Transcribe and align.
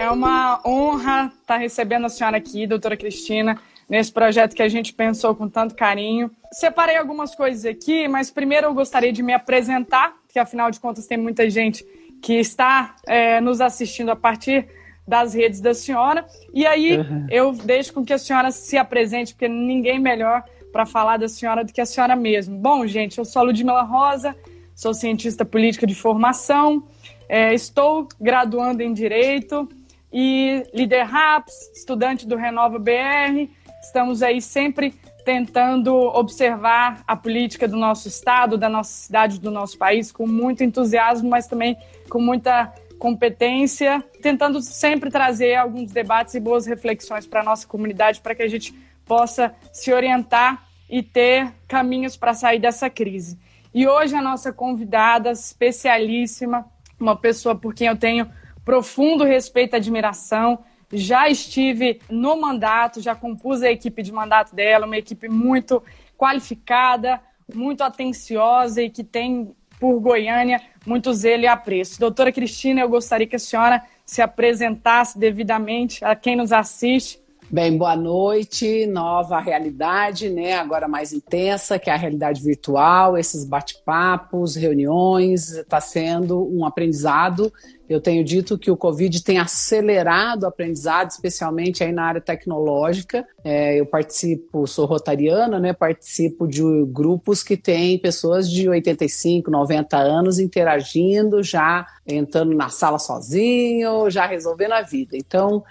É 0.00 0.10
uma 0.10 0.62
honra 0.64 1.30
estar 1.42 1.58
recebendo 1.58 2.06
a 2.06 2.08
senhora 2.08 2.38
aqui, 2.38 2.66
doutora 2.66 2.96
Cristina, 2.96 3.60
nesse 3.86 4.10
projeto 4.10 4.56
que 4.56 4.62
a 4.62 4.68
gente 4.68 4.94
pensou 4.94 5.34
com 5.34 5.46
tanto 5.46 5.74
carinho. 5.74 6.30
Separei 6.50 6.96
algumas 6.96 7.34
coisas 7.34 7.66
aqui, 7.66 8.08
mas 8.08 8.30
primeiro 8.30 8.68
eu 8.68 8.72
gostaria 8.72 9.12
de 9.12 9.22
me 9.22 9.34
apresentar, 9.34 10.14
porque 10.22 10.38
afinal 10.38 10.70
de 10.70 10.80
contas 10.80 11.06
tem 11.06 11.18
muita 11.18 11.50
gente 11.50 11.84
que 12.22 12.32
está 12.32 12.96
é, 13.06 13.42
nos 13.42 13.60
assistindo 13.60 14.08
a 14.10 14.16
partir 14.16 14.66
das 15.06 15.34
redes 15.34 15.60
da 15.60 15.74
senhora. 15.74 16.24
E 16.54 16.66
aí 16.66 16.96
uhum. 16.96 17.26
eu 17.30 17.52
deixo 17.52 17.92
com 17.92 18.02
que 18.02 18.14
a 18.14 18.18
senhora 18.18 18.50
se 18.50 18.78
apresente, 18.78 19.34
porque 19.34 19.48
ninguém 19.48 20.00
melhor 20.00 20.42
para 20.72 20.86
falar 20.86 21.18
da 21.18 21.28
senhora 21.28 21.62
do 21.62 21.74
que 21.74 21.80
a 21.80 21.84
senhora 21.84 22.16
mesmo. 22.16 22.56
Bom, 22.56 22.86
gente, 22.86 23.18
eu 23.18 23.24
sou 23.26 23.40
a 23.40 23.42
Ludmila 23.44 23.82
Rosa, 23.82 24.34
sou 24.74 24.94
cientista 24.94 25.44
política 25.44 25.86
de 25.86 25.94
formação, 25.94 26.84
é, 27.28 27.52
estou 27.52 28.08
graduando 28.18 28.82
em 28.82 28.94
Direito 28.94 29.68
e 30.12 30.64
líder 30.74 31.04
RAPS, 31.04 31.70
estudante 31.74 32.26
do 32.26 32.36
Renova 32.36 32.78
BR. 32.78 33.48
Estamos 33.82 34.22
aí 34.22 34.42
sempre 34.42 34.94
tentando 35.24 35.94
observar 35.94 37.02
a 37.06 37.14
política 37.14 37.68
do 37.68 37.76
nosso 37.76 38.08
estado, 38.08 38.58
da 38.58 38.68
nossa 38.68 38.92
cidade, 38.92 39.38
do 39.38 39.50
nosso 39.50 39.78
país 39.78 40.10
com 40.10 40.26
muito 40.26 40.64
entusiasmo, 40.64 41.28
mas 41.28 41.46
também 41.46 41.76
com 42.08 42.20
muita 42.20 42.72
competência, 42.98 44.04
tentando 44.20 44.60
sempre 44.60 45.10
trazer 45.10 45.54
alguns 45.54 45.90
debates 45.90 46.34
e 46.34 46.40
boas 46.40 46.66
reflexões 46.66 47.26
para 47.26 47.40
a 47.40 47.44
nossa 47.44 47.66
comunidade, 47.66 48.20
para 48.20 48.34
que 48.34 48.42
a 48.42 48.48
gente 48.48 48.74
possa 49.06 49.54
se 49.72 49.92
orientar 49.92 50.66
e 50.88 51.02
ter 51.02 51.52
caminhos 51.66 52.16
para 52.16 52.34
sair 52.34 52.58
dessa 52.58 52.90
crise. 52.90 53.38
E 53.72 53.86
hoje 53.86 54.14
a 54.14 54.22
nossa 54.22 54.52
convidada 54.52 55.30
especialíssima, 55.30 56.66
uma 56.98 57.16
pessoa 57.16 57.54
por 57.54 57.72
quem 57.72 57.86
eu 57.86 57.96
tenho 57.96 58.30
profundo 58.70 59.24
respeito 59.24 59.74
e 59.74 59.78
admiração, 59.78 60.60
já 60.92 61.28
estive 61.28 62.00
no 62.08 62.40
mandato, 62.40 63.00
já 63.00 63.16
compus 63.16 63.62
a 63.64 63.70
equipe 63.72 64.00
de 64.00 64.12
mandato 64.12 64.54
dela, 64.54 64.86
uma 64.86 64.96
equipe 64.96 65.28
muito 65.28 65.82
qualificada, 66.16 67.20
muito 67.52 67.82
atenciosa 67.82 68.80
e 68.80 68.88
que 68.88 69.02
tem 69.02 69.50
por 69.80 69.98
Goiânia 69.98 70.62
muito 70.86 71.12
zelo 71.12 71.42
e 71.42 71.46
apreço. 71.48 71.98
Doutora 71.98 72.30
Cristina, 72.30 72.80
eu 72.80 72.88
gostaria 72.88 73.26
que 73.26 73.34
a 73.34 73.40
senhora 73.40 73.82
se 74.06 74.22
apresentasse 74.22 75.18
devidamente 75.18 76.04
a 76.04 76.14
quem 76.14 76.36
nos 76.36 76.52
assiste. 76.52 77.20
Bem, 77.50 77.76
boa 77.76 77.96
noite. 77.96 78.86
Nova 78.86 79.40
realidade, 79.40 80.30
né? 80.30 80.52
Agora 80.52 80.86
mais 80.86 81.12
intensa, 81.12 81.80
que 81.80 81.90
é 81.90 81.92
a 81.92 81.96
realidade 81.96 82.40
virtual, 82.40 83.18
esses 83.18 83.44
bate-papos, 83.44 84.54
reuniões, 84.54 85.50
está 85.50 85.80
sendo 85.80 86.46
um 86.56 86.64
aprendizado 86.64 87.52
eu 87.90 88.00
tenho 88.00 88.22
dito 88.22 88.56
que 88.56 88.70
o 88.70 88.76
Covid 88.76 89.20
tem 89.24 89.40
acelerado 89.40 90.44
o 90.44 90.46
aprendizado, 90.46 91.10
especialmente 91.10 91.82
aí 91.82 91.90
na 91.90 92.04
área 92.04 92.20
tecnológica. 92.20 93.26
É, 93.42 93.80
eu 93.80 93.84
participo, 93.84 94.64
sou 94.64 94.86
rotariana, 94.86 95.58
né? 95.58 95.72
Participo 95.72 96.46
de 96.46 96.62
grupos 96.86 97.42
que 97.42 97.56
têm 97.56 97.98
pessoas 97.98 98.48
de 98.48 98.68
85, 98.68 99.50
90 99.50 99.96
anos 99.96 100.38
interagindo, 100.38 101.42
já 101.42 101.84
entrando 102.06 102.54
na 102.54 102.68
sala 102.68 103.00
sozinho, 103.00 104.08
já 104.08 104.24
resolvendo 104.24 104.72
a 104.72 104.82
vida. 104.82 105.16
Então, 105.16 105.64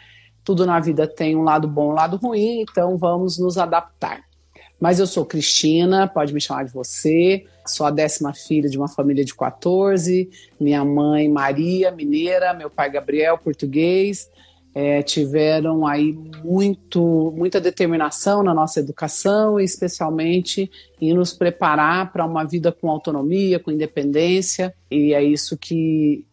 tudo 0.44 0.66
na 0.66 0.78
vida 0.82 1.08
tem 1.08 1.38
um 1.38 1.44
lado 1.44 1.70
bom, 1.70 1.92
um 1.92 1.96
lado 1.96 2.18
ruim, 2.18 2.66
então 2.70 2.98
vamos 2.98 3.40
nos 3.40 3.58
adaptar. 3.58 4.29
Mas 4.80 5.00
eu 5.00 5.06
sou 5.06 5.26
Cristina, 5.26 6.08
pode 6.08 6.34
me 6.34 6.40
chamar 6.40 6.64
de 6.64 6.72
você. 6.72 7.46
Sou 7.68 7.86
a 7.86 7.92
décima 7.92 8.34
filha 8.34 8.70
de 8.70 8.78
uma 8.78 8.88
família 8.88 9.26
de 9.26 9.36
14. 9.36 10.30
Minha 10.60 10.86
mãe, 10.86 11.28
Maria, 11.28 11.92
mineira, 11.92 12.54
meu 12.54 12.70
pai, 12.70 12.90
Gabriel, 12.90 13.38
português. 13.38 14.30
É, 14.74 15.02
tiveram 15.02 15.86
aí 15.86 16.14
muito, 16.44 17.34
muita 17.36 17.60
determinação 17.60 18.44
na 18.44 18.54
nossa 18.54 18.80
educação, 18.80 19.60
especialmente 19.60 20.72
em 21.02 21.14
nos 21.14 21.34
preparar 21.34 22.14
para 22.14 22.26
uma 22.26 22.46
vida 22.46 22.72
com 22.72 22.90
autonomia, 22.90 23.60
com 23.60 23.72
independência. 23.72 24.74
E 24.90 25.14
é 25.14 25.22
isso 25.22 25.58
que, 25.58 26.24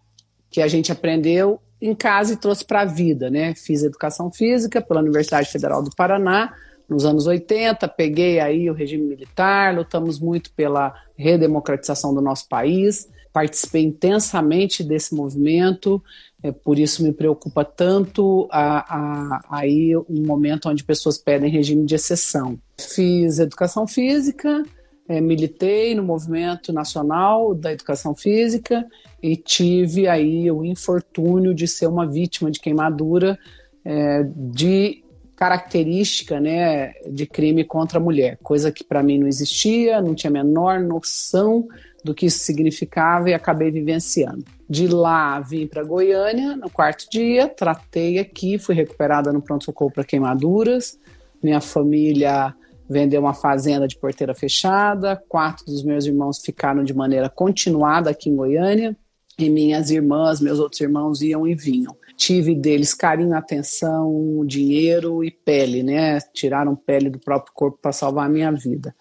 que 0.51 0.61
a 0.61 0.69
gente 0.69 0.93
aprendeu 0.93 1.61
em 1.81 1.95
casa 1.95 2.35
e 2.35 2.37
trouxe 2.37 2.65
para 2.65 2.83
a 2.83 2.85
vida, 2.85 3.29
né? 3.29 3.55
Fiz 3.55 3.83
educação 3.83 4.31
física 4.31 4.81
pela 4.81 5.01
Universidade 5.01 5.51
Federal 5.51 5.83
do 5.83 5.91
Paraná 5.97 6.55
nos 6.89 7.05
anos 7.05 7.27
80, 7.27 7.89
peguei 7.89 8.39
aí 8.39 8.71
o 8.71 8.75
regime 8.75 9.05
militar, 9.05 9.75
lutamos 9.75 10.19
muito 10.19 10.53
pela 10.53 10.95
redemocratização 11.17 12.15
do 12.15 12.21
nosso 12.21 12.49
país, 12.49 13.09
participei 13.33 13.85
intensamente 13.85 14.83
desse 14.83 15.15
movimento, 15.15 16.03
é, 16.43 16.53
por 16.53 16.79
isso 16.79 17.03
me 17.03 17.13
preocupa 17.13 17.65
tanto 17.65 18.49
a, 18.51 18.97
a, 18.97 19.41
aí 19.51 19.97
um 19.97 20.25
momento 20.25 20.69
onde 20.69 20.85
pessoas 20.85 21.19
pedem 21.19 21.51
regime 21.51 21.85
de 21.85 21.95
exceção. 21.95 22.59
Fiz 22.79 23.39
educação 23.39 23.87
física, 23.87 24.63
é, 25.09 25.21
militei 25.21 25.95
no 25.95 26.03
movimento 26.03 26.73
nacional 26.73 27.55
da 27.55 27.73
educação 27.73 28.15
física 28.15 28.87
e 29.23 29.37
tive 29.37 30.09
aí 30.09 30.51
o 30.51 30.65
infortúnio 30.65 31.55
de 31.55 31.67
ser 31.67 31.87
uma 31.89 32.07
vítima 32.07 32.51
de 32.51 32.61
queimadura 32.61 33.39
é, 33.85 34.27
de 34.35 35.05
característica 35.37 36.41
né, 36.41 36.95
de 37.07 37.27
crime 37.27 37.63
contra 37.63 37.99
a 37.99 38.03
mulher, 38.03 38.39
coisa 38.43 38.73
que 38.73 38.83
para 38.83 39.03
mim 39.03 39.19
não 39.19 39.29
existia, 39.29 40.01
não 40.01 40.15
tinha 40.15 40.31
a 40.31 40.33
menor 40.33 40.81
noção 40.81 41.69
do 42.03 42.15
que 42.15 42.27
isso 42.27 42.39
significava 42.39 43.29
e 43.29 43.35
acabei 43.35 43.71
vivenciando. 43.71 44.45
De 44.69 44.89
lá 44.89 45.39
vim 45.41 45.67
para 45.67 45.85
Goiânia 45.85 46.57
no 46.57 46.71
quarto 46.71 47.07
dia, 47.11 47.49
tratei 47.49 48.19
aqui, 48.19 48.59
fui 48.59 48.75
recuperada 48.75 49.33
no 49.33 49.43
pronto-socorro 49.43 49.91
para 49.91 50.05
queimaduras. 50.05 50.99
Minha 51.43 51.61
família 51.61 52.55
vendeu 52.89 53.21
uma 53.21 53.35
fazenda 53.35 53.87
de 53.87 53.99
porteira 53.99 54.35
fechada, 54.35 55.23
quatro 55.29 55.67
dos 55.67 55.83
meus 55.83 56.07
irmãos 56.07 56.41
ficaram 56.41 56.83
de 56.83 56.95
maneira 56.95 57.29
continuada 57.29 58.11
aqui 58.11 58.31
em 58.31 58.37
Goiânia 58.37 58.97
e 59.39 59.51
minhas 59.51 59.91
irmãs, 59.91 60.41
meus 60.41 60.59
outros 60.59 60.81
irmãos 60.81 61.21
iam 61.23 61.47
e 61.47 61.55
vinham 61.55 61.97
tive 62.17 62.55
deles 62.55 62.95
carinho, 62.95 63.37
atenção, 63.37 64.45
dinheiro 64.47 65.23
e 65.23 65.31
pele, 65.31 65.83
né? 65.83 66.19
Tiraram 66.33 66.75
pele 66.75 67.11
do 67.11 67.19
próprio 67.19 67.53
corpo 67.55 67.79
para 67.81 67.93
salvar 67.93 68.27
a 68.27 68.29
minha 68.29 68.51
vida. 68.51 68.95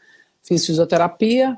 Fiz 0.44 0.66
fisioterapia 0.66 1.58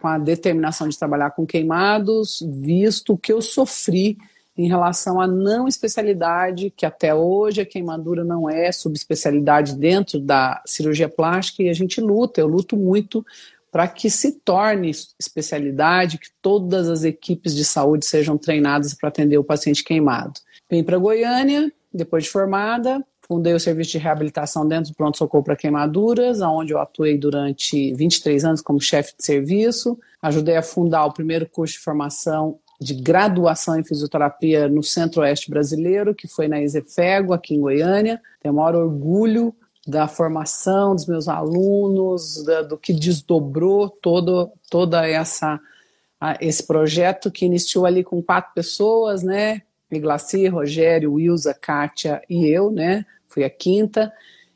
com 0.00 0.08
a 0.08 0.18
determinação 0.18 0.88
de 0.88 0.98
trabalhar 0.98 1.30
com 1.30 1.46
queimados, 1.46 2.44
visto 2.46 3.16
que 3.16 3.32
eu 3.32 3.40
sofri 3.40 4.18
em 4.56 4.68
relação 4.68 5.20
à 5.20 5.28
não 5.28 5.68
especialidade, 5.68 6.70
que 6.76 6.84
até 6.84 7.14
hoje 7.14 7.60
a 7.60 7.66
queimadura 7.66 8.24
não 8.24 8.50
é 8.50 8.72
subespecialidade 8.72 9.76
dentro 9.76 10.18
da 10.18 10.60
cirurgia 10.66 11.08
plástica 11.08 11.62
e 11.62 11.68
a 11.68 11.72
gente 11.72 12.00
luta, 12.00 12.40
eu 12.40 12.48
luto 12.48 12.76
muito 12.76 13.24
para 13.70 13.86
que 13.86 14.10
se 14.10 14.32
torne 14.32 14.90
especialidade, 15.18 16.18
que 16.18 16.28
todas 16.42 16.88
as 16.88 17.04
equipes 17.04 17.54
de 17.54 17.64
saúde 17.64 18.04
sejam 18.04 18.36
treinadas 18.36 18.94
para 18.94 19.08
atender 19.08 19.38
o 19.38 19.44
paciente 19.44 19.84
queimado. 19.84 20.34
Vim 20.68 20.82
para 20.82 20.98
Goiânia, 20.98 21.72
depois 21.92 22.24
de 22.24 22.30
formada, 22.30 23.04
fundei 23.30 23.54
o 23.54 23.60
serviço 23.60 23.92
de 23.92 23.98
reabilitação 23.98 24.66
dentro 24.66 24.90
do 24.90 24.96
pronto-socorro 24.96 25.44
para 25.44 25.56
queimaduras, 25.56 26.40
onde 26.40 26.72
eu 26.72 26.80
atuei 26.80 27.16
durante 27.16 27.94
23 27.94 28.44
anos 28.44 28.60
como 28.60 28.80
chefe 28.80 29.14
de 29.16 29.24
serviço. 29.24 29.96
Ajudei 30.20 30.56
a 30.56 30.62
fundar 30.62 31.06
o 31.06 31.12
primeiro 31.12 31.48
curso 31.48 31.74
de 31.74 31.80
formação 31.80 32.58
de 32.80 32.94
graduação 32.94 33.78
em 33.78 33.84
fisioterapia 33.84 34.66
no 34.66 34.82
Centro-Oeste 34.82 35.50
brasileiro, 35.50 36.14
que 36.14 36.26
foi 36.26 36.48
na 36.48 36.60
Exefego, 36.60 37.32
aqui 37.32 37.54
em 37.54 37.60
Goiânia. 37.60 38.20
Tenho 38.40 38.54
o 38.54 38.56
maior 38.56 38.74
orgulho 38.74 39.54
da 39.90 40.08
formação 40.08 40.94
dos 40.94 41.06
meus 41.06 41.28
alunos, 41.28 42.42
da, 42.44 42.62
do 42.62 42.78
que 42.78 42.92
desdobrou 42.92 43.90
todo, 43.90 44.50
toda 44.70 45.06
essa 45.06 45.60
esse 46.38 46.66
projeto 46.66 47.30
que 47.30 47.46
iniciou 47.46 47.86
ali 47.86 48.04
com 48.04 48.22
quatro 48.22 48.52
pessoas, 48.54 49.22
né? 49.22 49.62
Miglaci, 49.90 50.46
Rogério, 50.48 51.14
Wilza, 51.14 51.54
Kátia 51.54 52.22
e 52.28 52.46
eu, 52.46 52.70
né? 52.70 53.06
Fui 53.26 53.42
a 53.42 53.50
quinta. 53.50 54.12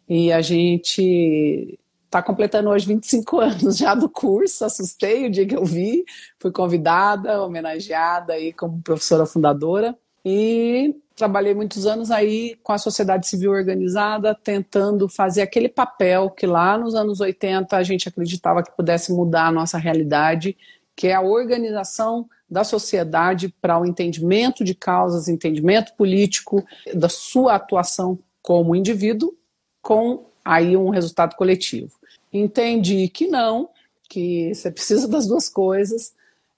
E 0.07 0.31
a 0.31 0.43
gente 0.43 1.79
está 2.05 2.23
completando 2.23 2.69
hoje 2.69 2.87
25 2.87 3.41
anos 3.41 3.79
já 3.79 3.95
do 3.95 4.09
curso. 4.09 4.65
Assustei 4.65 5.27
o 5.27 5.31
dia 5.31 5.47
que 5.47 5.57
eu 5.57 5.65
vi. 5.65 6.05
Fui 6.39 6.53
convidada, 6.53 7.43
homenageada 7.43 8.35
aí 8.35 8.53
como 8.53 8.83
professora 8.83 9.25
fundadora. 9.25 9.97
E 10.25 10.97
trabalhei 11.15 11.55
muitos 11.55 11.87
anos 11.87 12.11
aí 12.11 12.57
com 12.63 12.73
a 12.73 12.79
sociedade 12.79 13.27
civil 13.27 13.53
organizada, 13.53 14.35
tentando 14.35 15.09
fazer 15.09 15.43
aquele 15.43 15.69
papel 15.69 16.31
que 16.31 16.47
lá 16.47 16.77
nos 16.79 16.95
anos 16.95 17.21
80 17.21 17.77
a 17.77 17.83
gente 17.83 18.09
acreditava 18.09 18.63
que 18.63 18.75
pudesse 18.75 19.13
mudar 19.13 19.47
a 19.47 19.53
nossa 19.53 19.79
realidade, 19.79 20.57
que 20.97 21.09
é 21.09 21.15
a 21.15 21.21
organização 21.21 22.29
da 22.49 22.65
sociedade 22.65 23.49
para 23.61 23.79
o 23.79 23.87
entendimento 23.87 24.65
de 24.65 24.75
causas, 24.75 25.29
entendimento 25.29 25.95
político, 25.95 26.65
da 26.95 27.09
sua 27.09 27.55
atuação 27.55 28.19
como 28.43 28.77
indivíduo, 28.77 29.35
com 29.83 30.27
aí 30.45 30.77
um 30.77 30.91
resultado 30.91 31.37
coletivo. 31.37 31.93
Entendi 32.33 33.09
que 33.09 33.27
não, 33.27 33.71
que 34.09 34.55
você 34.55 34.71
precisa 34.71 35.09
das 35.09 35.27
duas 35.27 35.49
coisas. 35.49 36.13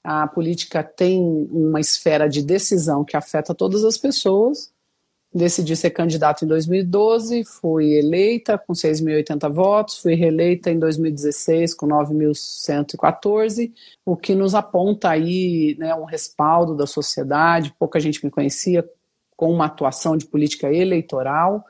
A 0.09 0.25
política 0.29 0.85
tem 0.85 1.21
uma 1.51 1.81
esfera 1.81 2.29
de 2.29 2.41
decisão 2.41 3.05
que 3.05 3.17
afeta 3.17 3.53
todas 3.53 3.83
as 3.83 3.99
pessoas, 3.99 4.71
decidi 5.35 5.75
ser 5.75 5.91
candidata 5.91 6.45
em 6.45 6.49
2012, 6.49 7.45
fui 7.45 7.95
eleita 7.95 8.57
com 8.57 8.73
6.080 8.73 9.53
votos, 9.53 9.99
fui 9.99 10.15
reeleita 10.15 10.71
em 10.71 10.79
2016 10.79 11.75
com 11.75 11.89
9.114, 11.89 13.73
o 14.05 14.17
que 14.17 14.33
nos 14.37 14.55
aponta 14.55 15.11
aí 15.11 15.75
né, 15.77 15.93
um 15.97 16.05
respaldo 16.05 16.77
da 16.77 16.87
sociedade, 16.87 17.75
pouca 17.77 17.99
gente 17.99 18.25
me 18.25 18.31
conhecia 18.31 18.89
com 19.37 19.53
uma 19.53 19.67
atuação 19.67 20.17
de 20.17 20.25
política 20.25 20.73
eleitoral, 20.73 21.65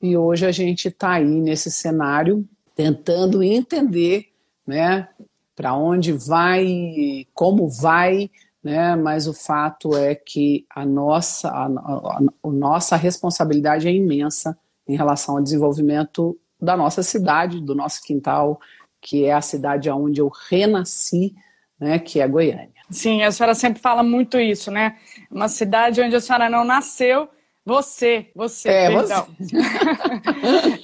e 0.00 0.16
hoje 0.16 0.46
a 0.46 0.50
gente 0.50 0.88
está 0.88 1.12
aí 1.12 1.26
nesse 1.26 1.70
cenário 1.70 2.48
tentando 2.74 3.42
entender 3.42 4.32
né, 4.66 5.06
para 5.54 5.74
onde 5.74 6.12
vai, 6.12 7.26
como 7.32 7.68
vai 7.68 8.30
né? 8.64 8.96
Mas 8.96 9.28
o 9.28 9.34
fato 9.34 9.94
é 9.94 10.14
que 10.14 10.64
a 10.74 10.86
nossa, 10.86 11.50
a, 11.50 11.66
a, 11.66 12.18
a 12.42 12.50
nossa 12.50 12.96
responsabilidade 12.96 13.86
é 13.86 13.92
imensa 13.92 14.58
em 14.88 14.96
relação 14.96 15.36
ao 15.36 15.42
desenvolvimento 15.42 16.38
da 16.58 16.74
nossa 16.76 17.02
cidade, 17.02 17.60
do 17.60 17.74
nosso 17.74 18.02
quintal, 18.02 18.58
que 19.02 19.26
é 19.26 19.34
a 19.34 19.42
cidade 19.42 19.90
onde 19.90 20.20
eu 20.20 20.30
renasci, 20.48 21.34
né? 21.78 21.98
Que 21.98 22.20
é 22.20 22.26
Goiânia. 22.26 22.72
Sim, 22.90 23.22
a 23.22 23.30
senhora 23.30 23.54
sempre 23.54 23.82
fala 23.82 24.02
muito 24.02 24.38
isso, 24.38 24.70
né? 24.70 24.96
Uma 25.30 25.48
cidade 25.48 26.00
onde 26.00 26.16
a 26.16 26.20
senhora 26.20 26.48
não 26.48 26.64
nasceu, 26.64 27.28
você, 27.64 28.30
você, 28.34 28.68
é, 28.68 28.88
perdão. 28.88 29.26
Você. 29.38 29.56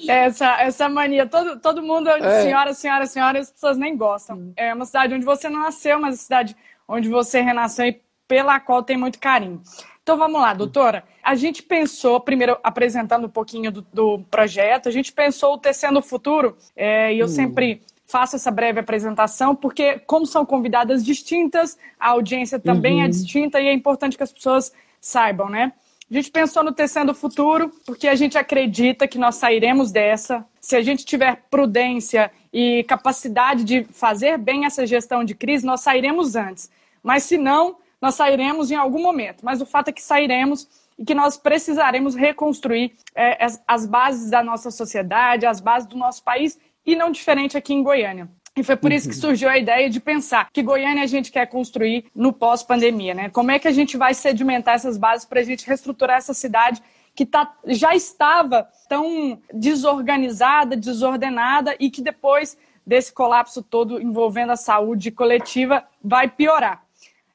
essa, 0.11 0.62
essa 0.62 0.88
mania, 0.88 1.27
todo, 1.27 1.61
todo 1.61 1.82
mundo, 1.82 2.09
é. 2.09 2.43
senhora, 2.43 2.73
senhora, 2.73 3.06
senhora, 3.06 3.38
as 3.38 3.50
pessoas 3.50 3.77
nem 3.77 3.97
gostam. 3.97 4.53
É 4.56 4.73
uma 4.73 4.87
cidade 4.87 5.15
onde 5.15 5.25
você 5.25 5.50
não 5.50 5.61
nasceu, 5.61 6.00
mas 6.00 6.15
uma 6.15 6.23
cidade 6.23 6.56
onde 6.88 7.09
você 7.09 7.41
renasceu 7.41 7.87
e 7.87 8.00
pela 8.27 8.59
qual 8.59 8.82
tem 8.82 8.97
muito 8.97 9.19
carinho. 9.19 9.61
Então 10.03 10.17
vamos 10.17 10.41
lá, 10.41 10.55
doutora. 10.55 11.05
A 11.23 11.35
gente 11.35 11.62
pensou, 11.62 12.19
primeiro 12.19 12.59
apresentando 12.62 13.27
um 13.27 13.31
pouquinho 13.31 13.71
do, 13.71 13.82
do 13.93 14.21
projeto, 14.31 14.88
a 14.88 14.93
gente 14.93 15.12
pensou 15.12 15.55
o 15.55 15.59
Tecendo 15.59 15.99
o 15.99 16.03
Futuro, 16.03 16.56
é, 16.75 17.12
e 17.12 17.19
eu 17.19 17.27
hum. 17.27 17.29
sempre 17.29 17.82
faço 18.11 18.37
essa 18.37 18.50
breve 18.50 18.81
apresentação, 18.81 19.55
porque 19.55 20.00
como 20.00 20.27
são 20.27 20.44
convidadas 20.44 21.05
distintas, 21.05 21.79
a 21.99 22.09
audiência 22.09 22.59
também 22.59 22.94
é 22.94 23.03
uhum. 23.03 23.05
é 23.05 23.09
distinta 23.09 23.61
e 23.61 23.69
é 23.69 23.73
importante 23.73 24.17
que 24.17 24.23
as 24.23 24.32
pessoas 24.32 24.73
saibam, 25.00 25.49
né? 25.49 25.73
A 26.11 26.15
gente 26.15 26.29
pensou 26.33 26.65
no 26.65 26.73
Tecendo 26.73 27.15
Futuro, 27.15 27.71
porque 27.87 28.09
a 28.09 28.17
gente 28.17 28.37
acredita 28.37 29.07
que 29.07 29.17
nós 29.17 29.37
sairemos 29.37 29.93
dessa. 29.93 30.45
Se 30.61 30.75
a 30.75 30.83
gente 30.83 31.05
tiver 31.05 31.45
prudência 31.49 32.33
e 32.53 32.83
capacidade 32.89 33.62
de 33.62 33.85
fazer 33.93 34.37
bem 34.37 34.65
essa 34.65 34.85
gestão 34.85 35.23
de 35.23 35.37
crise, 35.37 35.65
nós 35.65 35.83
sairemos 35.83 36.35
antes. 36.35 36.69
Mas 37.01 37.23
se 37.23 37.39
não, 37.39 37.77
nós 38.03 38.17
sairemos 38.17 38.73
em 38.73 38.75
algum 38.75 39.01
momento. 39.01 39.45
Mas 39.45 39.61
o 39.61 39.67
fato 39.67 39.89
é 39.89 39.93
que 39.93 40.03
sairemos 40.03 40.67
e 40.99 41.05
que 41.05 41.15
nós 41.15 41.37
precisaremos 41.37 42.17
reconstruir 42.17 42.93
é, 43.15 43.45
as, 43.45 43.63
as 43.65 43.87
bases 43.87 44.31
da 44.31 44.43
nossa 44.43 44.73
sociedade, 44.73 45.47
as 45.47 45.61
bases 45.61 45.89
do 45.89 45.97
nosso 45.97 46.25
país, 46.25 46.59
e 46.85 46.97
não 46.97 47.13
diferente 47.13 47.56
aqui 47.56 47.73
em 47.73 47.85
Goiânia. 47.85 48.29
E 48.61 48.62
foi 48.62 48.77
por 48.77 48.93
isso 48.93 49.09
que 49.09 49.15
uhum. 49.15 49.21
surgiu 49.23 49.49
a 49.49 49.57
ideia 49.57 49.89
de 49.89 49.99
pensar 49.99 50.51
que 50.53 50.62
Goiânia 50.62 51.03
a 51.03 51.07
gente 51.07 51.33
quer 51.33 51.47
construir 51.47 52.05
no 52.15 52.31
pós-pandemia, 52.31 53.15
né? 53.15 53.31
Como 53.31 53.51
é 53.51 53.59
que 53.59 53.67
a 53.67 53.73
gente 53.73 53.97
vai 53.97 54.12
sedimentar 54.12 54.75
essas 54.75 54.99
bases 54.99 55.25
para 55.25 55.41
a 55.41 55.43
gente 55.43 55.67
reestruturar 55.67 56.19
essa 56.19 56.35
cidade 56.35 56.83
que 57.15 57.25
tá, 57.25 57.55
já 57.69 57.95
estava 57.95 58.69
tão 58.87 59.41
desorganizada, 59.51 60.77
desordenada 60.77 61.75
e 61.81 61.91
que 61.91 62.03
depois 62.03 62.59
desse 62.87 63.15
colapso 63.15 63.62
todo 63.62 63.99
envolvendo 63.99 64.53
a 64.53 64.57
saúde 64.57 65.11
coletiva 65.11 65.83
vai 66.05 66.29
piorar. 66.29 66.85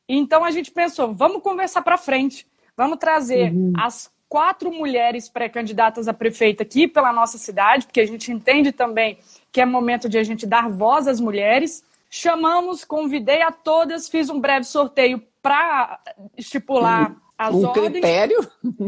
Então 0.07 0.45
a 0.45 0.51
gente 0.51 0.69
pensou, 0.69 1.11
vamos 1.11 1.41
conversar 1.41 1.81
para 1.81 1.97
frente, 1.97 2.45
vamos 2.77 2.99
trazer 2.99 3.51
uhum. 3.51 3.73
as 3.75 4.11
quatro 4.35 4.69
mulheres 4.69 5.29
pré-candidatas 5.29 6.09
a 6.09 6.13
prefeita 6.13 6.63
aqui 6.63 6.89
pela 6.89 7.13
nossa 7.13 7.37
cidade, 7.37 7.85
porque 7.85 8.01
a 8.01 8.05
gente 8.05 8.33
entende 8.33 8.73
também 8.73 9.17
que 9.49 9.61
é 9.61 9.65
momento 9.65 10.09
de 10.09 10.17
a 10.17 10.23
gente 10.23 10.45
dar 10.45 10.67
voz 10.67 11.07
às 11.07 11.21
mulheres. 11.21 11.85
Chamamos, 12.09 12.83
convidei 12.83 13.41
a 13.41 13.49
todas, 13.49 14.09
fiz 14.09 14.29
um 14.29 14.37
breve 14.37 14.65
sorteio 14.65 15.23
para 15.41 16.01
estipular 16.35 17.15
as 17.37 17.55
um 17.55 17.65
ordens. 17.65 17.91
critério? 17.91 18.45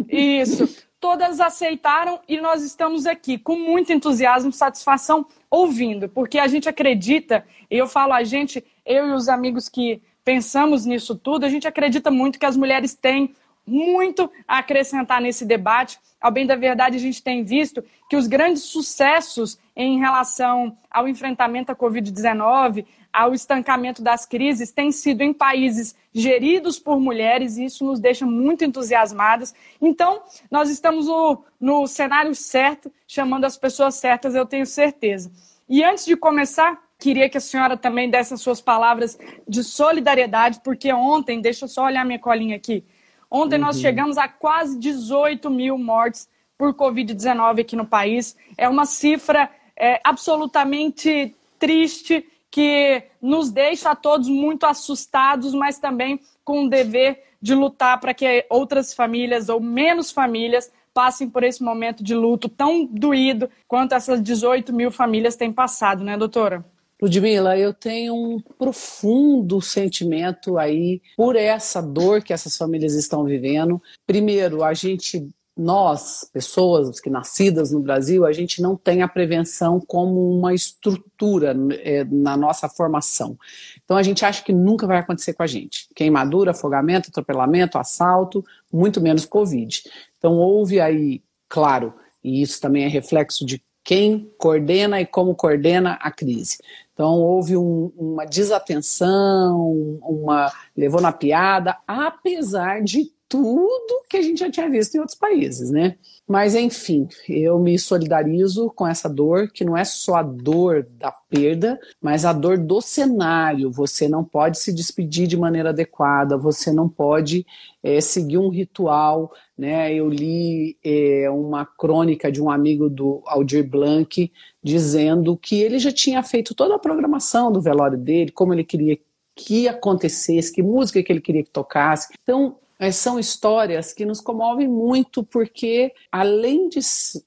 Isso. 0.10 0.86
Todas 1.00 1.40
aceitaram 1.40 2.20
e 2.28 2.42
nós 2.42 2.62
estamos 2.62 3.06
aqui 3.06 3.38
com 3.38 3.56
muito 3.56 3.94
entusiasmo, 3.94 4.52
satisfação, 4.52 5.26
ouvindo, 5.50 6.10
porque 6.10 6.40
a 6.40 6.48
gente 6.50 6.68
acredita, 6.68 7.46
e 7.72 7.78
eu 7.78 7.88
falo 7.88 8.12
a 8.12 8.24
gente, 8.26 8.62
eu 8.86 9.08
e 9.08 9.12
os 9.14 9.30
amigos 9.30 9.70
que 9.70 10.02
pensamos 10.26 10.86
nisso 10.86 11.16
tudo, 11.16 11.46
a 11.46 11.50
gente 11.50 11.66
acredita 11.66 12.12
muito 12.12 12.38
que 12.38 12.46
as 12.46 12.58
mulheres 12.58 12.94
têm 12.94 13.34
muito 13.68 14.32
a 14.48 14.60
acrescentar 14.60 15.22
nesse 15.22 15.46
debate. 15.46 16.00
Ao 16.20 16.32
bem 16.32 16.48
da 16.48 16.56
verdade, 16.56 16.96
a 16.96 17.00
gente 17.00 17.22
tem 17.22 17.44
visto 17.44 17.84
que 18.10 18.16
os 18.16 18.26
grandes 18.26 18.64
sucessos 18.64 19.60
em 19.76 20.00
relação 20.00 20.76
ao 20.90 21.08
enfrentamento 21.08 21.72
à 21.72 21.76
Covid-19, 21.76 22.86
ao 23.12 23.34
estancamento 23.34 24.02
das 24.02 24.26
crises, 24.26 24.72
têm 24.72 24.92
sido 24.92 25.22
em 25.22 25.34
países 25.34 25.96
geridos 26.14 26.80
por 26.80 27.00
mulheres, 27.00 27.58
e 27.58 27.66
isso 27.66 27.86
nos 27.86 28.00
deixa 28.00 28.26
muito 28.26 28.64
entusiasmadas. 28.64 29.54
Então, 29.82 30.22
nós 30.50 30.70
estamos 30.70 31.08
no, 31.08 31.44
no 31.60 31.88
cenário 31.88 32.34
certo, 32.34 32.92
chamando 33.08 33.46
as 33.46 33.58
pessoas 33.58 33.96
certas, 33.96 34.34
eu 34.34 34.46
tenho 34.46 34.66
certeza. 34.66 35.32
E 35.70 35.84
antes 35.84 36.06
de 36.06 36.16
começar, 36.16 36.82
Queria 37.00 37.30
que 37.30 37.38
a 37.38 37.42
senhora 37.42 37.78
também 37.78 38.10
desse 38.10 38.34
as 38.34 38.42
suas 38.42 38.60
palavras 38.60 39.20
de 39.48 39.64
solidariedade, 39.64 40.62
porque 40.64 40.92
ontem, 40.92 41.40
deixa 41.40 41.66
eu 41.66 41.70
só 41.70 41.86
olhar 41.86 42.04
minha 42.04 42.18
colinha 42.18 42.56
aqui. 42.56 42.84
Ontem 43.30 43.58
uhum. 43.58 43.66
nós 43.66 43.80
chegamos 43.80 44.18
a 44.18 44.28
quase 44.28 44.78
18 44.80 45.50
mil 45.50 45.78
mortes 45.78 46.30
por 46.58 46.74
Covid-19 46.74 47.62
aqui 47.62 47.76
no 47.76 47.86
país. 47.86 48.36
É 48.58 48.68
uma 48.68 48.86
cifra 48.86 49.50
é, 49.76 50.00
absolutamente 50.04 51.36
triste 51.60 52.26
que 52.50 53.04
nos 53.22 53.52
deixa 53.52 53.92
a 53.92 53.96
todos 53.96 54.28
muito 54.28 54.66
assustados, 54.66 55.54
mas 55.54 55.78
também 55.78 56.20
com 56.44 56.66
o 56.66 56.70
dever 56.70 57.24
de 57.42 57.54
lutar 57.54 58.00
para 58.00 58.14
que 58.14 58.46
outras 58.50 58.94
famílias 58.94 59.50
ou 59.50 59.60
menos 59.60 60.12
famílias 60.12 60.72
passem 60.94 61.30
por 61.30 61.44
esse 61.44 61.62
momento 61.62 62.04
de 62.04 62.16
luto 62.16 62.50
tão 62.50 62.84
doído 62.86 63.50
quanto 63.68 63.94
essas 63.94 64.22
18 64.22 64.74
mil 64.74 64.90
famílias 64.90 65.36
têm 65.36 65.54
passado, 65.54 66.04
né, 66.04 66.18
doutora? 66.18 66.66
Ludmila, 67.02 67.58
eu 67.58 67.74
tenho 67.74 68.16
um 68.16 68.40
profundo 68.40 69.62
sentimento 69.62 70.58
aí 70.58 71.02
por 71.16 71.36
essa 71.36 71.82
dor 71.82 72.24
que 72.24 72.34
essas 72.34 72.58
famílias 72.58 72.96
estão 72.96 73.24
vivendo. 73.24 73.82
Primeiro, 74.06 74.64
a 74.64 74.74
gente 74.74 75.30
nós, 75.58 76.30
pessoas 76.32 77.00
que 77.00 77.10
nascidas 77.10 77.72
no 77.72 77.80
Brasil, 77.80 78.26
a 78.26 78.32
gente 78.32 78.62
não 78.62 78.76
tem 78.76 79.02
a 79.02 79.08
prevenção 79.08 79.80
como 79.80 80.38
uma 80.38 80.54
estrutura 80.54 81.56
é, 81.82 82.04
na 82.04 82.38
nossa 82.38 82.70
formação. 82.70 83.36
Então 83.84 83.98
a 83.98 84.04
gente 84.04 84.24
acha 84.24 84.44
que 84.44 84.54
nunca 84.54 84.86
vai 84.86 85.00
acontecer 85.00 85.34
com 85.34 85.42
a 85.42 85.48
gente. 85.48 85.88
Queimadura, 85.96 86.52
afogamento, 86.52 87.10
atropelamento, 87.10 87.80
assalto, 87.80 88.46
muito 88.72 89.02
menos 89.02 89.26
Covid. 89.26 89.82
Então 90.18 90.38
houve 90.38 90.80
aí, 90.80 91.24
claro, 91.50 91.94
e 92.24 92.42
isso 92.42 92.62
também 92.62 92.84
é 92.84 92.88
reflexo 92.88 93.44
de 93.44 93.62
quem 93.88 94.30
coordena 94.38 95.00
e 95.00 95.06
como 95.06 95.34
coordena 95.34 95.94
a 96.02 96.12
crise. 96.12 96.58
Então 96.94 97.22
houve 97.22 97.56
um, 97.56 97.90
uma 97.98 98.26
desatenção, 98.26 99.98
uma 100.02 100.52
levou 100.76 101.00
na 101.00 101.14
piada, 101.14 101.78
apesar 101.88 102.84
de 102.84 103.10
tudo 103.30 104.06
que 104.10 104.18
a 104.18 104.22
gente 104.22 104.40
já 104.40 104.50
tinha 104.50 104.70
visto 104.70 104.96
em 104.96 105.00
outros 105.00 105.18
países, 105.18 105.70
né? 105.70 105.98
Mas 106.28 106.56
enfim, 106.56 107.08
eu 107.28 107.58
me 107.58 107.80
solidarizo 107.80 108.70
com 108.76 108.86
essa 108.86 109.08
dor, 109.08 109.50
que 109.50 109.64
não 109.64 109.78
é 109.78 109.86
só 109.86 110.16
a 110.16 110.24
dor 110.24 110.86
da 110.98 111.12
perda, 111.12 111.80
mas 112.02 112.26
a 112.26 112.34
dor 112.34 112.58
do 112.58 112.82
cenário. 112.82 113.72
Você 113.72 114.10
não 114.10 114.24
pode 114.24 114.58
se 114.60 114.74
despedir 114.74 115.28
de 115.28 115.38
maneira 115.38 115.70
adequada, 115.70 116.38
você 116.38 116.72
não 116.72 116.90
pode 116.90 117.46
é, 117.82 118.02
seguir 118.02 118.38
um 118.38 118.50
ritual. 118.50 119.32
Né? 119.58 119.94
Eu 119.94 120.10
li 120.10 120.78
é, 120.84 121.30
uma 121.30 121.66
crônica 121.66 122.32
de 122.32 122.42
um 122.42 122.50
amigo 122.50 122.90
do 122.90 123.24
Aldir 123.26 123.68
Blanc 123.68 124.32
dizendo 124.62 125.38
que 125.38 125.62
ele 125.62 125.80
já 125.80 125.92
tinha 125.92 126.22
feito 126.24 126.54
toda 126.54 126.76
a 126.76 126.80
programação 126.80 127.52
do 127.52 127.62
velório 127.62 127.98
dele, 127.98 128.32
como 128.32 128.54
ele 128.54 128.66
queria 128.66 128.98
que 129.34 129.68
acontecesse, 129.68 130.52
que 130.52 130.64
música 130.64 131.02
que 131.02 131.12
ele 131.12 131.22
queria 131.22 131.44
que 131.44 131.52
tocasse. 131.52 132.14
Então, 132.22 132.58
é, 132.80 132.92
são 132.92 133.20
histórias 133.20 133.94
que 133.94 134.06
nos 134.06 134.22
comovem 134.22 134.68
muito, 134.68 135.24
porque 135.24 135.92
além 136.12 136.70
de, 136.70 136.80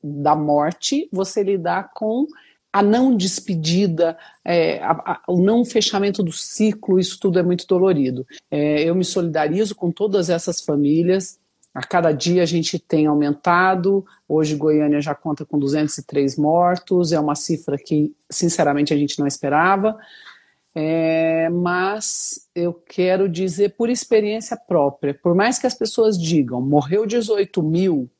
da 0.02 0.34
morte, 0.36 1.08
você 1.12 1.42
lidar 1.42 1.90
com 1.94 2.26
a 2.72 2.82
não 2.82 3.16
despedida, 3.16 4.16
é, 4.44 4.80
a, 4.82 4.92
a, 4.92 5.22
o 5.26 5.40
não 5.40 5.64
fechamento 5.64 6.22
do 6.22 6.32
ciclo, 6.32 7.00
isso 7.00 7.18
tudo 7.18 7.38
é 7.38 7.42
muito 7.42 7.66
dolorido. 7.66 8.24
É, 8.50 8.84
eu 8.84 8.94
me 8.94 9.04
solidarizo 9.04 9.74
com 9.74 9.90
todas 9.90 10.30
essas 10.30 10.60
famílias. 10.60 11.38
A 11.74 11.82
cada 11.82 12.12
dia 12.12 12.42
a 12.42 12.46
gente 12.46 12.78
tem 12.78 13.06
aumentado. 13.06 14.04
Hoje 14.28 14.54
Goiânia 14.54 15.00
já 15.00 15.14
conta 15.14 15.44
com 15.44 15.58
203 15.58 16.36
mortos, 16.36 17.12
é 17.12 17.18
uma 17.18 17.34
cifra 17.34 17.76
que, 17.76 18.12
sinceramente, 18.30 18.94
a 18.94 18.96
gente 18.96 19.18
não 19.18 19.26
esperava. 19.26 19.96
É, 20.74 21.48
mas 21.48 22.48
eu 22.54 22.72
quero 22.72 23.28
dizer 23.28 23.74
por 23.76 23.90
experiência 23.90 24.56
própria, 24.56 25.12
por 25.12 25.34
mais 25.34 25.58
que 25.58 25.66
as 25.66 25.74
pessoas 25.74 26.16
digam 26.16 26.60
morreu 26.60 27.06
18 27.06 27.62
mil, 27.62 28.10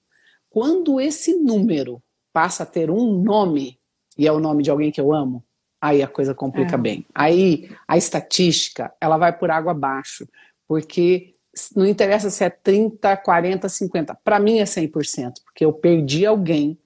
Quando 0.48 1.00
esse 1.00 1.34
número 1.36 2.02
passa 2.32 2.64
a 2.64 2.66
ter 2.66 2.90
um 2.90 3.22
nome, 3.22 3.78
e 4.18 4.26
é 4.26 4.32
o 4.32 4.40
nome 4.40 4.64
de 4.64 4.70
alguém 4.70 4.90
que 4.90 5.00
eu 5.00 5.12
amo, 5.12 5.44
aí 5.80 6.02
a 6.02 6.08
coisa 6.08 6.34
complica 6.34 6.74
é. 6.74 6.78
bem. 6.78 7.06
Aí 7.14 7.70
a 7.86 7.96
estatística, 7.96 8.92
ela 9.00 9.16
vai 9.16 9.36
por 9.36 9.48
água 9.48 9.70
abaixo, 9.70 10.28
porque 10.66 11.34
não 11.76 11.86
interessa 11.86 12.30
se 12.30 12.42
é 12.42 12.50
30, 12.50 13.16
40, 13.18 13.68
50. 13.68 14.14
Para 14.24 14.40
mim 14.40 14.58
é 14.58 14.64
100%, 14.64 15.34
porque 15.44 15.64
eu 15.64 15.72
perdi 15.72 16.26
alguém 16.26 16.76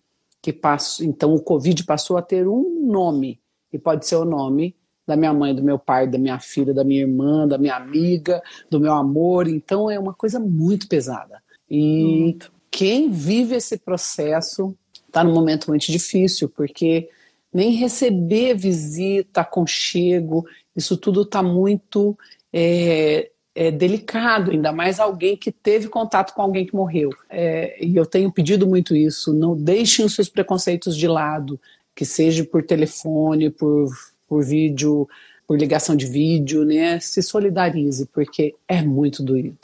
que 0.43 0.53
passou. 0.53 1.07
Então 1.07 1.35
o 1.35 1.43
Covid 1.43 1.85
passou 1.85 2.19
a 2.19 2.23
ter 2.23 2.47
um 2.47 2.87
nome, 2.87 3.41
e 3.73 3.79
pode 3.79 4.07
ser 4.07 4.17
o 4.17 4.27
nome 4.27 4.77
da 5.07 5.17
minha 5.17 5.33
mãe, 5.33 5.55
do 5.55 5.63
meu 5.63 5.79
pai, 5.79 6.07
da 6.07 6.19
minha 6.19 6.39
filha, 6.39 6.73
da 6.73 6.85
minha 6.85 7.03
irmã, 7.03 7.47
da 7.47 7.59
minha 7.59 7.77
amiga, 7.77 8.43
do 8.71 8.81
meu 8.81 8.93
amor. 8.93 9.49
Então 9.49 9.91
é 9.91 9.99
uma 9.99 10.15
coisa 10.15 10.41
muito 10.41 10.89
pesada. 10.89 11.43
E 11.71 12.37
quem 12.71 13.11
vive 13.11 13.57
esse 13.57 13.79
processo 13.79 14.75
está 15.07 15.23
num 15.23 15.33
momento 15.33 15.69
muito 15.69 15.91
difícil, 15.91 16.49
porque 16.49 17.09
nem 17.53 17.73
receber 17.73 18.55
visita, 18.55 19.43
aconchego, 19.43 20.45
isso 20.75 20.97
tudo 20.97 21.23
está 21.23 21.41
muito 21.41 22.19
é, 22.53 23.31
é, 23.55 23.71
delicado, 23.71 24.51
ainda 24.51 24.73
mais 24.73 24.99
alguém 24.99 25.37
que 25.37 25.53
teve 25.53 25.89
contato 25.89 26.35
com 26.35 26.43
alguém 26.43 26.67
que 26.67 26.75
morreu. 26.75 27.11
É, 27.31 27.85
e 27.85 27.97
eu 27.97 28.05
tenho 28.05 28.33
pedido 28.33 28.67
muito 28.67 28.97
isso, 28.97 29.33
não 29.33 29.57
deixem 29.57 30.05
os 30.05 30.15
seus 30.15 30.29
preconceitos 30.29 30.97
de 30.97 31.07
lado, 31.07 31.61
que 31.95 32.05
seja 32.05 32.45
por 32.45 32.65
telefone, 32.65 33.51
por, 33.51 33.89
por 34.35 34.43
vídeo, 34.43 35.09
por 35.47 35.57
ligação 35.57 35.95
de 35.95 36.07
vídeo, 36.07 36.65
né? 36.65 36.99
Se 36.99 37.23
solidarize, 37.23 38.07
porque 38.13 38.57
é 38.67 38.83
muito 38.83 39.23
doído. 39.23 39.57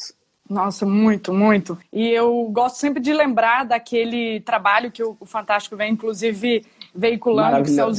Nossa, 0.48 0.86
muito, 0.86 1.34
muito. 1.34 1.76
E 1.92 2.08
eu 2.08 2.48
gosto 2.52 2.76
sempre 2.76 3.02
de 3.02 3.12
lembrar 3.12 3.64
daquele 3.64 4.40
trabalho 4.40 4.92
que 4.92 5.02
o 5.02 5.16
Fantástico 5.24 5.76
vem, 5.76 5.92
inclusive, 5.92 6.64
veiculando, 6.94 7.64
que 7.64 7.70
são, 7.70 7.88
os 7.88 7.98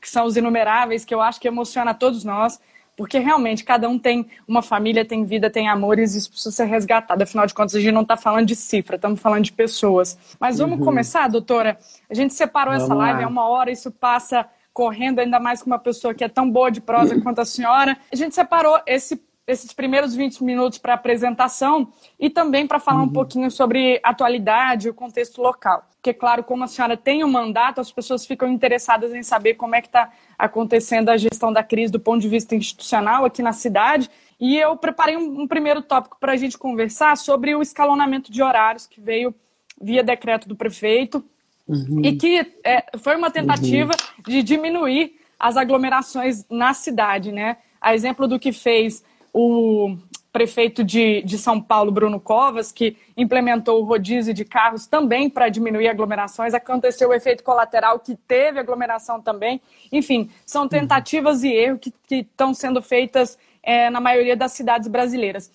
que 0.00 0.08
são 0.08 0.26
os 0.26 0.36
inumeráveis, 0.36 1.04
que 1.04 1.14
eu 1.14 1.20
acho 1.20 1.40
que 1.40 1.46
emociona 1.46 1.92
a 1.92 1.94
todos 1.94 2.24
nós, 2.24 2.60
porque 2.96 3.20
realmente 3.20 3.62
cada 3.62 3.88
um 3.88 3.96
tem 3.96 4.26
uma 4.46 4.62
família, 4.62 5.04
tem 5.04 5.24
vida, 5.24 5.48
tem 5.48 5.68
amores, 5.68 6.14
e 6.14 6.18
isso 6.18 6.30
precisa 6.30 6.50
ser 6.50 6.64
resgatado. 6.64 7.22
Afinal 7.22 7.46
de 7.46 7.54
contas, 7.54 7.76
a 7.76 7.80
gente 7.80 7.94
não 7.94 8.02
está 8.02 8.16
falando 8.16 8.46
de 8.46 8.56
cifra, 8.56 8.96
estamos 8.96 9.20
falando 9.20 9.44
de 9.44 9.52
pessoas. 9.52 10.18
Mas 10.40 10.58
vamos 10.58 10.80
uhum. 10.80 10.84
começar, 10.84 11.28
doutora? 11.28 11.78
A 12.10 12.14
gente 12.14 12.34
separou 12.34 12.72
vamos 12.74 12.84
essa 12.84 12.94
live, 12.94 13.18
lá. 13.18 13.24
é 13.24 13.26
uma 13.26 13.48
hora, 13.48 13.70
isso 13.70 13.92
passa 13.92 14.48
correndo, 14.78 15.18
ainda 15.18 15.40
mais 15.40 15.60
com 15.60 15.66
uma 15.68 15.78
pessoa 15.80 16.14
que 16.14 16.22
é 16.22 16.28
tão 16.28 16.48
boa 16.48 16.70
de 16.70 16.80
prosa 16.80 17.16
uhum. 17.16 17.20
quanto 17.20 17.40
a 17.40 17.44
senhora. 17.44 17.98
A 18.12 18.14
gente 18.14 18.32
separou 18.32 18.80
esse 18.86 19.20
esses 19.44 19.72
primeiros 19.72 20.14
20 20.14 20.44
minutos 20.44 20.78
para 20.78 20.92
apresentação 20.92 21.90
e 22.20 22.28
também 22.28 22.66
para 22.66 22.78
falar 22.78 22.98
uhum. 22.98 23.06
um 23.06 23.12
pouquinho 23.12 23.50
sobre 23.50 23.98
atualidade 24.04 24.86
e 24.86 24.90
o 24.90 24.94
contexto 24.94 25.40
local. 25.40 25.88
Porque, 25.94 26.12
claro, 26.12 26.44
como 26.44 26.64
a 26.64 26.66
senhora 26.66 26.98
tem 26.98 27.24
o 27.24 27.26
um 27.26 27.30
mandato, 27.30 27.80
as 27.80 27.90
pessoas 27.90 28.26
ficam 28.26 28.46
interessadas 28.46 29.14
em 29.14 29.22
saber 29.22 29.54
como 29.54 29.74
é 29.74 29.80
que 29.80 29.88
está 29.88 30.12
acontecendo 30.38 31.08
a 31.08 31.16
gestão 31.16 31.50
da 31.50 31.64
crise 31.64 31.90
do 31.90 31.98
ponto 31.98 32.20
de 32.20 32.28
vista 32.28 32.54
institucional 32.54 33.24
aqui 33.24 33.40
na 33.40 33.54
cidade. 33.54 34.10
E 34.38 34.58
eu 34.58 34.76
preparei 34.76 35.16
um, 35.16 35.40
um 35.40 35.48
primeiro 35.48 35.80
tópico 35.80 36.18
para 36.20 36.32
a 36.32 36.36
gente 36.36 36.58
conversar 36.58 37.16
sobre 37.16 37.54
o 37.54 37.62
escalonamento 37.62 38.30
de 38.30 38.42
horários 38.42 38.86
que 38.86 39.00
veio 39.00 39.34
via 39.80 40.04
decreto 40.04 40.46
do 40.46 40.54
prefeito 40.54 41.24
uhum. 41.68 42.02
e 42.04 42.16
que 42.16 42.54
é, 42.64 42.84
foi 42.98 43.16
uma 43.16 43.30
tentativa 43.30 43.92
uhum. 43.92 44.22
de 44.26 44.42
diminuir 44.42 45.18
as 45.38 45.56
aglomerações 45.56 46.44
na 46.50 46.74
cidade, 46.74 47.30
né? 47.30 47.58
A 47.80 47.94
exemplo 47.94 48.26
do 48.26 48.38
que 48.38 48.52
fez 48.52 49.04
o 49.32 49.96
prefeito 50.32 50.84
de, 50.84 51.22
de 51.22 51.38
São 51.38 51.60
Paulo, 51.60 51.90
Bruno 51.90 52.20
Covas, 52.20 52.70
que 52.70 52.96
implementou 53.16 53.80
o 53.80 53.84
rodízio 53.84 54.34
de 54.34 54.44
carros 54.44 54.86
também 54.86 55.28
para 55.30 55.48
diminuir 55.48 55.88
aglomerações. 55.88 56.54
Aconteceu 56.54 57.10
o 57.10 57.14
efeito 57.14 57.42
colateral 57.42 57.98
que 57.98 58.14
teve 58.14 58.58
aglomeração 58.58 59.20
também. 59.20 59.60
Enfim, 59.90 60.30
são 60.44 60.68
tentativas 60.68 61.42
e 61.42 61.52
erros 61.52 61.80
que, 61.80 61.92
que 62.06 62.16
estão 62.16 62.52
sendo 62.52 62.82
feitas 62.82 63.38
é, 63.62 63.90
na 63.90 64.00
maioria 64.00 64.36
das 64.36 64.52
cidades 64.52 64.88
brasileiras. 64.88 65.50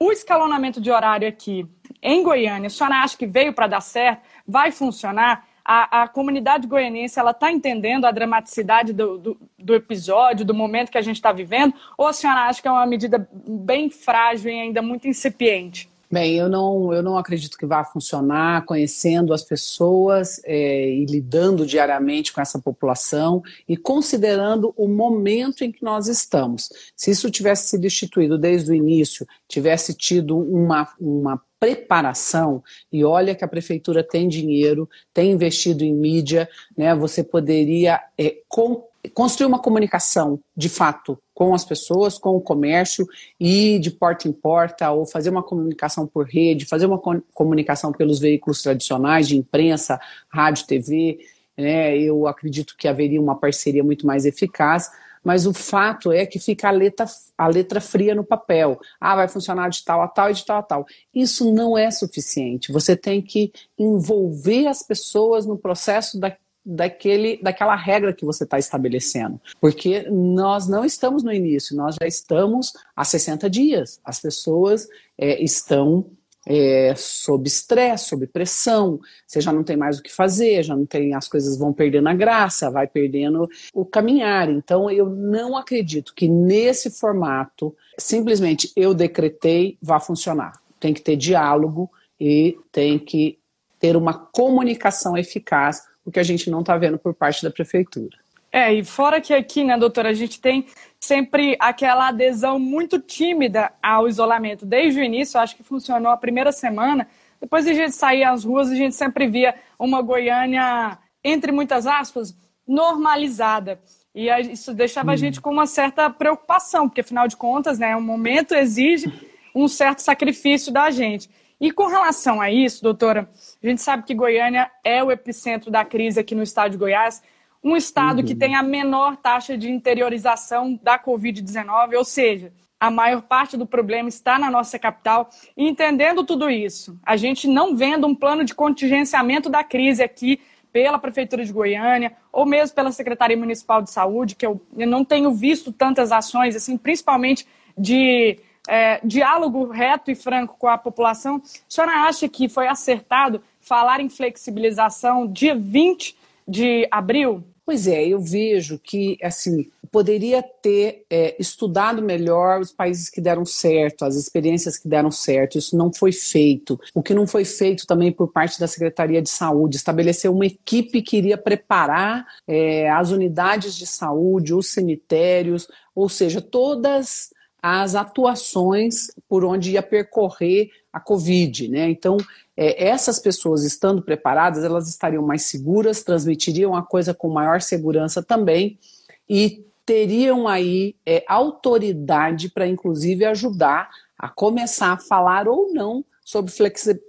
O 0.00 0.10
escalonamento 0.10 0.80
de 0.80 0.90
horário 0.90 1.28
aqui 1.28 1.66
em 2.02 2.22
Goiânia, 2.22 2.66
a 2.66 2.70
senhora 2.70 2.96
acha 2.96 3.16
que 3.16 3.26
veio 3.26 3.52
para 3.52 3.66
dar 3.66 3.80
certo? 3.80 4.22
Vai 4.46 4.72
funcionar? 4.72 5.46
A, 5.64 6.02
a 6.02 6.08
comunidade 6.08 6.66
goianense 6.66 7.18
ela 7.18 7.30
está 7.30 7.50
entendendo 7.50 8.04
a 8.04 8.10
dramaticidade 8.10 8.92
do, 8.92 9.16
do, 9.16 9.40
do, 9.58 9.74
episódio, 9.74 10.44
do 10.44 10.52
momento 10.52 10.90
que 10.90 10.98
a 10.98 11.02
gente 11.02 11.16
está 11.16 11.32
vivendo? 11.32 11.74
Ou 11.96 12.06
a 12.06 12.12
senhora 12.12 12.42
acha 12.42 12.60
que 12.60 12.68
é 12.68 12.70
uma 12.70 12.84
medida 12.84 13.26
bem 13.32 13.88
frágil 13.88 14.50
e 14.50 14.60
ainda 14.60 14.82
muito 14.82 15.08
incipiente? 15.08 15.88
Bem, 16.14 16.36
eu 16.36 16.48
não, 16.48 16.92
eu 16.92 17.02
não 17.02 17.18
acredito 17.18 17.58
que 17.58 17.66
vá 17.66 17.82
funcionar 17.82 18.64
conhecendo 18.66 19.34
as 19.34 19.42
pessoas 19.42 20.40
é, 20.44 20.88
e 20.88 21.04
lidando 21.06 21.66
diariamente 21.66 22.32
com 22.32 22.40
essa 22.40 22.56
população 22.56 23.42
e 23.68 23.76
considerando 23.76 24.72
o 24.76 24.86
momento 24.86 25.64
em 25.64 25.72
que 25.72 25.82
nós 25.82 26.06
estamos. 26.06 26.68
Se 26.94 27.10
isso 27.10 27.32
tivesse 27.32 27.66
sido 27.66 27.84
instituído 27.84 28.38
desde 28.38 28.70
o 28.70 28.74
início, 28.76 29.26
tivesse 29.48 29.92
tido 29.92 30.38
uma, 30.38 30.88
uma 31.00 31.42
preparação, 31.58 32.62
e 32.92 33.04
olha 33.04 33.34
que 33.34 33.44
a 33.44 33.48
prefeitura 33.48 34.04
tem 34.04 34.28
dinheiro, 34.28 34.88
tem 35.12 35.32
investido 35.32 35.82
em 35.82 35.92
mídia, 35.92 36.48
né, 36.78 36.94
você 36.94 37.24
poderia 37.24 38.00
é, 38.16 38.36
com, 38.48 38.86
construir 39.12 39.48
uma 39.48 39.58
comunicação, 39.58 40.38
de 40.56 40.68
fato, 40.68 41.18
com 41.34 41.52
as 41.52 41.64
pessoas, 41.64 42.16
com 42.16 42.36
o 42.36 42.40
comércio, 42.40 43.06
e 43.40 43.78
de 43.78 43.90
porta 43.90 44.28
em 44.28 44.32
porta, 44.32 44.90
ou 44.90 45.04
fazer 45.04 45.30
uma 45.30 45.42
comunicação 45.42 46.06
por 46.06 46.26
rede, 46.26 46.64
fazer 46.64 46.86
uma 46.86 46.98
comunicação 47.34 47.92
pelos 47.92 48.20
veículos 48.20 48.62
tradicionais 48.62 49.26
de 49.26 49.36
imprensa, 49.36 50.00
rádio, 50.28 50.66
TV, 50.66 51.18
né, 51.56 51.96
eu 51.98 52.26
acredito 52.26 52.76
que 52.76 52.88
haveria 52.88 53.20
uma 53.20 53.36
parceria 53.36 53.82
muito 53.82 54.06
mais 54.06 54.24
eficaz, 54.24 54.90
mas 55.24 55.46
o 55.46 55.54
fato 55.54 56.12
é 56.12 56.26
que 56.26 56.38
fica 56.38 56.68
a 56.68 56.70
letra, 56.70 57.06
a 57.38 57.46
letra 57.48 57.80
fria 57.80 58.14
no 58.14 58.22
papel. 58.22 58.78
Ah, 59.00 59.16
vai 59.16 59.26
funcionar 59.26 59.70
de 59.70 59.82
tal 59.82 60.02
a 60.02 60.08
tal 60.08 60.30
e 60.30 60.34
de 60.34 60.44
tal 60.44 60.58
a 60.58 60.62
tal. 60.62 60.86
Isso 61.14 61.50
não 61.50 61.78
é 61.78 61.90
suficiente. 61.90 62.70
Você 62.70 62.94
tem 62.94 63.22
que 63.22 63.50
envolver 63.78 64.66
as 64.66 64.82
pessoas 64.82 65.46
no 65.46 65.56
processo 65.56 66.20
da, 66.20 66.36
daquele, 66.64 67.38
daquela 67.42 67.74
regra 67.74 68.12
que 68.12 68.24
você 68.24 68.44
está 68.44 68.58
estabelecendo. 68.58 69.40
Porque 69.60 70.08
nós 70.10 70.66
não 70.68 70.84
estamos 70.84 71.22
no 71.22 71.32
início, 71.32 71.76
nós 71.76 71.96
já 72.00 72.06
estamos 72.06 72.72
há 72.96 73.04
60 73.04 73.50
dias. 73.50 74.00
As 74.04 74.20
pessoas 74.20 74.88
é, 75.18 75.42
estão 75.42 76.06
é, 76.46 76.94
sob 76.96 77.48
estresse, 77.48 78.08
sob 78.08 78.26
pressão, 78.26 79.00
você 79.26 79.40
já 79.40 79.52
não 79.52 79.64
tem 79.64 79.76
mais 79.76 79.98
o 79.98 80.02
que 80.02 80.12
fazer, 80.12 80.62
já 80.62 80.76
não 80.76 80.86
tem, 80.86 81.14
as 81.14 81.28
coisas 81.28 81.56
vão 81.56 81.72
perdendo 81.72 82.08
a 82.08 82.14
graça, 82.14 82.70
vai 82.70 82.86
perdendo 82.86 83.48
o 83.72 83.84
caminhar. 83.84 84.50
Então, 84.50 84.90
eu 84.90 85.08
não 85.08 85.56
acredito 85.56 86.14
que 86.14 86.28
nesse 86.28 86.90
formato, 86.90 87.74
simplesmente 87.98 88.70
eu 88.76 88.92
decretei, 88.94 89.78
vá 89.80 89.98
funcionar. 89.98 90.52
Tem 90.78 90.92
que 90.92 91.00
ter 91.00 91.16
diálogo 91.16 91.90
e 92.20 92.58
tem 92.70 92.98
que 92.98 93.38
ter 93.78 93.96
uma 93.96 94.14
comunicação 94.14 95.16
eficaz, 95.16 95.82
o 96.04 96.10
que 96.10 96.20
a 96.20 96.22
gente 96.22 96.50
não 96.50 96.60
está 96.60 96.76
vendo 96.76 96.98
por 96.98 97.14
parte 97.14 97.42
da 97.42 97.50
prefeitura. 97.50 98.16
É, 98.52 98.72
e 98.72 98.84
fora 98.84 99.20
que 99.20 99.34
aqui, 99.34 99.64
né, 99.64 99.76
doutora, 99.76 100.10
a 100.10 100.14
gente 100.14 100.40
tem 100.40 100.66
sempre 101.00 101.56
aquela 101.58 102.08
adesão 102.08 102.56
muito 102.58 103.00
tímida 103.00 103.72
ao 103.82 104.08
isolamento. 104.08 104.64
Desde 104.64 105.00
o 105.00 105.02
início, 105.02 105.40
acho 105.40 105.56
que 105.56 105.64
funcionou 105.64 106.12
a 106.12 106.16
primeira 106.16 106.52
semana. 106.52 107.08
Depois 107.40 107.64
de 107.64 107.72
a 107.72 107.74
gente 107.74 107.96
sair 107.96 108.22
às 108.22 108.44
ruas, 108.44 108.70
a 108.70 108.76
gente 108.76 108.94
sempre 108.94 109.26
via 109.26 109.56
uma 109.76 110.00
Goiânia, 110.00 110.96
entre 111.24 111.50
muitas 111.50 111.84
aspas, 111.84 112.36
normalizada. 112.66 113.80
E 114.14 114.28
isso 114.52 114.72
deixava 114.72 115.10
a 115.10 115.16
gente 115.16 115.40
com 115.40 115.50
uma 115.50 115.66
certa 115.66 116.08
preocupação, 116.08 116.88
porque 116.88 117.00
afinal 117.00 117.26
de 117.26 117.36
contas, 117.36 117.80
né, 117.80 117.96
o 117.96 118.00
momento 118.00 118.54
exige 118.54 119.12
um 119.52 119.66
certo 119.66 119.98
sacrifício 119.98 120.72
da 120.72 120.90
gente. 120.90 121.28
E 121.64 121.72
com 121.72 121.86
relação 121.86 122.42
a 122.42 122.50
isso, 122.50 122.82
doutora, 122.82 123.26
a 123.62 123.66
gente 123.66 123.80
sabe 123.80 124.02
que 124.02 124.14
Goiânia 124.14 124.70
é 124.84 125.02
o 125.02 125.10
epicentro 125.10 125.70
da 125.70 125.82
crise 125.82 126.20
aqui 126.20 126.34
no 126.34 126.42
estado 126.42 126.72
de 126.72 126.76
Goiás 126.76 127.22
um 127.62 127.74
estado 127.74 128.18
uhum. 128.18 128.26
que 128.26 128.34
tem 128.34 128.54
a 128.54 128.62
menor 128.62 129.16
taxa 129.16 129.56
de 129.56 129.70
interiorização 129.70 130.78
da 130.82 130.98
Covid-19, 130.98 131.94
ou 131.96 132.04
seja, 132.04 132.52
a 132.78 132.90
maior 132.90 133.22
parte 133.22 133.56
do 133.56 133.64
problema 133.66 134.10
está 134.10 134.38
na 134.38 134.50
nossa 134.50 134.78
capital. 134.78 135.30
E 135.56 135.66
entendendo 135.66 136.22
tudo 136.22 136.50
isso, 136.50 136.98
a 137.02 137.16
gente 137.16 137.48
não 137.48 137.74
vendo 137.74 138.06
um 138.06 138.14
plano 138.14 138.44
de 138.44 138.54
contingenciamento 138.54 139.48
da 139.48 139.64
crise 139.64 140.02
aqui 140.02 140.42
pela 140.70 140.98
Prefeitura 140.98 141.46
de 141.46 141.52
Goiânia, 141.54 142.12
ou 142.30 142.44
mesmo 142.44 142.76
pela 142.76 142.92
Secretaria 142.92 143.38
Municipal 143.38 143.80
de 143.80 143.90
Saúde, 143.90 144.34
que 144.34 144.44
eu, 144.44 144.60
eu 144.76 144.86
não 144.86 145.02
tenho 145.02 145.32
visto 145.32 145.72
tantas 145.72 146.12
ações, 146.12 146.54
assim, 146.54 146.76
principalmente 146.76 147.46
de 147.78 148.38
é, 148.68 149.00
diálogo 149.04 149.66
reto 149.70 150.10
e 150.10 150.14
franco 150.14 150.56
com 150.58 150.68
a 150.68 150.78
população. 150.78 151.36
A 151.36 151.40
senhora 151.68 151.92
acha 152.08 152.28
que 152.28 152.48
foi 152.48 152.66
acertado 152.66 153.42
falar 153.60 154.00
em 154.00 154.08
flexibilização 154.08 155.26
dia 155.26 155.54
20 155.54 156.16
de 156.46 156.86
abril? 156.90 157.42
Pois 157.66 157.86
é, 157.86 158.06
eu 158.06 158.20
vejo 158.20 158.78
que, 158.78 159.16
assim, 159.22 159.70
poderia 159.90 160.42
ter 160.42 161.06
é, 161.08 161.34
estudado 161.38 162.02
melhor 162.02 162.60
os 162.60 162.70
países 162.70 163.08
que 163.08 163.22
deram 163.22 163.46
certo, 163.46 164.04
as 164.04 164.16
experiências 164.16 164.76
que 164.76 164.86
deram 164.86 165.10
certo. 165.10 165.56
Isso 165.56 165.74
não 165.74 165.90
foi 165.90 166.12
feito. 166.12 166.78
O 166.94 167.02
que 167.02 167.14
não 167.14 167.26
foi 167.26 167.44
feito 167.46 167.86
também 167.86 168.12
por 168.12 168.30
parte 168.30 168.60
da 168.60 168.66
Secretaria 168.66 169.22
de 169.22 169.30
Saúde, 169.30 169.76
estabelecer 169.76 170.30
uma 170.30 170.44
equipe 170.44 171.00
que 171.00 171.16
iria 171.16 171.38
preparar 171.38 172.26
é, 172.46 172.90
as 172.90 173.10
unidades 173.10 173.74
de 173.76 173.86
saúde, 173.86 174.52
os 174.52 174.66
cemitérios, 174.66 175.66
ou 175.94 176.08
seja, 176.08 176.42
todas 176.42 177.30
as 177.66 177.94
atuações 177.94 179.06
por 179.26 179.42
onde 179.42 179.70
ia 179.70 179.82
percorrer 179.82 180.68
a 180.92 181.00
Covid, 181.00 181.66
né? 181.68 181.88
Então, 181.88 182.18
é, 182.54 182.88
essas 182.88 183.18
pessoas 183.18 183.64
estando 183.64 184.02
preparadas, 184.02 184.62
elas 184.62 184.86
estariam 184.86 185.22
mais 185.22 185.44
seguras, 185.44 186.02
transmitiriam 186.02 186.76
a 186.76 186.82
coisa 186.82 187.14
com 187.14 187.30
maior 187.30 187.62
segurança 187.62 188.22
também 188.22 188.78
e 189.26 189.64
teriam 189.86 190.46
aí 190.46 190.94
é, 191.06 191.24
autoridade 191.26 192.50
para, 192.50 192.68
inclusive, 192.68 193.24
ajudar 193.24 193.88
a 194.18 194.28
começar 194.28 194.92
a 194.92 194.98
falar 194.98 195.48
ou 195.48 195.72
não 195.72 196.04
sobre 196.22 196.52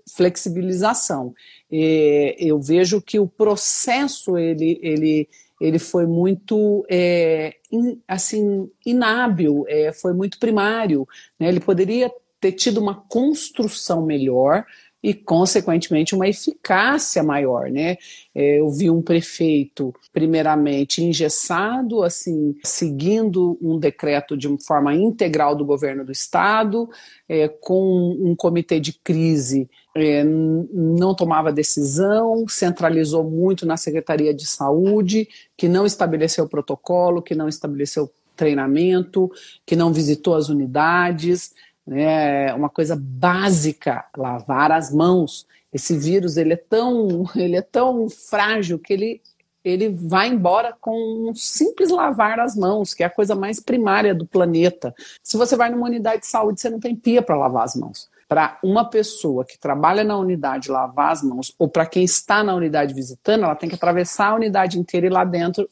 flexibilização. 0.10 1.34
É, 1.70 2.38
eu 2.40 2.62
vejo 2.62 3.02
que 3.02 3.20
o 3.20 3.28
processo 3.28 4.38
ele, 4.38 4.80
ele, 4.82 5.28
ele 5.60 5.80
foi 5.80 6.06
muito 6.06 6.86
é, 6.90 7.56
in, 7.72 8.00
assim 8.08 8.70
inábil, 8.86 9.66
é, 9.68 9.92
foi 9.92 10.14
muito 10.14 10.40
primário. 10.40 11.08
Né? 11.40 11.48
Ele 11.48 11.60
poderia 11.60 12.12
ter 12.40 12.52
tido 12.52 12.80
uma 12.80 12.96
construção 12.96 14.06
melhor, 14.06 14.66
e, 15.06 15.14
consequentemente, 15.14 16.16
uma 16.16 16.28
eficácia 16.28 17.22
maior, 17.22 17.70
né? 17.70 17.96
É, 18.34 18.60
eu 18.60 18.72
vi 18.72 18.90
um 18.90 19.04
prefeito, 19.04 19.94
primeiramente, 20.12 21.04
engessado, 21.04 22.02
assim, 22.02 22.56
seguindo 22.64 23.56
um 23.62 23.78
decreto 23.78 24.36
de 24.36 24.48
forma 24.66 24.96
integral 24.96 25.56
do 25.56 25.64
governo 25.64 26.04
do 26.04 26.12
Estado, 26.12 26.90
é, 27.30 27.48
com 27.48 28.18
um 28.20 28.36
comitê 28.36 28.80
de 28.80 28.94
crise 28.94 29.70
é, 29.96 30.26
não 30.26 31.16
tomava 31.16 31.54
decisão, 31.54 32.46
centralizou 32.50 33.24
muito 33.24 33.66
na 33.66 33.78
Secretaria 33.78 34.34
de 34.34 34.46
Saúde, 34.46 35.30
que 35.56 35.70
não 35.70 35.86
estabeleceu 35.86 36.50
protocolo, 36.50 37.22
que 37.22 37.34
não 37.34 37.48
estabeleceu 37.48 38.12
treinamento, 38.36 39.32
que 39.66 39.74
não 39.74 39.94
visitou 39.94 40.36
as 40.36 40.50
unidades, 40.50 41.54
né, 41.88 42.54
uma 42.54 42.70
coisa 42.70 42.98
básica, 43.00 44.06
lavar 44.18 44.70
as 44.74 44.94
mãos. 44.94 45.48
Esse 45.72 45.98
vírus 45.98 46.36
ele 46.36 46.54
é 46.54 46.58
tão, 46.58 47.24
ele 47.34 47.56
é 47.56 47.62
tão 47.62 48.10
frágil 48.10 48.78
que 48.78 48.92
ele, 48.92 49.22
ele 49.64 49.88
vai 49.88 50.28
embora 50.28 50.76
com 50.82 51.30
um 51.30 51.34
simples 51.34 51.90
lavar 51.90 52.38
as 52.42 52.54
mãos, 52.54 52.94
que 52.94 53.02
é 53.02 53.06
a 53.06 53.10
coisa 53.10 53.34
mais 53.34 53.62
primária 53.62 54.14
do 54.14 54.26
planeta. 54.26 54.94
Se 55.24 55.38
você 55.38 55.56
vai 55.56 55.70
numa 55.70 55.88
unidade 55.88 56.24
de 56.24 56.28
saúde, 56.28 56.60
você 56.60 56.70
não 56.70 56.82
tem 56.82 56.94
pia 56.94 57.22
para 57.22 57.38
lavar 57.38 57.64
as 57.64 57.78
mãos. 57.78 58.14
Para 58.28 58.60
uma 58.64 58.90
pessoa 58.90 59.46
que 59.46 59.58
trabalha 59.58 60.04
na 60.04 60.18
unidade 60.18 60.72
lavar 60.72 61.12
as 61.12 61.22
mãos, 61.22 61.54
ou 61.60 61.70
para 61.70 61.86
quem 61.86 62.04
está 62.04 62.44
na 62.44 62.56
unidade 62.56 62.94
visitando, 62.94 63.44
ela 63.44 63.56
tem 63.56 63.70
que 63.70 63.76
atravessar 63.76 64.30
a 64.30 64.36
unidade 64.36 64.80
inteira 64.80 65.06
e 65.06 65.10
lá 65.10 65.24
dentro 65.24 65.70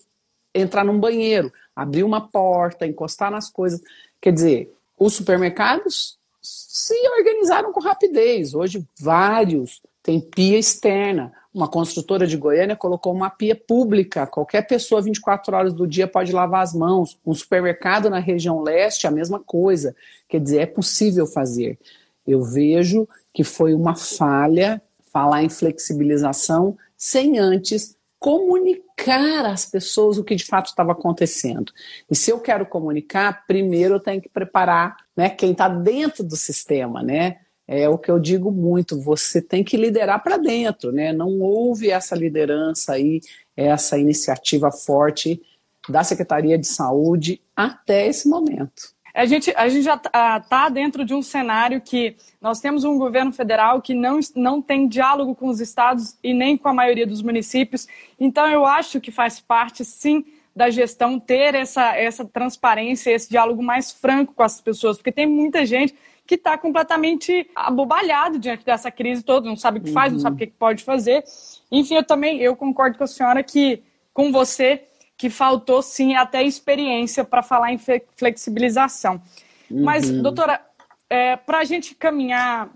entrar 0.53 0.83
num 0.83 0.99
banheiro, 0.99 1.51
abrir 1.75 2.03
uma 2.03 2.21
porta, 2.21 2.85
encostar 2.85 3.31
nas 3.31 3.49
coisas. 3.49 3.81
Quer 4.21 4.31
dizer, 4.31 4.73
os 4.97 5.15
supermercados 5.15 6.17
se 6.41 6.93
organizaram 7.17 7.71
com 7.71 7.79
rapidez. 7.79 8.53
Hoje, 8.53 8.85
vários 8.99 9.81
têm 10.03 10.19
pia 10.19 10.59
externa. 10.59 11.31
Uma 11.53 11.67
construtora 11.67 12.27
de 12.27 12.35
Goiânia 12.35 12.75
colocou 12.75 13.13
uma 13.13 13.29
pia 13.29 13.55
pública. 13.55 14.27
Qualquer 14.27 14.67
pessoa, 14.67 15.01
24 15.01 15.55
horas 15.55 15.73
do 15.73 15.87
dia, 15.87 16.07
pode 16.07 16.31
lavar 16.31 16.61
as 16.61 16.73
mãos. 16.73 17.17
Um 17.25 17.33
supermercado 17.33 18.09
na 18.09 18.19
região 18.19 18.61
leste, 18.61 19.07
a 19.07 19.11
mesma 19.11 19.39
coisa. 19.39 19.95
Quer 20.27 20.41
dizer, 20.41 20.59
é 20.59 20.65
possível 20.65 21.25
fazer. 21.25 21.79
Eu 22.25 22.43
vejo 22.43 23.07
que 23.33 23.43
foi 23.43 23.73
uma 23.73 23.95
falha 23.95 24.81
falar 25.11 25.43
em 25.43 25.49
flexibilização 25.49 26.77
sem 26.95 27.37
antes 27.37 27.95
comunicar 28.23 29.45
às 29.45 29.65
pessoas 29.65 30.17
o 30.17 30.23
que 30.23 30.33
de 30.33 30.45
fato 30.45 30.67
estava 30.67 30.93
acontecendo. 30.93 31.73
E 32.09 32.15
se 32.15 32.31
eu 32.31 32.39
quero 32.39 32.65
comunicar, 32.65 33.45
primeiro 33.45 33.95
eu 33.95 33.99
tenho 33.99 34.21
que 34.21 34.29
preparar 34.29 34.95
né, 35.15 35.29
quem 35.29 35.51
está 35.51 35.67
dentro 35.67 36.23
do 36.23 36.37
sistema, 36.37 37.03
né? 37.03 37.39
É 37.67 37.89
o 37.89 37.97
que 37.97 38.09
eu 38.09 38.19
digo 38.19 38.49
muito, 38.49 38.99
você 38.99 39.41
tem 39.41 39.63
que 39.63 39.75
liderar 39.75 40.23
para 40.23 40.37
dentro, 40.37 40.91
né? 40.91 41.11
Não 41.11 41.41
houve 41.41 41.89
essa 41.89 42.15
liderança 42.15 42.93
aí, 42.93 43.19
essa 43.57 43.97
iniciativa 43.97 44.71
forte 44.71 45.41
da 45.89 46.01
Secretaria 46.03 46.57
de 46.57 46.67
Saúde 46.67 47.41
até 47.53 48.07
esse 48.07 48.29
momento. 48.29 48.92
A 49.13 49.25
gente, 49.25 49.53
a 49.55 49.69
gente 49.69 49.83
já 49.83 49.93
está 49.93 50.39
tá 50.39 50.69
dentro 50.69 51.05
de 51.05 51.13
um 51.13 51.21
cenário 51.21 51.79
que 51.79 52.15
nós 52.41 52.59
temos 52.59 52.83
um 52.83 52.97
governo 52.97 53.31
federal 53.31 53.79
que 53.79 53.93
não, 53.93 54.19
não 54.35 54.61
tem 54.61 54.87
diálogo 54.87 55.35
com 55.35 55.49
os 55.49 55.59
estados 55.59 56.17
e 56.23 56.33
nem 56.33 56.57
com 56.57 56.67
a 56.67 56.73
maioria 56.73 57.05
dos 57.05 57.21
municípios. 57.21 57.87
Então, 58.19 58.47
eu 58.47 58.65
acho 58.65 58.99
que 58.99 59.11
faz 59.11 59.39
parte, 59.39 59.85
sim, 59.85 60.25
da 60.55 60.69
gestão 60.69 61.19
ter 61.19 61.53
essa, 61.53 61.95
essa 61.95 62.25
transparência, 62.25 63.11
esse 63.11 63.29
diálogo 63.29 63.61
mais 63.61 63.91
franco 63.91 64.33
com 64.33 64.43
as 64.43 64.59
pessoas, 64.59 64.97
porque 64.97 65.11
tem 65.11 65.27
muita 65.27 65.65
gente 65.65 65.95
que 66.25 66.35
está 66.35 66.57
completamente 66.57 67.49
abobalhado 67.53 68.39
diante 68.39 68.65
dessa 68.65 68.89
crise 68.89 69.23
toda, 69.23 69.47
não 69.47 69.57
sabe 69.57 69.79
o 69.79 69.83
que 69.83 69.91
faz, 69.91 70.11
uhum. 70.11 70.17
não 70.17 70.21
sabe 70.21 70.35
o 70.35 70.39
que 70.39 70.53
pode 70.53 70.83
fazer. 70.83 71.23
Enfim, 71.71 71.95
eu 71.95 72.03
também 72.03 72.39
eu 72.39 72.55
concordo 72.55 72.97
com 72.97 73.03
a 73.03 73.07
senhora 73.07 73.43
que, 73.43 73.83
com 74.13 74.31
você, 74.31 74.83
que 75.17 75.29
faltou 75.29 75.81
sim 75.81 76.15
até 76.15 76.43
experiência 76.43 77.23
para 77.23 77.41
falar 77.41 77.71
em 77.71 77.79
flexibilização. 78.15 79.21
Uhum. 79.69 79.83
Mas, 79.83 80.09
doutora, 80.09 80.61
é, 81.09 81.35
para 81.35 81.59
a 81.59 81.63
gente 81.63 81.95
caminhar 81.95 82.69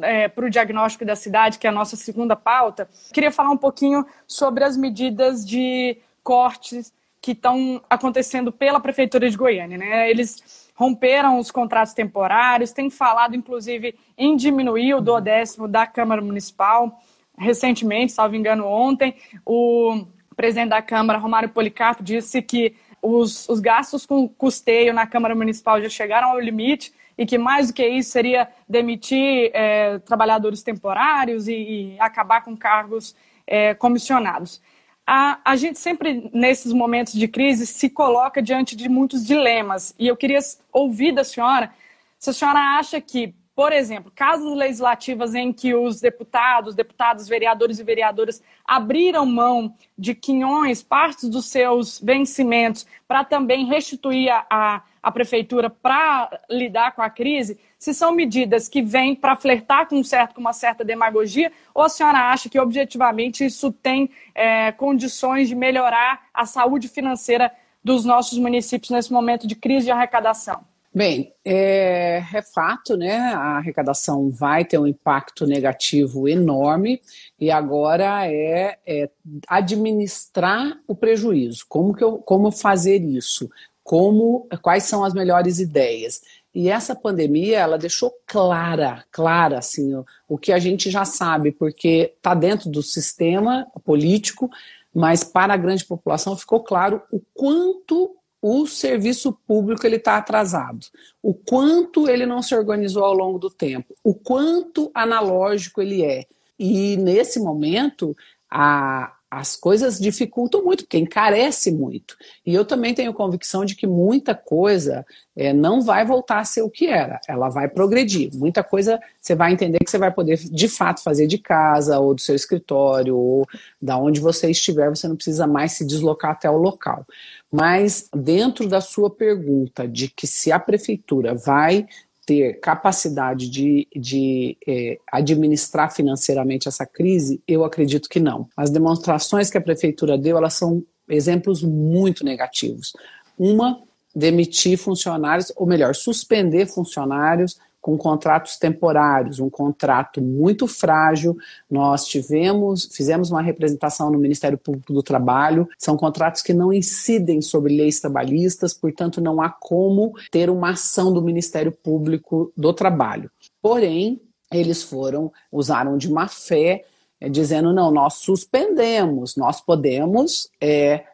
é, 0.00 0.28
para 0.28 0.46
o 0.46 0.50
diagnóstico 0.50 1.04
da 1.04 1.14
cidade, 1.14 1.58
que 1.58 1.66
é 1.66 1.70
a 1.70 1.72
nossa 1.72 1.96
segunda 1.96 2.34
pauta, 2.34 2.88
queria 3.12 3.30
falar 3.30 3.50
um 3.50 3.56
pouquinho 3.56 4.06
sobre 4.26 4.64
as 4.64 4.76
medidas 4.76 5.46
de 5.46 5.98
cortes 6.22 6.92
que 7.20 7.32
estão 7.32 7.80
acontecendo 7.88 8.50
pela 8.50 8.80
Prefeitura 8.80 9.30
de 9.30 9.36
Goiânia. 9.36 9.78
Né? 9.78 10.10
Eles 10.10 10.70
romperam 10.74 11.38
os 11.38 11.50
contratos 11.50 11.94
temporários, 11.94 12.72
têm 12.72 12.90
falado, 12.90 13.36
inclusive, 13.36 13.94
em 14.18 14.34
diminuir 14.36 14.94
o 14.94 15.00
do 15.00 15.20
décimo 15.20 15.68
da 15.68 15.86
Câmara 15.86 16.20
Municipal. 16.20 17.00
Recentemente, 17.38 18.12
salvo 18.12 18.34
engano, 18.34 18.66
ontem, 18.66 19.14
o 19.44 20.04
presidente 20.34 20.70
da 20.70 20.82
Câmara, 20.82 21.18
Romário 21.18 21.48
Policarpo, 21.48 22.02
disse 22.02 22.40
que 22.42 22.74
os, 23.00 23.48
os 23.48 23.60
gastos 23.60 24.06
com 24.06 24.28
custeio 24.28 24.94
na 24.94 25.06
Câmara 25.06 25.34
Municipal 25.34 25.80
já 25.82 25.88
chegaram 25.88 26.28
ao 26.28 26.40
limite 26.40 26.92
e 27.18 27.26
que 27.26 27.36
mais 27.36 27.68
do 27.68 27.74
que 27.74 27.86
isso 27.86 28.10
seria 28.10 28.48
demitir 28.68 29.50
é, 29.52 29.98
trabalhadores 29.98 30.62
temporários 30.62 31.48
e, 31.48 31.54
e, 31.54 31.96
acabar 32.00 32.42
com 32.42 32.56
cargos 32.56 33.14
é, 33.46 33.74
comissionados. 33.74 34.62
A, 35.06 35.40
a 35.44 35.56
gente 35.56 35.78
sempre, 35.78 36.30
nesses 36.32 36.72
momentos 36.72 37.12
de 37.12 37.26
crise, 37.26 37.66
se 37.66 37.90
coloca 37.90 38.40
diante 38.40 38.76
de 38.76 38.88
muitos 38.88 39.26
dilemas. 39.26 39.94
E 39.98 40.06
eu 40.06 40.16
queria 40.16 40.38
ouvir 40.72 41.12
da 41.12 41.24
senhora 41.24 41.72
se 42.18 42.30
a 42.30 42.32
senhora 42.32 42.78
acha 42.78 43.00
que 43.00 43.34
por 43.54 43.70
exemplo, 43.70 44.10
casas 44.14 44.50
legislativas 44.56 45.34
em 45.34 45.52
que 45.52 45.74
os 45.74 46.00
deputados, 46.00 46.74
deputadas, 46.74 47.28
vereadores 47.28 47.78
e 47.78 47.84
vereadoras 47.84 48.42
abriram 48.64 49.26
mão 49.26 49.74
de 49.96 50.14
quinhões, 50.14 50.82
partes 50.82 51.28
dos 51.28 51.46
seus 51.46 52.00
vencimentos, 52.00 52.86
para 53.06 53.24
também 53.24 53.66
restituir 53.66 54.30
a, 54.30 54.46
a, 54.48 54.82
a 55.02 55.12
prefeitura 55.12 55.68
para 55.68 56.30
lidar 56.48 56.92
com 56.92 57.02
a 57.02 57.10
crise, 57.10 57.58
se 57.76 57.92
são 57.92 58.12
medidas 58.12 58.70
que 58.70 58.80
vêm 58.80 59.14
para 59.14 59.36
flertar 59.36 59.86
com, 59.86 59.96
um 59.96 60.04
certo, 60.04 60.34
com 60.34 60.40
uma 60.40 60.54
certa 60.54 60.82
demagogia, 60.82 61.52
ou 61.74 61.82
a 61.82 61.90
senhora 61.90 62.30
acha 62.30 62.48
que 62.48 62.58
objetivamente 62.58 63.44
isso 63.44 63.70
tem 63.70 64.08
é, 64.34 64.72
condições 64.72 65.48
de 65.48 65.54
melhorar 65.54 66.26
a 66.32 66.46
saúde 66.46 66.88
financeira 66.88 67.52
dos 67.84 68.06
nossos 68.06 68.38
municípios 68.38 68.90
nesse 68.90 69.12
momento 69.12 69.46
de 69.46 69.54
crise 69.54 69.84
de 69.84 69.90
arrecadação? 69.90 70.71
Bem, 70.94 71.32
é, 71.42 72.22
é, 72.34 72.42
fato, 72.42 72.98
né? 72.98 73.16
A 73.16 73.56
arrecadação 73.56 74.28
vai 74.28 74.62
ter 74.62 74.76
um 74.78 74.86
impacto 74.86 75.46
negativo 75.46 76.28
enorme 76.28 77.00
e 77.40 77.50
agora 77.50 78.26
é, 78.26 78.78
é 78.86 79.08
administrar 79.48 80.78
o 80.86 80.94
prejuízo. 80.94 81.64
Como 81.66 81.94
que 81.94 82.04
eu, 82.04 82.18
como 82.18 82.50
fazer 82.50 83.02
isso? 83.02 83.50
Como, 83.82 84.46
quais 84.60 84.84
são 84.84 85.02
as 85.02 85.14
melhores 85.14 85.58
ideias? 85.58 86.20
E 86.54 86.68
essa 86.68 86.94
pandemia, 86.94 87.60
ela 87.60 87.78
deixou 87.78 88.12
clara, 88.26 89.02
clara, 89.10 89.58
assim, 89.58 89.94
o, 89.94 90.04
o 90.28 90.36
que 90.36 90.52
a 90.52 90.58
gente 90.58 90.90
já 90.90 91.06
sabe, 91.06 91.52
porque 91.52 92.12
está 92.14 92.34
dentro 92.34 92.68
do 92.68 92.82
sistema 92.82 93.66
político, 93.82 94.50
mas 94.94 95.24
para 95.24 95.54
a 95.54 95.56
grande 95.56 95.86
população 95.86 96.36
ficou 96.36 96.62
claro 96.62 97.00
o 97.10 97.18
quanto 97.32 98.14
o 98.42 98.66
serviço 98.66 99.32
público 99.46 99.86
ele 99.86 99.96
está 99.96 100.16
atrasado, 100.16 100.84
o 101.22 101.32
quanto 101.32 102.08
ele 102.08 102.26
não 102.26 102.42
se 102.42 102.52
organizou 102.56 103.04
ao 103.04 103.14
longo 103.14 103.38
do 103.38 103.48
tempo, 103.48 103.94
o 104.02 104.12
quanto 104.12 104.90
analógico 104.92 105.80
ele 105.80 106.04
é. 106.04 106.26
E 106.58 106.96
nesse 106.96 107.38
momento, 107.38 108.16
a, 108.50 109.14
as 109.32 109.56
coisas 109.56 109.98
dificultam 109.98 110.62
muito, 110.62 110.84
porque 110.84 110.98
encarece 110.98 111.72
muito. 111.72 112.18
E 112.44 112.52
eu 112.52 112.66
também 112.66 112.92
tenho 112.92 113.14
convicção 113.14 113.64
de 113.64 113.74
que 113.74 113.86
muita 113.86 114.34
coisa 114.34 115.06
é, 115.34 115.54
não 115.54 115.80
vai 115.80 116.04
voltar 116.04 116.40
a 116.40 116.44
ser 116.44 116.60
o 116.60 116.68
que 116.68 116.86
era, 116.86 117.18
ela 117.26 117.48
vai 117.48 117.66
progredir. 117.66 118.28
Muita 118.34 118.62
coisa 118.62 119.00
você 119.18 119.34
vai 119.34 119.50
entender 119.50 119.78
que 119.78 119.90
você 119.90 119.96
vai 119.96 120.12
poder 120.12 120.36
de 120.36 120.68
fato 120.68 121.02
fazer 121.02 121.26
de 121.26 121.38
casa, 121.38 121.98
ou 121.98 122.14
do 122.14 122.20
seu 122.20 122.36
escritório, 122.36 123.16
ou 123.16 123.46
da 123.80 123.96
onde 123.96 124.20
você 124.20 124.50
estiver, 124.50 124.90
você 124.90 125.08
não 125.08 125.16
precisa 125.16 125.46
mais 125.46 125.72
se 125.72 125.86
deslocar 125.86 126.32
até 126.32 126.50
o 126.50 126.58
local. 126.58 127.06
Mas 127.50 128.10
dentro 128.14 128.68
da 128.68 128.82
sua 128.82 129.08
pergunta 129.08 129.88
de 129.88 130.08
que 130.08 130.26
se 130.26 130.52
a 130.52 130.58
prefeitura 130.58 131.34
vai 131.34 131.86
ter 132.24 132.60
capacidade 132.60 133.50
de, 133.50 133.88
de 133.94 134.56
é, 134.66 134.98
administrar 135.10 135.92
financeiramente 135.92 136.68
essa 136.68 136.86
crise, 136.86 137.42
eu 137.46 137.64
acredito 137.64 138.08
que 138.08 138.20
não. 138.20 138.48
As 138.56 138.70
demonstrações 138.70 139.50
que 139.50 139.58
a 139.58 139.62
prefeitura 139.62 140.16
deu, 140.16 140.36
elas 140.36 140.54
são 140.54 140.84
exemplos 141.08 141.62
muito 141.62 142.24
negativos. 142.24 142.92
Uma, 143.36 143.80
demitir 144.14 144.78
funcionários, 144.78 145.52
ou 145.56 145.66
melhor, 145.66 145.94
suspender 145.94 146.66
funcionários 146.66 147.58
com 147.82 147.98
contratos 147.98 148.56
temporários, 148.56 149.40
um 149.40 149.50
contrato 149.50 150.22
muito 150.22 150.68
frágil. 150.68 151.36
Nós 151.68 152.06
tivemos, 152.06 152.88
fizemos 152.92 153.28
uma 153.28 153.42
representação 153.42 154.08
no 154.08 154.20
Ministério 154.20 154.56
Público 154.56 154.92
do 154.92 155.02
Trabalho, 155.02 155.68
são 155.76 155.96
contratos 155.96 156.42
que 156.42 156.54
não 156.54 156.72
incidem 156.72 157.42
sobre 157.42 157.76
leis 157.76 158.00
trabalhistas, 158.00 158.72
portanto, 158.72 159.20
não 159.20 159.42
há 159.42 159.50
como 159.50 160.12
ter 160.30 160.48
uma 160.48 160.70
ação 160.70 161.12
do 161.12 161.20
Ministério 161.20 161.72
Público 161.72 162.52
do 162.56 162.72
Trabalho. 162.72 163.28
Porém, 163.60 164.20
eles 164.52 164.84
foram, 164.84 165.32
usaram 165.50 165.98
de 165.98 166.08
má 166.08 166.28
fé, 166.28 166.84
é, 167.20 167.28
dizendo: 167.28 167.72
não, 167.72 167.90
nós 167.90 168.14
suspendemos, 168.14 169.34
nós 169.34 169.60
podemos. 169.60 170.48
É, 170.60 171.04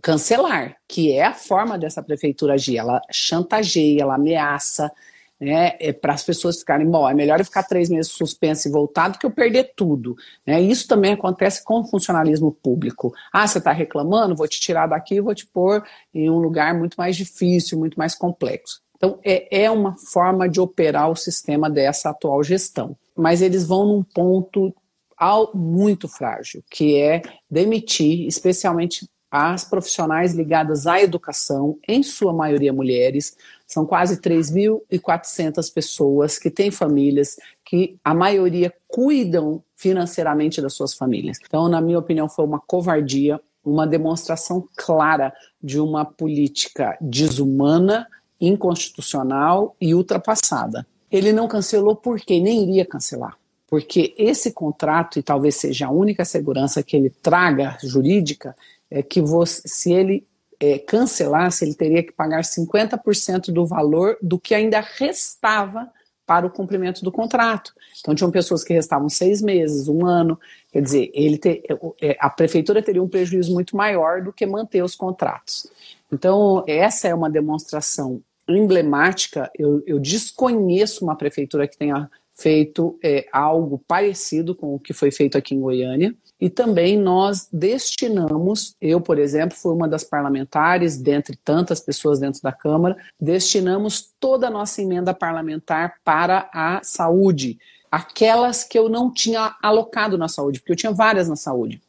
cancelar, 0.00 0.76
que 0.86 1.10
é 1.10 1.24
a 1.24 1.34
forma 1.34 1.76
dessa 1.76 2.00
prefeitura 2.00 2.54
agir. 2.54 2.76
Ela 2.76 3.02
chantageia, 3.10 4.02
ela 4.02 4.14
ameaça, 4.14 4.92
né, 5.40 5.76
é 5.78 5.92
para 5.92 6.14
as 6.14 6.22
pessoas 6.22 6.58
ficarem, 6.58 6.86
bom, 6.88 7.08
é 7.08 7.14
melhor 7.14 7.38
eu 7.38 7.44
ficar 7.44 7.62
três 7.62 7.88
meses 7.88 8.10
suspenso 8.12 8.68
e 8.68 8.72
voltar 8.72 9.08
do 9.08 9.18
que 9.18 9.26
eu 9.26 9.30
perder 9.30 9.72
tudo. 9.76 10.16
Né? 10.46 10.60
Isso 10.60 10.88
também 10.88 11.12
acontece 11.12 11.64
com 11.64 11.80
o 11.80 11.84
funcionalismo 11.84 12.52
público. 12.52 13.12
Ah, 13.32 13.46
você 13.46 13.58
está 13.58 13.72
reclamando? 13.72 14.34
Vou 14.34 14.48
te 14.48 14.60
tirar 14.60 14.86
daqui 14.86 15.16
e 15.16 15.20
vou 15.20 15.34
te 15.34 15.46
pôr 15.46 15.82
em 16.12 16.28
um 16.28 16.38
lugar 16.38 16.74
muito 16.74 16.96
mais 16.96 17.16
difícil, 17.16 17.78
muito 17.78 17.96
mais 17.96 18.14
complexo. 18.14 18.80
Então, 18.96 19.18
é, 19.24 19.64
é 19.64 19.70
uma 19.70 19.94
forma 19.94 20.48
de 20.48 20.60
operar 20.60 21.08
o 21.08 21.16
sistema 21.16 21.70
dessa 21.70 22.10
atual 22.10 22.42
gestão. 22.42 22.96
Mas 23.16 23.40
eles 23.40 23.64
vão 23.64 23.86
num 23.86 24.02
ponto 24.02 24.74
ao, 25.16 25.56
muito 25.56 26.08
frágil, 26.08 26.62
que 26.70 26.96
é 26.96 27.22
demitir, 27.50 28.26
especialmente 28.26 29.08
as 29.30 29.64
profissionais 29.64 30.34
ligadas 30.34 30.86
à 30.86 31.00
educação, 31.00 31.78
em 31.86 32.02
sua 32.02 32.32
maioria 32.32 32.72
mulheres, 32.72 33.36
são 33.66 33.84
quase 33.84 34.20
3.400 34.20 35.72
pessoas 35.72 36.38
que 36.38 36.50
têm 36.50 36.70
famílias, 36.70 37.36
que 37.64 37.98
a 38.02 38.14
maioria 38.14 38.72
cuidam 38.86 39.62
financeiramente 39.76 40.62
das 40.62 40.72
suas 40.72 40.94
famílias. 40.94 41.38
Então, 41.46 41.68
na 41.68 41.80
minha 41.80 41.98
opinião, 41.98 42.28
foi 42.28 42.44
uma 42.44 42.58
covardia, 42.58 43.38
uma 43.62 43.86
demonstração 43.86 44.66
clara 44.74 45.32
de 45.62 45.78
uma 45.78 46.04
política 46.04 46.96
desumana, 47.00 48.06
inconstitucional 48.40 49.76
e 49.78 49.94
ultrapassada. 49.94 50.86
Ele 51.10 51.32
não 51.32 51.46
cancelou 51.46 51.94
porque 51.94 52.40
nem 52.40 52.62
iria 52.62 52.86
cancelar. 52.86 53.36
Porque 53.66 54.14
esse 54.16 54.52
contrato, 54.52 55.18
e 55.18 55.22
talvez 55.22 55.56
seja 55.56 55.86
a 55.88 55.90
única 55.90 56.24
segurança 56.24 56.82
que 56.82 56.96
ele 56.96 57.10
traga 57.10 57.76
jurídica, 57.82 58.56
é 58.90 59.02
que 59.02 59.20
você, 59.20 59.62
se 59.66 59.92
ele 59.92 60.26
é, 60.60 60.78
cancelasse, 60.78 61.64
ele 61.64 61.74
teria 61.74 62.02
que 62.02 62.12
pagar 62.12 62.42
50% 62.42 63.52
do 63.52 63.64
valor 63.66 64.16
do 64.20 64.38
que 64.38 64.54
ainda 64.54 64.80
restava 64.80 65.90
para 66.26 66.46
o 66.46 66.50
cumprimento 66.50 67.02
do 67.02 67.10
contrato. 67.10 67.72
Então, 68.00 68.14
tinham 68.14 68.30
pessoas 68.30 68.62
que 68.62 68.74
restavam 68.74 69.08
seis 69.08 69.40
meses, 69.40 69.88
um 69.88 70.04
ano. 70.04 70.38
Quer 70.70 70.82
dizer, 70.82 71.10
ele 71.14 71.38
ter, 71.38 71.62
é, 72.02 72.16
a 72.20 72.28
prefeitura 72.28 72.82
teria 72.82 73.02
um 73.02 73.08
prejuízo 73.08 73.52
muito 73.54 73.74
maior 73.74 74.22
do 74.22 74.30
que 74.30 74.44
manter 74.44 74.82
os 74.82 74.94
contratos. 74.94 75.66
Então, 76.12 76.64
essa 76.66 77.08
é 77.08 77.14
uma 77.14 77.30
demonstração 77.30 78.20
emblemática. 78.46 79.50
Eu, 79.58 79.82
eu 79.86 79.98
desconheço 79.98 81.02
uma 81.02 81.16
prefeitura 81.16 81.66
que 81.66 81.78
tenha 81.78 82.10
feito 82.32 82.98
é, 83.02 83.26
algo 83.32 83.82
parecido 83.88 84.54
com 84.54 84.74
o 84.74 84.78
que 84.78 84.92
foi 84.92 85.10
feito 85.10 85.38
aqui 85.38 85.54
em 85.54 85.60
Goiânia. 85.60 86.14
E 86.40 86.48
também 86.48 86.96
nós 86.96 87.48
destinamos, 87.52 88.76
eu, 88.80 89.00
por 89.00 89.18
exemplo, 89.18 89.56
fui 89.56 89.74
uma 89.74 89.88
das 89.88 90.04
parlamentares, 90.04 90.96
dentre 90.96 91.36
tantas 91.36 91.80
pessoas 91.80 92.20
dentro 92.20 92.40
da 92.42 92.52
Câmara, 92.52 92.96
destinamos 93.20 94.12
toda 94.20 94.46
a 94.46 94.50
nossa 94.50 94.80
emenda 94.80 95.12
parlamentar 95.12 95.96
para 96.04 96.48
a 96.54 96.80
saúde. 96.82 97.58
Aquelas 97.90 98.62
que 98.62 98.78
eu 98.78 98.88
não 98.88 99.12
tinha 99.12 99.56
alocado 99.62 100.16
na 100.16 100.28
saúde, 100.28 100.60
porque 100.60 100.72
eu 100.72 100.76
tinha 100.76 100.92
várias 100.92 101.28
na 101.28 101.36
saúde. 101.36 101.82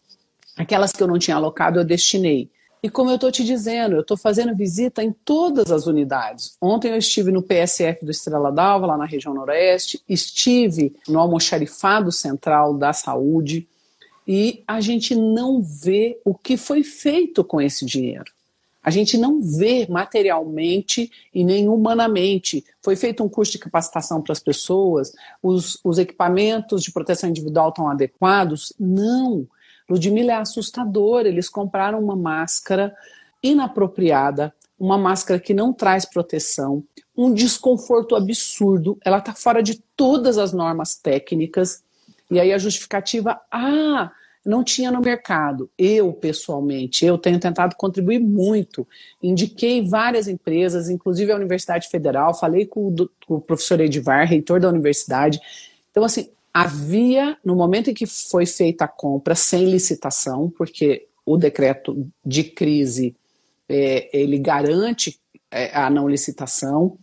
Aquelas 0.57 0.91
que 0.91 1.03
eu 1.03 1.07
não 1.07 1.19
tinha 1.19 1.37
alocado, 1.37 1.79
eu 1.79 1.85
destinei. 1.85 2.49
E 2.81 2.89
como 2.89 3.11
eu 3.11 3.15
estou 3.15 3.31
te 3.31 3.43
dizendo, 3.43 3.95
eu 3.95 4.01
estou 4.01 4.15
fazendo 4.15 4.55
visita 4.55 5.03
em 5.03 5.11
todas 5.11 5.69
as 5.69 5.85
unidades. 5.85 6.55
Ontem 6.61 6.91
eu 6.91 6.97
estive 6.97 7.29
no 7.31 7.43
PSF 7.43 8.05
do 8.05 8.11
Estrela 8.11 8.51
d'Alva, 8.51 8.87
lá 8.87 8.97
na 8.97 9.05
região 9.05 9.33
noroeste, 9.33 10.01
estive 10.07 10.95
no 11.07 11.19
almoxarifado 11.19 12.11
central 12.11 12.73
da 12.73 12.93
saúde, 12.93 13.67
e 14.31 14.63
a 14.67 14.79
gente 14.79 15.15
não 15.15 15.59
vê 15.59 16.21
o 16.23 16.35
que 16.35 16.55
foi 16.55 16.83
feito 16.83 17.43
com 17.43 17.59
esse 17.59 17.83
dinheiro. 17.83 18.31
A 18.83 18.91
gente 18.91 19.17
não 19.17 19.41
vê 19.41 19.87
materialmente 19.89 21.11
e 21.33 21.43
nem 21.43 21.67
humanamente. 21.67 22.63
Foi 22.79 22.95
feito 22.95 23.23
um 23.23 23.27
curso 23.27 23.53
de 23.53 23.57
capacitação 23.57 24.21
para 24.21 24.31
as 24.31 24.39
pessoas, 24.39 25.11
os, 25.41 25.79
os 25.83 25.97
equipamentos 25.97 26.83
de 26.83 26.91
proteção 26.91 27.27
individual 27.27 27.69
estão 27.69 27.89
adequados? 27.89 28.71
Não. 28.79 29.47
Ludmilla 29.89 30.33
é 30.33 30.35
assustador. 30.35 31.25
Eles 31.25 31.49
compraram 31.49 31.99
uma 31.99 32.15
máscara 32.15 32.95
inapropriada, 33.41 34.53
uma 34.79 34.97
máscara 34.97 35.39
que 35.39 35.55
não 35.55 35.73
traz 35.73 36.05
proteção, 36.05 36.83
um 37.17 37.33
desconforto 37.33 38.15
absurdo. 38.15 38.95
Ela 39.03 39.17
está 39.17 39.33
fora 39.33 39.63
de 39.63 39.81
todas 39.97 40.37
as 40.37 40.53
normas 40.53 40.93
técnicas. 40.93 41.83
E 42.29 42.39
aí 42.39 42.53
a 42.53 42.59
justificativa, 42.59 43.41
ah, 43.51 44.11
não 44.45 44.63
tinha 44.63 44.91
no 44.91 45.01
mercado. 45.01 45.69
Eu, 45.77 46.13
pessoalmente, 46.13 47.05
eu 47.05 47.17
tenho 47.17 47.39
tentado 47.39 47.75
contribuir 47.75 48.19
muito. 48.19 48.87
Indiquei 49.21 49.87
várias 49.87 50.27
empresas, 50.27 50.89
inclusive 50.89 51.31
a 51.31 51.35
Universidade 51.35 51.89
Federal, 51.89 52.33
falei 52.33 52.65
com 52.65 52.87
o, 52.87 53.09
com 53.27 53.35
o 53.35 53.41
professor 53.41 53.79
Edivar, 53.79 54.27
reitor 54.27 54.59
da 54.59 54.69
universidade. 54.69 55.39
Então, 55.91 56.03
assim, 56.03 56.29
havia, 56.53 57.37
no 57.43 57.55
momento 57.55 57.89
em 57.89 57.93
que 57.93 58.05
foi 58.05 58.45
feita 58.45 58.85
a 58.85 58.87
compra 58.87 59.35
sem 59.35 59.65
licitação, 59.69 60.49
porque 60.49 61.07
o 61.25 61.37
decreto 61.37 62.07
de 62.25 62.43
crise, 62.43 63.15
é, 63.67 64.09
ele 64.17 64.39
garante 64.39 65.19
é, 65.51 65.75
a 65.75 65.89
não 65.89 66.09
licitação, 66.09 66.97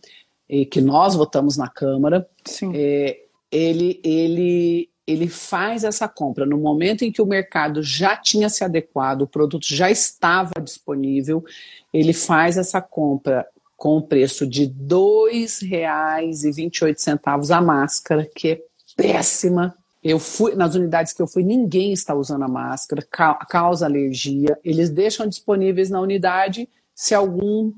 e 0.49 0.65
que 0.65 0.81
nós 0.81 1.15
votamos 1.15 1.57
na 1.57 1.69
Câmara, 1.69 2.27
é, 2.73 3.19
ele, 3.51 3.99
ele 4.03 4.89
ele 5.07 5.29
faz 5.29 5.85
essa 5.85 6.07
compra 6.07 6.45
no 6.45 6.57
momento 6.57 7.03
em 7.03 7.11
que 7.11 7.21
o 7.21 7.25
mercado 7.25 7.81
já 7.81 8.17
tinha 8.17 8.49
se 8.49 8.63
adequado, 8.63 9.21
o 9.21 9.27
produto 9.27 9.65
já 9.65 9.89
estava 9.89 10.51
disponível, 10.61 11.45
ele 11.93 12.11
faz 12.11 12.57
essa 12.57 12.81
compra 12.81 13.47
com 13.77 13.97
o 13.97 14.01
preço 14.01 14.45
de 14.45 14.65
R$ 14.65 14.73
2,28 14.85 17.55
a 17.55 17.61
máscara, 17.61 18.29
que 18.35 18.49
é 18.49 18.61
péssima. 18.97 19.73
Eu 20.03 20.19
fui 20.19 20.53
nas 20.55 20.75
unidades 20.75 21.13
que 21.13 21.21
eu 21.21 21.27
fui, 21.27 21.43
ninguém 21.43 21.93
está 21.93 22.13
usando 22.13 22.43
a 22.43 22.47
máscara, 22.47 23.01
causa 23.47 23.85
alergia. 23.85 24.59
Eles 24.63 24.89
deixam 24.89 25.27
disponíveis 25.27 25.89
na 25.89 26.01
unidade 26.01 26.67
se 26.93 27.15
algum 27.15 27.71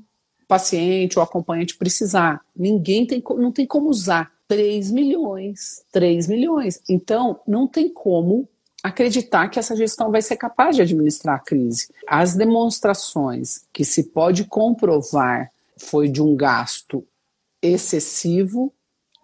paciente 0.48 1.16
ou 1.18 1.22
acompanhante 1.22 1.76
precisar. 1.76 2.40
Ninguém 2.56 3.06
tem, 3.06 3.22
não 3.36 3.52
tem 3.52 3.66
como 3.66 3.88
usar. 3.88 4.32
3 4.50 4.90
milhões. 4.90 5.84
3 5.92 6.26
milhões. 6.26 6.82
Então, 6.90 7.38
não 7.46 7.68
tem 7.68 7.88
como 7.88 8.48
acreditar 8.82 9.48
que 9.48 9.60
essa 9.60 9.76
gestão 9.76 10.10
vai 10.10 10.20
ser 10.20 10.36
capaz 10.36 10.74
de 10.74 10.82
administrar 10.82 11.36
a 11.36 11.38
crise. 11.38 11.88
As 12.04 12.34
demonstrações 12.34 13.62
que 13.72 13.84
se 13.84 14.10
pode 14.10 14.44
comprovar 14.44 15.52
foi 15.76 16.08
de 16.08 16.20
um 16.20 16.34
gasto 16.34 17.06
excessivo, 17.62 18.74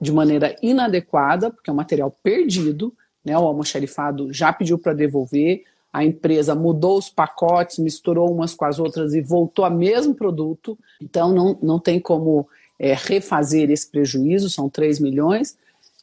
de 0.01 0.13
maneira 0.13 0.55
inadequada, 0.63 1.51
porque 1.51 1.71
é 1.71 1.73
um 1.73 1.77
material 1.77 2.17
perdido, 2.23 2.95
né? 3.25 3.37
O 3.37 3.43
almoxarifado 3.43 4.33
já 4.33 4.53
pediu 4.53 4.79
para 4.79 4.95
devolver, 4.95 5.65
a 5.93 6.05
empresa 6.05 6.55
mudou 6.55 6.99
os 6.99 7.09
pacotes, 7.09 7.79
misturou 7.79 8.31
umas 8.31 8.55
com 8.55 8.65
as 8.65 8.79
outras 8.79 9.13
e 9.13 9.21
voltou 9.21 9.65
a 9.65 9.71
mesmo 9.71 10.15
produto. 10.15 10.79
Então 11.03 11.33
não, 11.33 11.59
não 11.61 11.81
tem 11.81 11.99
como 11.99 12.47
é, 12.79 12.95
refazer 12.95 13.71
esse 13.71 13.87
prejuízo, 13.91 14.51
são 14.51 14.69
3 14.69 15.01
milhões, 15.01 15.57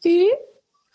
e 0.06 0.38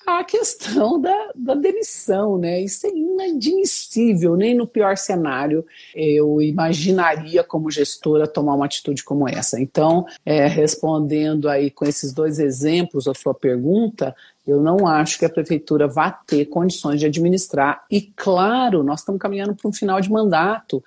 a 0.08 0.24
questão 0.24 0.98
da, 0.98 1.30
da 1.34 1.54
demissão, 1.54 2.38
né? 2.38 2.62
Isso 2.62 2.86
é 2.86 2.90
inadmissível, 2.90 4.36
nem 4.36 4.54
no 4.54 4.66
pior 4.66 4.96
cenário 4.96 5.66
eu 5.94 6.40
imaginaria 6.40 7.44
como 7.44 7.70
gestora 7.70 8.26
tomar 8.26 8.54
uma 8.54 8.64
atitude 8.64 9.04
como 9.04 9.28
essa. 9.28 9.60
Então, 9.60 10.06
é, 10.24 10.46
respondendo 10.46 11.48
aí 11.48 11.70
com 11.70 11.84
esses 11.84 12.12
dois 12.12 12.38
exemplos 12.38 13.06
a 13.06 13.12
sua 13.12 13.34
pergunta, 13.34 14.16
eu 14.46 14.62
não 14.62 14.86
acho 14.86 15.18
que 15.18 15.26
a 15.26 15.30
prefeitura 15.30 15.86
vá 15.86 16.10
ter 16.10 16.46
condições 16.46 16.98
de 16.98 17.06
administrar. 17.06 17.84
E 17.90 18.00
claro, 18.00 18.82
nós 18.82 19.00
estamos 19.00 19.20
caminhando 19.20 19.54
para 19.54 19.68
um 19.68 19.72
final 19.72 20.00
de 20.00 20.10
mandato. 20.10 20.82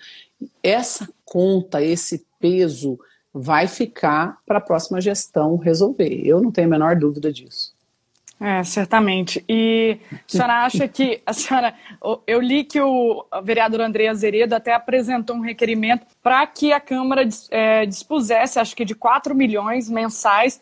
Essa 0.63 1.07
conta, 1.23 1.83
esse 1.83 2.25
peso 2.39 2.99
vai 3.33 3.67
ficar 3.67 4.37
para 4.45 4.57
a 4.57 4.61
próxima 4.61 4.99
gestão 4.99 5.57
resolver. 5.57 6.21
Eu 6.25 6.41
não 6.41 6.51
tenho 6.51 6.67
a 6.67 6.71
menor 6.71 6.95
dúvida 6.95 7.31
disso. 7.31 7.73
É, 8.43 8.63
certamente. 8.63 9.45
E 9.47 9.99
a 10.11 10.17
senhora 10.25 10.53
acha 10.65 10.87
que 10.87 11.21
a 11.23 11.31
senhora. 11.31 11.75
Eu 12.25 12.41
li 12.41 12.63
que 12.63 12.81
o 12.81 13.23
vereador 13.43 13.81
André 13.81 14.07
Azeredo 14.07 14.55
até 14.55 14.73
apresentou 14.73 15.35
um 15.35 15.41
requerimento 15.41 16.07
para 16.23 16.47
que 16.47 16.73
a 16.73 16.79
Câmara 16.79 17.21
é, 17.51 17.85
dispusesse, 17.85 18.57
acho 18.57 18.75
que 18.75 18.83
de 18.83 18.95
4 18.95 19.35
milhões 19.35 19.87
mensais, 19.87 20.59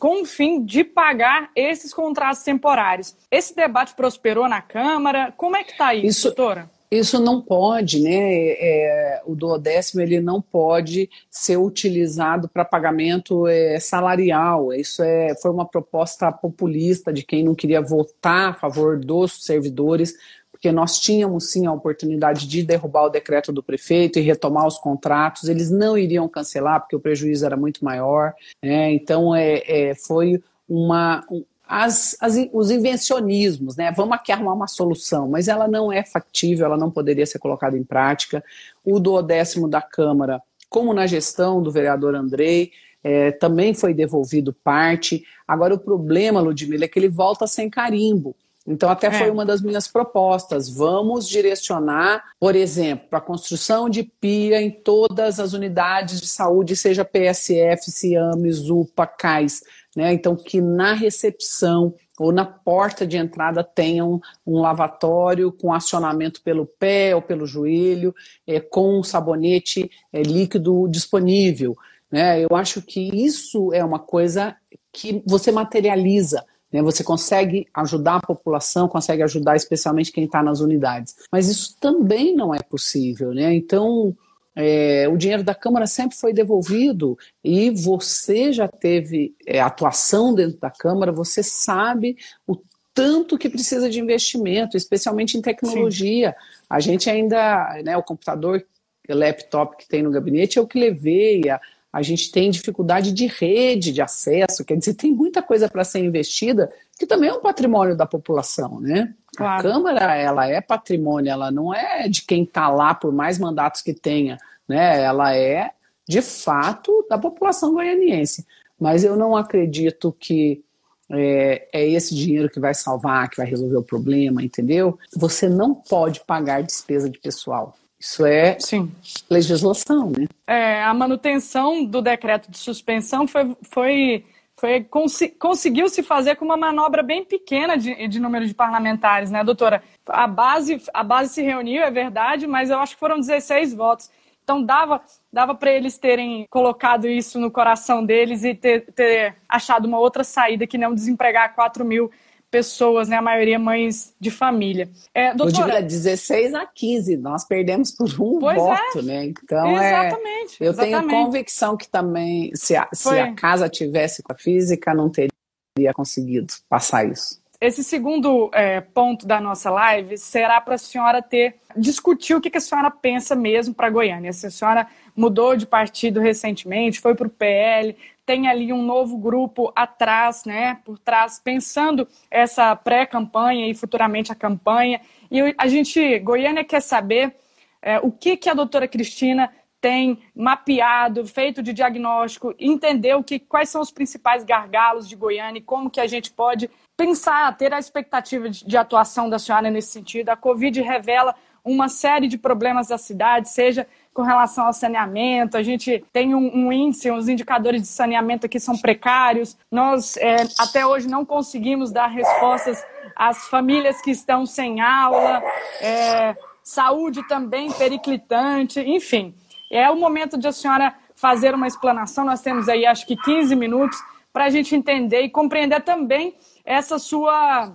com 0.00 0.22
o 0.22 0.24
fim 0.24 0.64
de 0.64 0.82
pagar 0.82 1.50
esses 1.54 1.94
contratos 1.94 2.42
temporários. 2.42 3.14
Esse 3.30 3.54
debate 3.54 3.94
prosperou 3.94 4.48
na 4.48 4.60
Câmara. 4.60 5.32
Como 5.36 5.56
é 5.56 5.62
que 5.62 5.70
está 5.70 5.94
isso, 5.94 6.06
isso, 6.08 6.22
doutora? 6.34 6.68
Isso 6.90 7.18
não 7.18 7.40
pode, 7.40 8.00
né? 8.00 8.10
É, 8.12 9.22
o 9.26 9.34
duodécimo 9.34 10.00
ele 10.00 10.20
não 10.20 10.40
pode 10.40 11.10
ser 11.30 11.56
utilizado 11.56 12.48
para 12.48 12.64
pagamento 12.64 13.46
é, 13.46 13.80
salarial. 13.80 14.72
Isso 14.72 15.02
é, 15.02 15.34
foi 15.40 15.50
uma 15.50 15.66
proposta 15.66 16.30
populista 16.30 17.12
de 17.12 17.24
quem 17.24 17.42
não 17.42 17.54
queria 17.54 17.80
votar 17.80 18.50
a 18.50 18.54
favor 18.54 18.98
dos 18.98 19.44
servidores, 19.44 20.14
porque 20.52 20.70
nós 20.70 21.00
tínhamos 21.00 21.50
sim 21.50 21.66
a 21.66 21.72
oportunidade 21.72 22.46
de 22.46 22.62
derrubar 22.62 23.06
o 23.06 23.10
decreto 23.10 23.52
do 23.52 23.62
prefeito 23.62 24.18
e 24.18 24.22
retomar 24.22 24.66
os 24.66 24.78
contratos. 24.78 25.48
Eles 25.48 25.70
não 25.70 25.98
iriam 25.98 26.28
cancelar 26.28 26.80
porque 26.80 26.96
o 26.96 27.00
prejuízo 27.00 27.44
era 27.44 27.56
muito 27.56 27.84
maior. 27.84 28.34
Né? 28.62 28.92
Então 28.92 29.34
é, 29.34 29.62
é 29.66 29.94
foi 29.94 30.40
uma, 30.68 31.24
as, 31.66 32.16
as, 32.20 32.34
os 32.52 32.70
invencionismos, 32.70 33.76
né? 33.76 33.90
Vamos 33.92 34.14
aqui 34.14 34.30
arrumar 34.30 34.52
uma 34.52 34.66
solução, 34.66 35.28
mas 35.28 35.48
ela 35.48 35.66
não 35.66 35.90
é 35.90 36.02
factível, 36.02 36.66
ela 36.66 36.76
não 36.76 36.90
poderia 36.90 37.26
ser 37.26 37.38
colocada 37.38 37.76
em 37.76 37.84
prática. 37.84 38.44
O 38.84 39.00
duodécimo 39.00 39.68
da 39.68 39.80
Câmara, 39.80 40.42
como 40.68 40.92
na 40.92 41.06
gestão 41.06 41.62
do 41.62 41.70
vereador 41.70 42.14
Andrei, 42.14 42.72
é, 43.02 43.32
também 43.32 43.74
foi 43.74 43.94
devolvido 43.94 44.52
parte. 44.52 45.24
Agora, 45.46 45.74
o 45.74 45.78
problema, 45.78 46.40
Ludmila, 46.40 46.84
é 46.84 46.88
que 46.88 46.98
ele 46.98 47.08
volta 47.08 47.46
sem 47.46 47.68
carimbo. 47.70 48.36
Então, 48.66 48.88
até 48.88 49.10
foi 49.10 49.28
é. 49.28 49.30
uma 49.30 49.44
das 49.44 49.60
minhas 49.60 49.86
propostas. 49.86 50.70
Vamos 50.70 51.28
direcionar, 51.28 52.24
por 52.40 52.56
exemplo, 52.56 53.06
para 53.10 53.18
a 53.18 53.22
construção 53.22 53.90
de 53.90 54.02
pia 54.02 54.60
em 54.60 54.70
todas 54.70 55.38
as 55.38 55.52
unidades 55.52 56.18
de 56.18 56.26
saúde, 56.26 56.74
seja 56.74 57.04
PSF, 57.04 57.90
CIAMES, 57.90 58.70
UPA, 58.70 59.06
CAIS 59.06 59.62
né? 59.96 60.12
Então, 60.12 60.34
que 60.36 60.60
na 60.60 60.92
recepção 60.92 61.94
ou 62.18 62.32
na 62.32 62.44
porta 62.44 63.06
de 63.06 63.16
entrada 63.16 63.64
tenha 63.64 64.04
um, 64.04 64.20
um 64.46 64.60
lavatório 64.60 65.50
com 65.50 65.72
acionamento 65.72 66.42
pelo 66.42 66.66
pé 66.66 67.14
ou 67.14 67.20
pelo 67.20 67.46
joelho, 67.46 68.14
é, 68.46 68.60
com 68.60 69.00
um 69.00 69.02
sabonete 69.02 69.90
é, 70.12 70.22
líquido 70.22 70.86
disponível. 70.88 71.76
Né? 72.10 72.40
Eu 72.40 72.54
acho 72.54 72.80
que 72.80 73.10
isso 73.12 73.72
é 73.72 73.84
uma 73.84 73.98
coisa 73.98 74.56
que 74.92 75.22
você 75.26 75.50
materializa. 75.50 76.44
Né? 76.72 76.80
Você 76.82 77.02
consegue 77.02 77.66
ajudar 77.74 78.16
a 78.16 78.26
população, 78.26 78.88
consegue 78.88 79.22
ajudar 79.22 79.56
especialmente 79.56 80.12
quem 80.12 80.24
está 80.24 80.40
nas 80.40 80.60
unidades. 80.60 81.16
Mas 81.32 81.48
isso 81.48 81.76
também 81.80 82.34
não 82.34 82.54
é 82.54 82.62
possível. 82.62 83.34
Né? 83.34 83.52
Então, 83.54 84.16
é, 84.56 85.08
o 85.08 85.16
dinheiro 85.16 85.42
da 85.42 85.54
Câmara 85.54 85.86
sempre 85.86 86.16
foi 86.16 86.32
devolvido 86.32 87.18
e 87.42 87.70
você 87.70 88.52
já 88.52 88.68
teve 88.68 89.34
é, 89.46 89.60
atuação 89.60 90.34
dentro 90.34 90.58
da 90.58 90.70
Câmara, 90.70 91.10
você 91.10 91.42
sabe 91.42 92.16
o 92.46 92.56
tanto 92.92 93.36
que 93.36 93.48
precisa 93.48 93.90
de 93.90 94.00
investimento, 94.00 94.76
especialmente 94.76 95.36
em 95.36 95.42
tecnologia. 95.42 96.30
Sim. 96.30 96.56
A 96.70 96.80
gente 96.80 97.10
ainda, 97.10 97.82
né, 97.84 97.96
o 97.96 98.02
computador, 98.02 98.64
o 99.08 99.14
laptop 99.14 99.76
que 99.76 99.88
tem 99.88 100.02
no 100.02 100.12
gabinete, 100.12 100.58
eu 100.58 100.66
que 100.66 100.78
levei, 100.78 101.48
a, 101.50 101.60
a 101.92 102.02
gente 102.02 102.30
tem 102.30 102.50
dificuldade 102.50 103.12
de 103.12 103.26
rede 103.26 103.92
de 103.92 104.00
acesso, 104.00 104.64
quer 104.64 104.76
dizer, 104.76 104.94
tem 104.94 105.10
muita 105.12 105.42
coisa 105.42 105.68
para 105.68 105.82
ser 105.82 105.98
investida, 105.98 106.72
que 106.96 107.06
também 107.06 107.30
é 107.30 107.32
um 107.32 107.40
patrimônio 107.40 107.96
da 107.96 108.06
população, 108.06 108.80
né? 108.80 109.12
Claro. 109.36 109.68
A 109.68 109.72
Câmara, 109.72 110.14
ela 110.14 110.48
é 110.48 110.60
patrimônio, 110.60 111.30
ela 111.30 111.50
não 111.50 111.74
é 111.74 112.08
de 112.08 112.22
quem 112.22 112.42
está 112.44 112.68
lá 112.68 112.94
por 112.94 113.12
mais 113.12 113.38
mandatos 113.38 113.82
que 113.82 113.92
tenha, 113.92 114.38
né? 114.68 115.02
Ela 115.02 115.34
é, 115.34 115.70
de 116.08 116.22
fato, 116.22 117.06
da 117.08 117.18
população 117.18 117.72
goianiense. 117.74 118.46
Mas 118.78 119.04
eu 119.04 119.16
não 119.16 119.36
acredito 119.36 120.14
que 120.18 120.62
é, 121.10 121.68
é, 121.72 121.88
esse 121.88 122.14
dinheiro 122.14 122.48
que 122.48 122.60
vai 122.60 122.74
salvar, 122.74 123.28
que 123.28 123.36
vai 123.36 123.46
resolver 123.46 123.76
o 123.76 123.82
problema, 123.82 124.42
entendeu? 124.42 124.98
Você 125.16 125.48
não 125.48 125.74
pode 125.74 126.20
pagar 126.20 126.62
despesa 126.62 127.08
de 127.08 127.18
pessoal. 127.18 127.76
Isso 127.98 128.26
é 128.26 128.58
Sim. 128.60 128.90
legislação, 129.30 130.10
né? 130.10 130.26
É, 130.46 130.82
a 130.82 130.92
manutenção 130.92 131.84
do 131.84 132.02
decreto 132.02 132.50
de 132.50 132.58
suspensão 132.58 133.26
foi, 133.26 133.56
foi 133.70 134.24
foi, 134.64 134.82
cons 134.82 135.18
conseguiu 135.38 135.90
se 135.90 136.02
fazer 136.02 136.36
com 136.36 136.44
uma 136.46 136.56
manobra 136.56 137.02
bem 137.02 137.22
pequena 137.22 137.76
de, 137.76 138.08
de, 138.08 138.18
número 138.18 138.46
de 138.46 138.54
parlamentares, 138.54 139.30
né, 139.30 139.44
doutora? 139.44 139.82
A 140.08 140.26
base, 140.26 140.82
a 140.94 141.04
base 141.04 141.34
se 141.34 141.42
reuniu, 141.42 141.82
é 141.82 141.90
verdade, 141.90 142.46
mas 142.46 142.70
eu 142.70 142.78
acho 142.78 142.94
que 142.94 143.00
foram 143.00 143.20
16 143.20 143.74
votos. 143.74 144.10
Então 144.42 144.62
dava, 144.62 145.02
dava 145.30 145.54
para 145.54 145.70
eles 145.70 145.98
terem 145.98 146.46
colocado 146.48 147.06
isso 147.06 147.38
no 147.38 147.50
coração 147.50 148.02
deles 148.02 148.42
e 148.42 148.54
ter, 148.54 148.90
ter 148.92 149.36
achado 149.46 149.84
uma 149.84 149.98
outra 149.98 150.24
saída 150.24 150.66
que 150.66 150.78
não 150.78 150.94
desempregar 150.94 151.54
4 151.54 151.84
mil 151.84 152.10
pessoas, 152.54 153.08
né? 153.08 153.16
A 153.16 153.22
maioria 153.22 153.58
mães 153.58 154.14
de 154.20 154.30
família. 154.30 154.88
É, 155.12 155.34
doutora, 155.34 155.82
16 155.82 156.54
a 156.54 156.64
15, 156.64 157.16
nós 157.16 157.44
perdemos 157.44 157.90
por 157.90 158.08
um 158.20 158.38
pois 158.38 158.56
voto, 158.56 158.98
é. 159.00 159.02
né? 159.02 159.24
Então 159.26 159.66
é, 159.66 160.06
exatamente, 160.06 160.62
é, 160.62 160.66
eu 160.66 160.70
exatamente. 160.70 161.08
tenho 161.08 161.24
convicção 161.24 161.76
que 161.76 161.88
também 161.88 162.50
se 162.54 162.76
a, 162.76 162.88
se 162.92 163.08
a 163.18 163.34
casa 163.34 163.68
tivesse 163.68 164.22
com 164.22 164.32
a 164.32 164.36
física 164.36 164.94
não 164.94 165.10
teria 165.10 165.92
conseguido 165.92 166.54
passar 166.68 167.10
isso. 167.10 167.42
Esse 167.60 167.84
segundo 167.84 168.50
é, 168.52 168.80
ponto 168.80 169.26
da 169.26 169.40
nossa 169.40 169.70
live 169.70 170.18
será 170.18 170.60
para 170.60 170.74
a 170.74 170.78
senhora 170.78 171.22
ter 171.22 171.56
discutir 171.76 172.34
o 172.34 172.40
que, 172.40 172.50
que 172.50 172.58
a 172.58 172.60
senhora 172.60 172.90
pensa 172.90 173.34
mesmo 173.34 173.74
para 173.74 173.90
Goiânia. 173.90 174.32
Se 174.32 174.46
a 174.46 174.50
senhora 174.50 174.86
mudou 175.16 175.56
de 175.56 175.66
partido 175.66 176.20
recentemente, 176.20 177.00
foi 177.00 177.14
para 177.14 177.26
o 177.26 177.30
PL, 177.30 177.96
tem 178.26 178.48
ali 178.48 178.72
um 178.72 178.82
novo 178.82 179.16
grupo 179.16 179.72
atrás, 179.74 180.44
né, 180.44 180.80
por 180.84 180.98
trás, 180.98 181.40
pensando 181.42 182.08
essa 182.30 182.74
pré-campanha 182.74 183.68
e 183.68 183.74
futuramente 183.74 184.32
a 184.32 184.34
campanha. 184.34 185.00
E 185.30 185.54
a 185.56 185.68
gente, 185.68 186.18
Goiânia, 186.20 186.64
quer 186.64 186.80
saber 186.80 187.34
é, 187.82 187.98
o 188.00 188.10
que, 188.10 188.36
que 188.36 188.48
a 188.48 188.54
doutora 188.54 188.88
Cristina 188.88 189.50
tem 189.80 190.18
mapeado, 190.34 191.26
feito 191.26 191.62
de 191.62 191.74
diagnóstico, 191.74 192.54
entender 192.58 193.14
o 193.14 193.22
que, 193.22 193.38
quais 193.38 193.68
são 193.68 193.82
os 193.82 193.90
principais 193.90 194.42
gargalos 194.42 195.06
de 195.06 195.14
Goiânia 195.14 195.58
e 195.58 195.62
como 195.62 195.90
que 195.90 196.00
a 196.00 196.06
gente 196.06 196.32
pode 196.32 196.70
pensar, 196.96 197.56
ter 197.56 197.72
a 197.72 197.78
expectativa 197.78 198.48
de, 198.48 198.64
de 198.64 198.76
atuação 198.76 199.28
da 199.28 199.38
senhora 199.38 199.70
nesse 199.70 199.92
sentido. 199.92 200.28
A 200.30 200.36
Covid 200.36 200.80
revela 200.80 201.34
uma 201.64 201.88
série 201.88 202.28
de 202.28 202.36
problemas 202.36 202.88
da 202.88 202.98
cidade, 202.98 203.48
seja 203.48 203.86
com 204.12 204.22
relação 204.22 204.66
ao 204.66 204.72
saneamento, 204.72 205.56
a 205.56 205.62
gente 205.62 206.04
tem 206.12 206.34
um, 206.34 206.54
um 206.54 206.72
índice, 206.72 207.10
os 207.10 207.28
indicadores 207.28 207.82
de 207.82 207.88
saneamento 207.88 208.46
aqui 208.46 208.60
são 208.60 208.76
precários. 208.76 209.56
Nós 209.70 210.16
é, 210.18 210.36
até 210.58 210.86
hoje 210.86 211.08
não 211.08 211.24
conseguimos 211.24 211.90
dar 211.90 212.06
respostas 212.06 212.84
às 213.16 213.48
famílias 213.48 214.00
que 214.02 214.10
estão 214.10 214.46
sem 214.46 214.80
aula, 214.80 215.42
é, 215.80 216.36
saúde 216.62 217.26
também 217.26 217.72
periclitante, 217.72 218.78
enfim. 218.80 219.34
É 219.72 219.90
o 219.90 219.96
momento 219.96 220.38
de 220.38 220.46
a 220.46 220.52
senhora 220.52 220.94
fazer 221.16 221.54
uma 221.54 221.66
explanação. 221.66 222.24
Nós 222.24 222.40
temos 222.40 222.68
aí 222.68 222.86
acho 222.86 223.06
que 223.06 223.16
15 223.16 223.56
minutos 223.56 223.98
para 224.32 224.44
a 224.44 224.50
gente 224.50 224.76
entender 224.76 225.22
e 225.22 225.30
compreender 225.30 225.82
também 225.82 226.36
essa 226.64 226.98
sua 226.98 227.72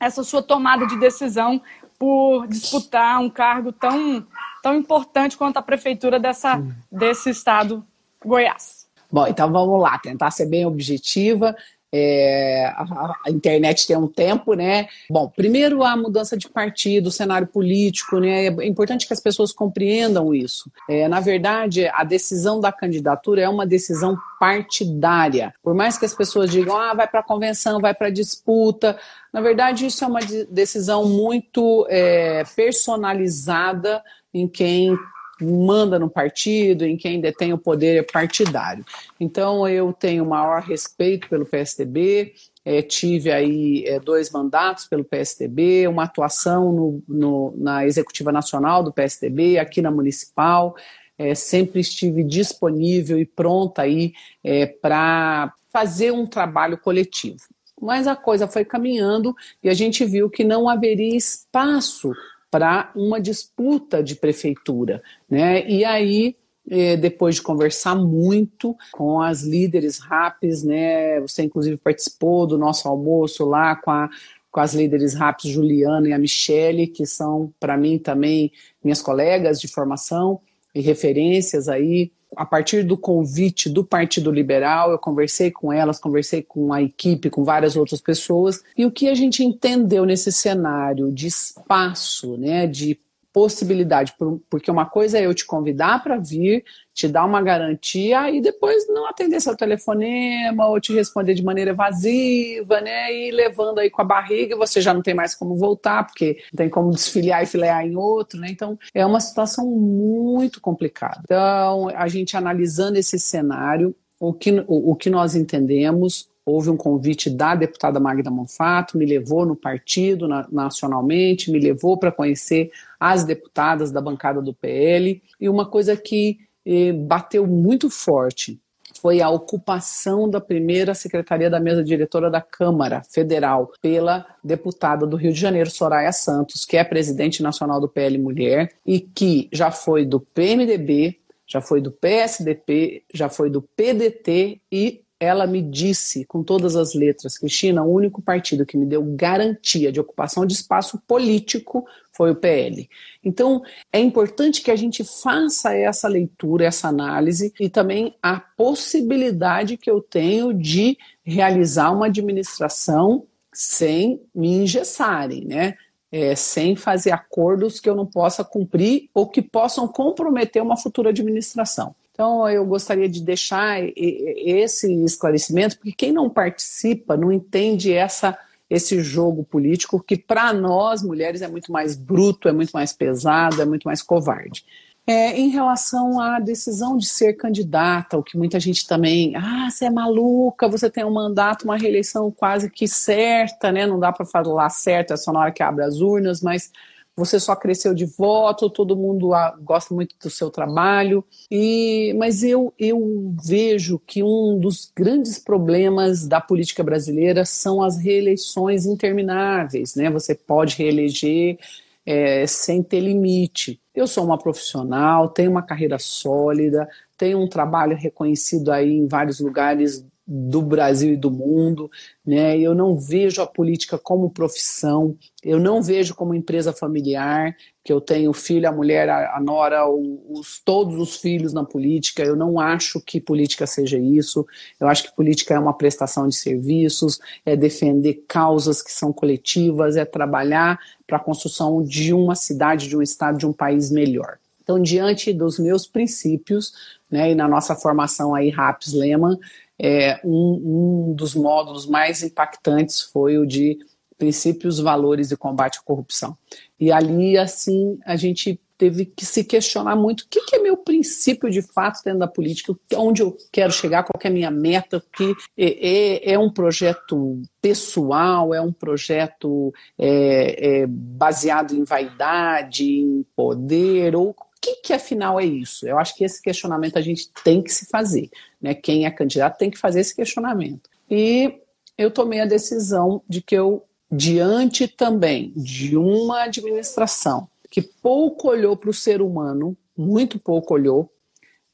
essa 0.00 0.24
sua 0.24 0.42
tomada 0.42 0.86
de 0.86 0.98
decisão 0.98 1.62
por 1.98 2.46
disputar 2.46 3.20
um 3.20 3.30
cargo 3.30 3.72
tão 3.72 4.26
tão 4.62 4.74
importante 4.74 5.36
quanto 5.36 5.58
a 5.58 5.62
prefeitura 5.62 6.18
dessa, 6.18 6.62
desse 6.90 7.28
estado 7.28 7.84
Goiás. 8.24 8.88
Bom, 9.12 9.26
então 9.26 9.52
vamos 9.52 9.80
lá, 9.80 9.98
tentar 9.98 10.30
ser 10.30 10.46
bem 10.46 10.64
objetiva. 10.64 11.54
É, 11.96 12.66
a, 12.74 13.14
a, 13.24 13.30
internet 13.30 13.86
tem 13.86 13.96
um 13.96 14.08
tempo, 14.08 14.54
né? 14.54 14.88
Bom, 15.08 15.28
primeiro 15.28 15.84
a 15.84 15.96
mudança 15.96 16.36
de 16.36 16.48
partido, 16.48 17.08
cenário 17.08 17.46
político, 17.46 18.18
né? 18.18 18.46
É 18.46 18.66
importante 18.66 19.06
que 19.06 19.12
as 19.12 19.20
pessoas 19.20 19.52
compreendam 19.52 20.34
isso. 20.34 20.68
É, 20.90 21.06
na 21.06 21.20
verdade, 21.20 21.86
a 21.86 22.02
decisão 22.02 22.60
da 22.60 22.72
candidatura 22.72 23.42
é 23.42 23.48
uma 23.48 23.64
decisão 23.64 24.18
partidária. 24.40 25.54
Por 25.62 25.72
mais 25.72 25.96
que 25.96 26.04
as 26.04 26.12
pessoas 26.12 26.50
digam, 26.50 26.76
ah, 26.76 26.94
vai 26.94 27.06
para 27.06 27.20
a 27.20 27.24
convenção, 27.24 27.80
vai 27.80 27.94
para 27.94 28.08
a 28.08 28.10
disputa, 28.10 28.98
na 29.32 29.40
verdade, 29.40 29.86
isso 29.86 30.04
é 30.04 30.06
uma 30.08 30.20
decisão 30.50 31.06
muito 31.06 31.86
é, 31.88 32.42
personalizada 32.56 34.02
em 34.32 34.48
quem 34.48 34.96
manda 35.40 35.98
no 35.98 36.08
partido, 36.08 36.84
em 36.84 36.96
quem 36.96 37.20
detém 37.20 37.52
o 37.52 37.58
poder 37.58 38.06
partidário. 38.12 38.84
Então, 39.18 39.68
eu 39.68 39.92
tenho 39.92 40.24
maior 40.24 40.62
respeito 40.62 41.28
pelo 41.28 41.46
PSDB, 41.46 42.34
é, 42.64 42.80
tive 42.80 43.30
aí 43.30 43.84
é, 43.86 44.00
dois 44.00 44.30
mandatos 44.30 44.86
pelo 44.86 45.04
PSDB, 45.04 45.86
uma 45.86 46.04
atuação 46.04 46.72
no, 46.72 47.02
no, 47.06 47.54
na 47.56 47.84
Executiva 47.84 48.32
Nacional 48.32 48.82
do 48.82 48.92
PSDB, 48.92 49.58
aqui 49.58 49.82
na 49.82 49.90
Municipal, 49.90 50.74
é, 51.18 51.34
sempre 51.34 51.80
estive 51.80 52.24
disponível 52.24 53.18
e 53.18 53.26
pronta 53.26 53.82
aí 53.82 54.14
é, 54.42 54.66
para 54.66 55.52
fazer 55.72 56.12
um 56.12 56.26
trabalho 56.26 56.78
coletivo. 56.78 57.40
Mas 57.80 58.06
a 58.06 58.16
coisa 58.16 58.46
foi 58.48 58.64
caminhando 58.64 59.34
e 59.62 59.68
a 59.68 59.74
gente 59.74 60.04
viu 60.04 60.30
que 60.30 60.44
não 60.44 60.68
haveria 60.68 61.16
espaço 61.16 62.12
para 62.54 62.92
uma 62.94 63.20
disputa 63.20 64.00
de 64.00 64.14
prefeitura. 64.14 65.02
Né? 65.28 65.68
E 65.68 65.84
aí, 65.84 66.36
eh, 66.70 66.96
depois 66.96 67.34
de 67.34 67.42
conversar 67.42 67.96
muito 67.96 68.76
com 68.92 69.20
as 69.20 69.42
líderes 69.42 69.98
RAPs, 69.98 70.62
né? 70.62 71.20
você 71.20 71.42
inclusive 71.42 71.76
participou 71.76 72.46
do 72.46 72.56
nosso 72.56 72.86
almoço 72.86 73.44
lá 73.44 73.74
com, 73.74 73.90
a, 73.90 74.08
com 74.52 74.60
as 74.60 74.72
líderes 74.72 75.14
RAPs 75.14 75.50
Juliana 75.50 76.08
e 76.08 76.12
a 76.12 76.18
Michele, 76.18 76.86
que 76.86 77.04
são, 77.04 77.52
para 77.58 77.76
mim, 77.76 77.98
também 77.98 78.52
minhas 78.84 79.02
colegas 79.02 79.60
de 79.60 79.66
formação 79.66 80.40
e 80.72 80.80
referências 80.80 81.68
aí 81.68 82.12
a 82.36 82.44
partir 82.44 82.82
do 82.82 82.96
convite 82.96 83.68
do 83.68 83.84
Partido 83.84 84.30
Liberal, 84.30 84.90
eu 84.90 84.98
conversei 84.98 85.50
com 85.50 85.72
elas, 85.72 85.98
conversei 85.98 86.42
com 86.42 86.72
a 86.72 86.82
equipe, 86.82 87.30
com 87.30 87.44
várias 87.44 87.76
outras 87.76 88.00
pessoas, 88.00 88.62
e 88.76 88.84
o 88.84 88.90
que 88.90 89.08
a 89.08 89.14
gente 89.14 89.44
entendeu 89.44 90.04
nesse 90.04 90.30
cenário 90.32 91.12
de 91.12 91.26
espaço, 91.26 92.36
né, 92.36 92.66
de 92.66 92.98
possibilidade, 93.34 94.14
porque 94.48 94.70
uma 94.70 94.86
coisa 94.86 95.18
é 95.18 95.26
eu 95.26 95.34
te 95.34 95.44
convidar 95.44 96.00
para 96.04 96.16
vir, 96.16 96.64
te 96.94 97.08
dar 97.08 97.24
uma 97.24 97.42
garantia 97.42 98.30
e 98.30 98.40
depois 98.40 98.86
não 98.88 99.08
atender 99.08 99.40
seu 99.40 99.56
telefonema 99.56 100.68
ou 100.68 100.80
te 100.80 100.94
responder 100.94 101.34
de 101.34 101.42
maneira 101.42 101.72
evasiva, 101.72 102.80
né? 102.80 103.12
E 103.12 103.32
levando 103.32 103.80
aí 103.80 103.90
com 103.90 104.00
a 104.00 104.04
barriga, 104.04 104.56
você 104.56 104.80
já 104.80 104.94
não 104.94 105.02
tem 105.02 105.14
mais 105.14 105.34
como 105.34 105.56
voltar, 105.56 106.06
porque 106.06 106.38
não 106.52 106.58
tem 106.58 106.70
como 106.70 106.92
desfiliar 106.92 107.42
e 107.42 107.46
filear 107.46 107.84
em 107.84 107.96
outro, 107.96 108.38
né? 108.38 108.46
Então 108.48 108.78
é 108.94 109.04
uma 109.04 109.18
situação 109.18 109.66
muito 109.66 110.60
complicada. 110.60 111.22
Então, 111.24 111.88
a 111.92 112.06
gente 112.06 112.36
analisando 112.36 112.98
esse 112.98 113.18
cenário, 113.18 113.96
o 114.20 114.32
que, 114.32 114.52
o, 114.68 114.92
o 114.92 114.94
que 114.94 115.10
nós 115.10 115.34
entendemos, 115.34 116.30
houve 116.46 116.68
um 116.70 116.76
convite 116.76 117.30
da 117.30 117.54
deputada 117.54 117.98
Magda 117.98 118.30
Monfato, 118.30 118.98
me 118.98 119.06
levou 119.06 119.46
no 119.46 119.56
partido 119.56 120.28
na, 120.28 120.46
nacionalmente, 120.52 121.50
me 121.50 121.58
levou 121.58 121.98
para 121.98 122.12
conhecer 122.12 122.70
as 123.04 123.22
deputadas 123.22 123.92
da 123.92 124.00
bancada 124.00 124.40
do 124.40 124.54
PL, 124.54 125.22
e 125.38 125.46
uma 125.46 125.66
coisa 125.66 125.94
que 125.94 126.38
eh, 126.64 126.90
bateu 126.90 127.46
muito 127.46 127.90
forte 127.90 128.58
foi 128.98 129.20
a 129.20 129.28
ocupação 129.28 130.30
da 130.30 130.40
primeira 130.40 130.94
secretaria 130.94 131.50
da 131.50 131.60
mesa 131.60 131.84
diretora 131.84 132.30
da 132.30 132.40
Câmara 132.40 133.02
Federal 133.10 133.70
pela 133.82 134.24
deputada 134.42 135.06
do 135.06 135.16
Rio 135.16 135.34
de 135.34 135.38
Janeiro, 135.38 135.70
Soraya 135.70 136.12
Santos, 136.12 136.64
que 136.64 136.78
é 136.78 136.84
presidente 136.84 137.42
nacional 137.42 137.78
do 137.78 137.88
PL 137.88 138.16
Mulher 138.16 138.72
e 138.86 139.00
que 139.00 139.50
já 139.52 139.70
foi 139.70 140.06
do 140.06 140.18
PMDB, 140.18 141.18
já 141.46 141.60
foi 141.60 141.82
do 141.82 141.90
PSDP, 141.90 143.02
já 143.12 143.28
foi 143.28 143.50
do 143.50 143.60
PDT 143.60 144.62
e 144.72 145.04
ela 145.20 145.46
me 145.46 145.62
disse 145.62 146.24
com 146.24 146.42
todas 146.42 146.76
as 146.76 146.94
letras, 146.94 147.38
Cristina, 147.38 147.82
o 147.82 147.92
único 147.92 148.20
partido 148.20 148.66
que 148.66 148.76
me 148.76 148.84
deu 148.86 149.02
garantia 149.02 149.90
de 149.90 150.00
ocupação 150.00 150.44
de 150.44 150.54
espaço 150.54 151.00
político 151.06 151.86
foi 152.14 152.30
o 152.30 152.34
PL. 152.34 152.88
Então, 153.22 153.62
é 153.92 153.98
importante 153.98 154.62
que 154.62 154.70
a 154.70 154.76
gente 154.76 155.04
faça 155.04 155.74
essa 155.74 156.08
leitura, 156.08 156.64
essa 156.66 156.88
análise 156.88 157.52
e 157.58 157.68
também 157.68 158.14
a 158.22 158.38
possibilidade 158.38 159.76
que 159.76 159.90
eu 159.90 160.00
tenho 160.00 160.54
de 160.54 160.96
realizar 161.24 161.90
uma 161.90 162.06
administração 162.06 163.26
sem 163.52 164.20
me 164.34 164.48
engessarem, 164.48 165.44
né? 165.44 165.74
É, 166.10 166.36
sem 166.36 166.76
fazer 166.76 167.10
acordos 167.10 167.80
que 167.80 167.90
eu 167.90 167.96
não 167.96 168.06
possa 168.06 168.44
cumprir 168.44 169.08
ou 169.12 169.26
que 169.26 169.42
possam 169.42 169.88
comprometer 169.88 170.62
uma 170.62 170.76
futura 170.76 171.10
administração. 171.10 171.94
Então, 172.12 172.48
eu 172.48 172.64
gostaria 172.64 173.08
de 173.08 173.20
deixar 173.20 173.80
esse 173.96 174.92
esclarecimento, 175.02 175.76
porque 175.76 175.90
quem 175.90 176.12
não 176.12 176.30
participa 176.30 177.16
não 177.16 177.32
entende 177.32 177.92
essa, 177.92 178.38
esse 178.68 179.00
jogo 179.02 179.44
político, 179.44 180.02
que 180.02 180.16
para 180.16 180.52
nós, 180.52 181.02
mulheres, 181.02 181.42
é 181.42 181.48
muito 181.48 181.70
mais 181.70 181.96
bruto, 181.96 182.48
é 182.48 182.52
muito 182.52 182.70
mais 182.70 182.92
pesado, 182.92 183.60
é 183.60 183.64
muito 183.64 183.84
mais 183.84 184.02
covarde. 184.02 184.64
É, 185.06 185.38
em 185.38 185.50
relação 185.50 186.18
à 186.18 186.40
decisão 186.40 186.96
de 186.96 187.06
ser 187.06 187.34
candidata, 187.34 188.16
o 188.16 188.22
que 188.22 188.38
muita 188.38 188.58
gente 188.58 188.86
também, 188.86 189.36
ah, 189.36 189.68
você 189.70 189.84
é 189.84 189.90
maluca, 189.90 190.66
você 190.66 190.88
tem 190.88 191.04
um 191.04 191.12
mandato, 191.12 191.64
uma 191.64 191.76
reeleição 191.76 192.30
quase 192.30 192.70
que 192.70 192.88
certa, 192.88 193.70
né? 193.70 193.86
Não 193.86 194.00
dá 194.00 194.10
para 194.10 194.24
falar 194.24 194.70
certo, 194.70 195.12
é 195.12 195.16
só 195.18 195.30
na 195.30 195.40
hora 195.40 195.52
que 195.52 195.62
abre 195.62 195.84
as 195.84 196.00
urnas, 196.00 196.40
mas 196.40 196.72
você 197.16 197.38
só 197.38 197.54
cresceu 197.54 197.94
de 197.94 198.04
voto, 198.04 198.68
todo 198.68 198.96
mundo 198.96 199.30
gosta 199.62 199.94
muito 199.94 200.16
do 200.20 200.28
seu 200.28 200.50
trabalho. 200.50 201.24
E, 201.50 202.12
mas 202.18 202.42
eu, 202.42 202.74
eu 202.78 203.34
vejo 203.44 204.00
que 204.00 204.22
um 204.22 204.58
dos 204.58 204.90
grandes 204.94 205.38
problemas 205.38 206.26
da 206.26 206.40
política 206.40 206.82
brasileira 206.82 207.44
são 207.44 207.82
as 207.82 207.96
reeleições 207.96 208.84
intermináveis. 208.84 209.94
Né? 209.94 210.10
Você 210.10 210.34
pode 210.34 210.76
reeleger 210.76 211.58
é, 212.04 212.46
sem 212.46 212.82
ter 212.82 213.00
limite. 213.00 213.80
Eu 213.94 214.06
sou 214.06 214.24
uma 214.24 214.36
profissional, 214.36 215.28
tenho 215.28 215.52
uma 215.52 215.62
carreira 215.62 215.98
sólida, 215.98 216.88
tenho 217.16 217.40
um 217.40 217.48
trabalho 217.48 217.96
reconhecido 217.96 218.72
aí 218.72 218.92
em 218.92 219.06
vários 219.06 219.38
lugares 219.38 220.04
do 220.26 220.62
Brasil 220.62 221.12
e 221.12 221.16
do 221.16 221.30
mundo, 221.30 221.90
né? 222.24 222.58
Eu 222.58 222.74
não 222.74 222.96
vejo 222.96 223.42
a 223.42 223.46
política 223.46 223.98
como 223.98 224.30
profissão, 224.30 225.16
eu 225.42 225.60
não 225.60 225.82
vejo 225.82 226.14
como 226.14 226.34
empresa 226.34 226.72
familiar, 226.72 227.54
que 227.84 227.92
eu 227.92 228.00
tenho 228.00 228.32
filho, 228.32 228.66
a 228.66 228.72
mulher, 228.72 229.10
a, 229.10 229.38
nora, 229.38 229.86
os, 229.86 230.58
todos 230.64 230.98
os 230.98 231.16
filhos 231.16 231.52
na 231.52 231.62
política. 231.62 232.22
Eu 232.22 232.34
não 232.34 232.58
acho 232.58 232.98
que 233.02 233.20
política 233.20 233.66
seja 233.66 233.98
isso. 233.98 234.46
Eu 234.80 234.88
acho 234.88 235.04
que 235.04 235.14
política 235.14 235.52
é 235.52 235.58
uma 235.58 235.76
prestação 235.76 236.26
de 236.26 236.34
serviços, 236.34 237.20
é 237.44 237.54
defender 237.54 238.24
causas 238.26 238.80
que 238.80 238.90
são 238.90 239.12
coletivas, 239.12 239.96
é 239.96 240.06
trabalhar 240.06 240.78
para 241.06 241.18
a 241.18 241.20
construção 241.20 241.82
de 241.82 242.14
uma 242.14 242.34
cidade, 242.34 242.88
de 242.88 242.96
um 242.96 243.02
estado, 243.02 243.36
de 243.36 243.46
um 243.46 243.52
país 243.52 243.90
melhor. 243.90 244.38
Então, 244.62 244.80
diante 244.80 245.30
dos 245.30 245.58
meus 245.58 245.86
princípios, 245.86 246.72
né, 247.10 247.32
e 247.32 247.34
na 247.34 247.46
nossa 247.46 247.76
formação 247.76 248.34
aí, 248.34 248.48
RAPS 248.48 248.94
Lehman, 248.94 249.38
é, 249.80 250.20
um, 250.24 251.10
um 251.10 251.14
dos 251.14 251.34
módulos 251.34 251.86
mais 251.86 252.22
impactantes 252.22 253.00
foi 253.00 253.38
o 253.38 253.46
de 253.46 253.78
princípios, 254.16 254.78
valores 254.78 255.30
e 255.30 255.36
combate 255.36 255.78
à 255.78 255.82
corrupção. 255.82 256.36
E 256.78 256.92
ali, 256.92 257.36
assim, 257.36 257.98
a 258.04 258.16
gente 258.16 258.60
teve 258.76 259.06
que 259.06 259.24
se 259.24 259.44
questionar 259.44 259.96
muito 259.96 260.22
o 260.22 260.28
que, 260.28 260.40
que, 260.42 260.56
é 260.56 260.58
meu 260.58 260.76
princípio 260.76 261.48
de 261.48 261.62
fato 261.62 262.02
dentro 262.04 262.20
da 262.20 262.26
política, 262.26 262.74
onde 262.96 263.22
eu 263.22 263.36
quero 263.52 263.72
chegar, 263.72 264.02
qual 264.02 264.20
é 264.22 264.28
a 264.28 264.30
minha 264.30 264.50
meta, 264.50 265.02
que 265.16 265.34
é, 265.56 266.32
é, 266.32 266.32
é 266.32 266.38
um 266.38 266.50
projeto 266.50 267.40
pessoal, 267.62 268.52
é 268.52 268.60
um 268.60 268.72
projeto 268.72 269.72
é, 269.98 270.82
é, 270.82 270.86
baseado 270.86 271.74
em 271.74 271.84
vaidade, 271.84 272.84
em 272.84 273.24
poder, 273.36 274.16
ou 274.16 274.34
que, 274.64 274.76
que 274.76 274.92
afinal 274.94 275.38
é 275.38 275.44
isso? 275.44 275.86
Eu 275.86 275.98
acho 275.98 276.16
que 276.16 276.24
esse 276.24 276.40
questionamento 276.40 276.96
a 276.96 277.02
gente 277.02 277.28
tem 277.44 277.62
que 277.62 277.70
se 277.70 277.86
fazer. 277.86 278.30
Né? 278.64 278.72
Quem 278.72 279.04
é 279.04 279.10
candidato 279.10 279.58
tem 279.58 279.70
que 279.70 279.76
fazer 279.76 280.00
esse 280.00 280.16
questionamento. 280.16 280.88
E 281.10 281.60
eu 281.98 282.10
tomei 282.10 282.40
a 282.40 282.46
decisão 282.46 283.20
de 283.28 283.42
que 283.42 283.54
eu, 283.54 283.84
diante 284.10 284.88
também 284.88 285.52
de 285.54 285.98
uma 285.98 286.44
administração 286.44 287.46
que 287.70 287.82
pouco 287.82 288.48
olhou 288.48 288.74
para 288.74 288.88
o 288.88 288.94
ser 288.94 289.20
humano, 289.20 289.76
muito 289.94 290.38
pouco 290.38 290.72
olhou, 290.72 291.12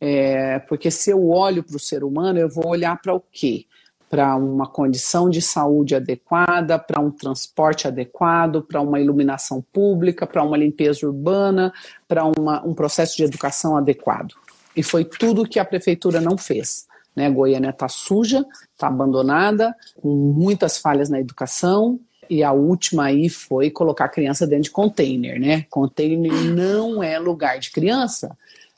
é, 0.01 0.59
porque 0.61 0.91
se 0.91 1.11
eu 1.11 1.29
olho 1.29 1.63
para 1.63 1.77
o 1.77 1.81
ser 1.81 2.03
humano, 2.03 2.41
eu 2.41 2.49
vou 2.49 2.67
olhar 2.67 3.01
para 3.01 3.15
o 3.15 3.21
quê? 3.21 3.67
para 4.09 4.35
uma 4.35 4.67
condição 4.67 5.31
de 5.31 5.41
saúde 5.41 5.95
adequada, 5.95 6.77
para 6.81 7.01
um 7.01 7.13
transporte 7.13 7.87
adequado, 7.87 8.61
para 8.61 8.81
uma 8.81 8.99
iluminação 8.99 9.65
pública, 9.73 10.27
para 10.27 10.43
uma 10.43 10.57
limpeza 10.57 11.07
urbana, 11.07 11.73
para 12.09 12.25
um 12.25 12.75
processo 12.75 13.17
de 13.17 13.23
educação 13.23 13.77
adequado. 13.77 14.35
E 14.75 14.83
foi 14.83 15.05
tudo 15.05 15.49
que 15.49 15.61
a 15.61 15.65
prefeitura 15.65 16.21
não 16.21 16.37
fez. 16.37 16.89
Né? 17.15 17.31
Goiânia 17.31 17.71
está 17.71 17.89
suja, 17.89 18.45
está 18.73 18.89
abandonada, 18.89 19.75
com 20.01 20.09
muitas 20.09 20.79
falhas 20.79 21.09
na 21.09 21.21
educação, 21.21 22.01
e 22.29 22.45
a 22.45 22.53
última 22.53 23.07
aí 23.07 23.29
foi 23.29 23.71
colocar 23.71 24.05
a 24.05 24.09
criança 24.09 24.47
dentro 24.47 24.65
de 24.65 24.71
container, 24.71 25.41
né? 25.41 25.67
Container 25.69 26.33
não 26.45 27.03
é 27.03 27.19
lugar 27.19 27.59
de 27.59 27.73
criança. 27.73 28.37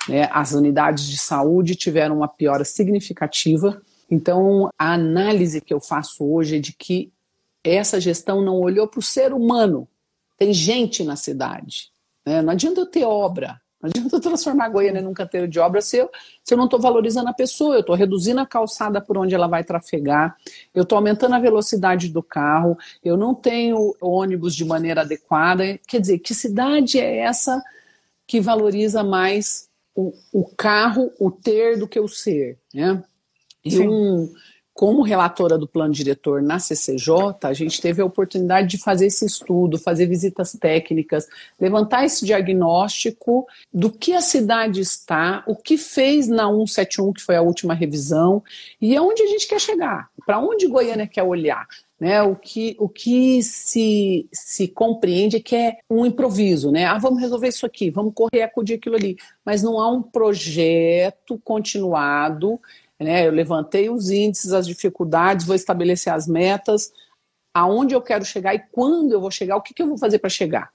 Né? 0.09 0.26
As 0.33 0.53
unidades 0.53 1.05
de 1.05 1.18
saúde 1.18 1.74
tiveram 1.74 2.16
uma 2.16 2.28
piora 2.28 2.64
significativa. 2.64 3.80
Então, 4.11 4.70
a 4.78 4.95
análise 4.95 5.61
que 5.61 5.72
eu 5.72 5.80
faço 5.80 6.24
hoje 6.24 6.57
é 6.57 6.61
de 6.61 6.72
que 6.72 7.12
essa 7.62 8.01
gestão 8.01 8.43
não 8.43 8.59
olhou 8.59 8.89
para 8.89 9.01
o 9.01 9.03
ser 9.03 9.35
humano. 9.35 9.87
Tem 10.39 10.53
gente 10.53 11.05
na 11.05 11.14
cidade. 11.14 11.91
Né? 12.26 12.41
Não 12.41 12.53
adianta 12.53 12.80
eu 12.80 12.87
ter 12.87 13.05
obra, 13.05 13.61
não 13.83 13.91
adianta 13.91 14.16
eu 14.16 14.20
transformar 14.20 14.66
a 14.66 14.68
Goiânia 14.68 15.03
num 15.03 15.12
canteiro 15.12 15.49
de 15.49 15.59
obra 15.59 15.80
se 15.80 15.97
eu, 15.97 16.09
se 16.43 16.55
eu 16.55 16.59
não 16.59 16.66
estou 16.66 16.80
valorizando 16.80 17.28
a 17.28 17.35
pessoa, 17.35 17.74
eu 17.74 17.80
estou 17.80 17.97
reduzindo 17.97 18.41
a 18.41 18.47
calçada 18.47 19.01
por 19.01 19.18
onde 19.18 19.35
ela 19.35 19.49
vai 19.49 19.64
trafegar, 19.64 20.37
eu 20.72 20.85
estou 20.85 20.97
aumentando 20.97 21.35
a 21.35 21.41
velocidade 21.41 22.09
do 22.09 22.22
carro, 22.22 22.78
eu 23.05 23.16
não 23.16 23.35
tenho 23.35 23.97
ônibus 24.01 24.55
de 24.55 24.64
maneira 24.64 25.01
adequada. 25.01 25.78
Quer 25.87 26.01
dizer, 26.01 26.20
que 26.20 26.33
cidade 26.33 27.01
é 27.01 27.18
essa 27.18 27.61
que 28.24 28.41
valoriza 28.41 29.03
mais 29.03 29.68
o, 29.97 30.12
o 30.33 30.45
carro, 30.57 31.12
o 31.18 31.30
ter, 31.30 31.76
do 31.76 31.89
que 31.89 31.99
o 31.99 32.09
ser? 32.09 32.59
Né? 32.72 33.03
E 33.64 33.78
um 33.80 34.33
como 34.75 35.03
relatora 35.03 35.59
do 35.59 35.68
plano 35.68 35.93
diretor 35.93 36.43
na 36.43 36.59
CCJ, 36.59 37.37
a 37.43 37.53
gente 37.53 37.81
teve 37.81 38.01
a 38.01 38.05
oportunidade 38.05 38.68
de 38.68 38.79
fazer 38.79 39.07
esse 39.07 39.25
estudo, 39.25 39.79
fazer 39.79 40.07
visitas 40.07 40.53
técnicas, 40.53 41.29
levantar 41.61 42.05
esse 42.05 42.25
diagnóstico 42.25 43.47
do 43.73 43.91
que 43.91 44.14
a 44.14 44.20
cidade 44.20 44.81
está, 44.81 45.45
o 45.47 45.55
que 45.55 45.77
fez 45.77 46.27
na 46.27 46.47
171, 46.47 47.12
que 47.12 47.23
foi 47.23 47.37
a 47.37 47.43
última 47.43 47.75
revisão, 47.75 48.43
e 48.81 48.97
aonde 48.97 49.23
a 49.23 49.27
gente 49.27 49.47
quer 49.47 49.61
chegar, 49.61 50.09
para 50.25 50.39
onde 50.41 50.66
Goiânia 50.66 51.07
quer 51.07 51.23
olhar. 51.23 51.66
Né, 52.01 52.20
o 52.20 52.35
que, 52.35 52.75
o 52.81 52.89
que 52.89 53.41
se, 53.45 54.27
se 54.33 54.66
compreende 54.66 55.37
é 55.37 55.41
que 55.41 55.55
é 55.55 55.77
um 55.89 56.05
improviso, 56.05 56.73
né? 56.73 56.85
Ah, 56.85 56.99
vamos 56.99 57.20
resolver 57.20 57.47
isso 57.47 57.64
aqui, 57.64 57.91
vamos 57.91 58.12
correr, 58.12 58.43
acudir 58.43 58.75
aquilo 58.75 58.97
ali. 58.97 59.16
Mas 59.45 59.62
não 59.62 59.79
há 59.79 59.89
um 59.89 60.03
projeto 60.03 61.41
continuado 61.45 62.59
né? 63.03 63.26
Eu 63.26 63.32
levantei 63.32 63.90
os 63.90 64.11
índices, 64.11 64.53
as 64.53 64.66
dificuldades, 64.66 65.46
vou 65.46 65.55
estabelecer 65.55 66.12
as 66.12 66.26
metas, 66.26 66.92
aonde 67.53 67.94
eu 67.94 68.00
quero 68.00 68.24
chegar 68.24 68.55
e 68.55 68.61
quando 68.72 69.12
eu 69.12 69.20
vou 69.20 69.30
chegar, 69.30 69.57
o 69.57 69.62
que, 69.62 69.74
que 69.74 69.82
eu 69.82 69.88
vou 69.88 69.98
fazer 69.98 70.18
para 70.18 70.30
chegar. 70.30 70.70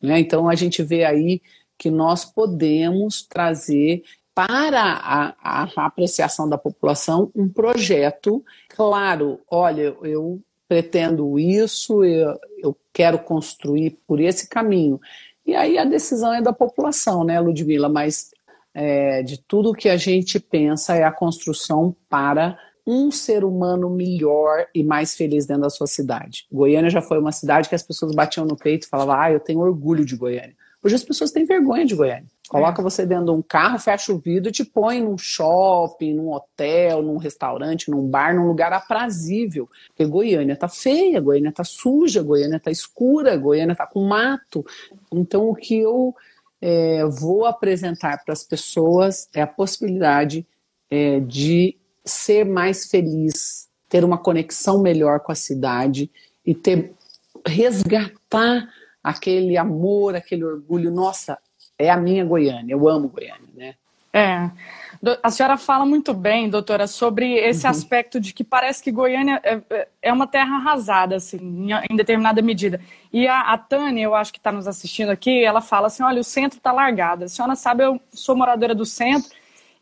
Né? 0.00 0.18
Então 0.20 0.48
a 0.48 0.54
gente 0.54 0.82
vê 0.82 1.04
aí 1.04 1.40
que 1.78 1.90
nós 1.90 2.24
podemos 2.24 3.22
trazer 3.22 4.02
para 4.34 4.82
a, 4.82 5.34
a, 5.42 5.86
apreciação 5.86 6.48
da 6.48 6.56
população 6.56 7.30
um 7.34 7.48
projeto 7.48 8.42
claro. 8.68 9.40
Olha, 9.50 9.94
eu 10.02 10.40
pretendo 10.66 11.38
isso, 11.38 12.02
eu, 12.02 12.38
eu 12.58 12.76
quero 12.92 13.18
construir 13.18 13.98
por 14.06 14.20
esse 14.20 14.48
caminho. 14.48 14.98
E 15.44 15.54
aí 15.54 15.76
a 15.76 15.84
decisão 15.84 16.32
é 16.32 16.40
da 16.40 16.52
população, 16.52 17.24
né, 17.24 17.38
Ludmila? 17.40 17.88
Mas 17.88 18.30
é, 18.74 19.22
de 19.22 19.38
tudo 19.38 19.72
que 19.72 19.88
a 19.88 19.96
gente 19.96 20.40
pensa 20.40 20.94
é 20.94 21.04
a 21.04 21.12
construção 21.12 21.94
para 22.08 22.58
um 22.86 23.10
ser 23.10 23.44
humano 23.44 23.88
melhor 23.88 24.66
e 24.74 24.82
mais 24.82 25.14
feliz 25.14 25.46
dentro 25.46 25.62
da 25.62 25.70
sua 25.70 25.86
cidade. 25.86 26.46
Goiânia 26.50 26.90
já 26.90 27.00
foi 27.00 27.18
uma 27.18 27.32
cidade 27.32 27.68
que 27.68 27.74
as 27.74 27.82
pessoas 27.82 28.14
batiam 28.14 28.44
no 28.44 28.56
peito 28.56 28.86
e 28.86 28.88
falavam, 28.88 29.14
ah, 29.14 29.30
eu 29.30 29.40
tenho 29.40 29.60
orgulho 29.60 30.04
de 30.04 30.16
Goiânia. 30.16 30.56
Hoje 30.82 30.96
as 30.96 31.04
pessoas 31.04 31.30
têm 31.30 31.44
vergonha 31.44 31.86
de 31.86 31.94
Goiânia. 31.94 32.26
Coloca 32.48 32.82
é. 32.82 32.84
você 32.84 33.06
dentro 33.06 33.26
de 33.26 33.30
um 33.30 33.40
carro, 33.40 33.78
fecha 33.78 34.12
o 34.12 34.18
vidro 34.18 34.48
e 34.48 34.52
te 34.52 34.64
põe 34.64 35.00
num 35.00 35.16
shopping, 35.16 36.12
num 36.12 36.32
hotel, 36.32 37.02
num 37.02 37.18
restaurante, 37.18 37.88
num 37.88 38.06
bar, 38.06 38.34
num 38.34 38.48
lugar 38.48 38.72
aprazível. 38.72 39.70
Porque 39.88 40.04
Goiânia 40.04 40.56
tá 40.56 40.68
feia, 40.68 41.20
Goiânia 41.20 41.52
tá 41.52 41.62
suja, 41.62 42.20
Goiânia 42.20 42.58
tá 42.58 42.70
escura, 42.70 43.36
Goiânia 43.36 43.76
tá 43.76 43.86
com 43.86 44.04
mato. 44.04 44.66
Então 45.12 45.48
o 45.48 45.54
que 45.54 45.78
eu 45.78 46.14
é, 46.62 47.04
vou 47.04 47.44
apresentar 47.44 48.24
para 48.24 48.32
as 48.32 48.44
pessoas 48.44 49.28
é 49.34 49.42
a 49.42 49.46
possibilidade 49.48 50.46
é, 50.88 51.18
de 51.18 51.76
ser 52.04 52.44
mais 52.44 52.86
feliz, 52.86 53.68
ter 53.88 54.04
uma 54.04 54.16
conexão 54.16 54.80
melhor 54.80 55.18
com 55.20 55.32
a 55.32 55.34
cidade 55.34 56.08
e 56.46 56.54
ter 56.54 56.92
resgatar 57.44 58.68
aquele 59.02 59.56
amor, 59.56 60.14
aquele 60.14 60.44
orgulho. 60.44 60.92
Nossa, 60.92 61.36
é 61.76 61.90
a 61.90 61.96
minha 61.96 62.24
Goiânia, 62.24 62.74
eu 62.74 62.88
amo 62.88 63.08
Goiânia, 63.08 63.48
né? 63.54 63.74
É. 64.12 64.50
A 65.20 65.30
senhora 65.30 65.56
fala 65.56 65.84
muito 65.84 66.14
bem, 66.14 66.48
doutora, 66.48 66.86
sobre 66.86 67.34
esse 67.34 67.64
uhum. 67.64 67.70
aspecto 67.70 68.20
de 68.20 68.32
que 68.32 68.44
parece 68.44 68.80
que 68.80 68.92
Goiânia 68.92 69.40
é, 69.42 69.60
é, 69.68 69.88
é 70.00 70.12
uma 70.12 70.28
terra 70.28 70.54
arrasada, 70.54 71.16
assim, 71.16 71.38
em, 71.90 71.96
determinada 71.96 72.40
medida. 72.40 72.80
E 73.12 73.26
a, 73.26 73.40
a 73.40 73.58
Tânia, 73.58 74.04
eu 74.04 74.14
acho 74.14 74.32
que 74.32 74.38
está 74.38 74.52
nos 74.52 74.68
assistindo 74.68 75.10
aqui, 75.10 75.44
ela 75.44 75.60
fala 75.60 75.88
assim: 75.88 76.04
olha, 76.04 76.20
o 76.20 76.24
centro 76.24 76.58
está 76.58 76.70
largado. 76.70 77.24
A 77.24 77.28
senhora 77.28 77.56
sabe, 77.56 77.82
eu 77.82 78.00
sou 78.12 78.36
moradora 78.36 78.76
do 78.76 78.86
centro 78.86 79.28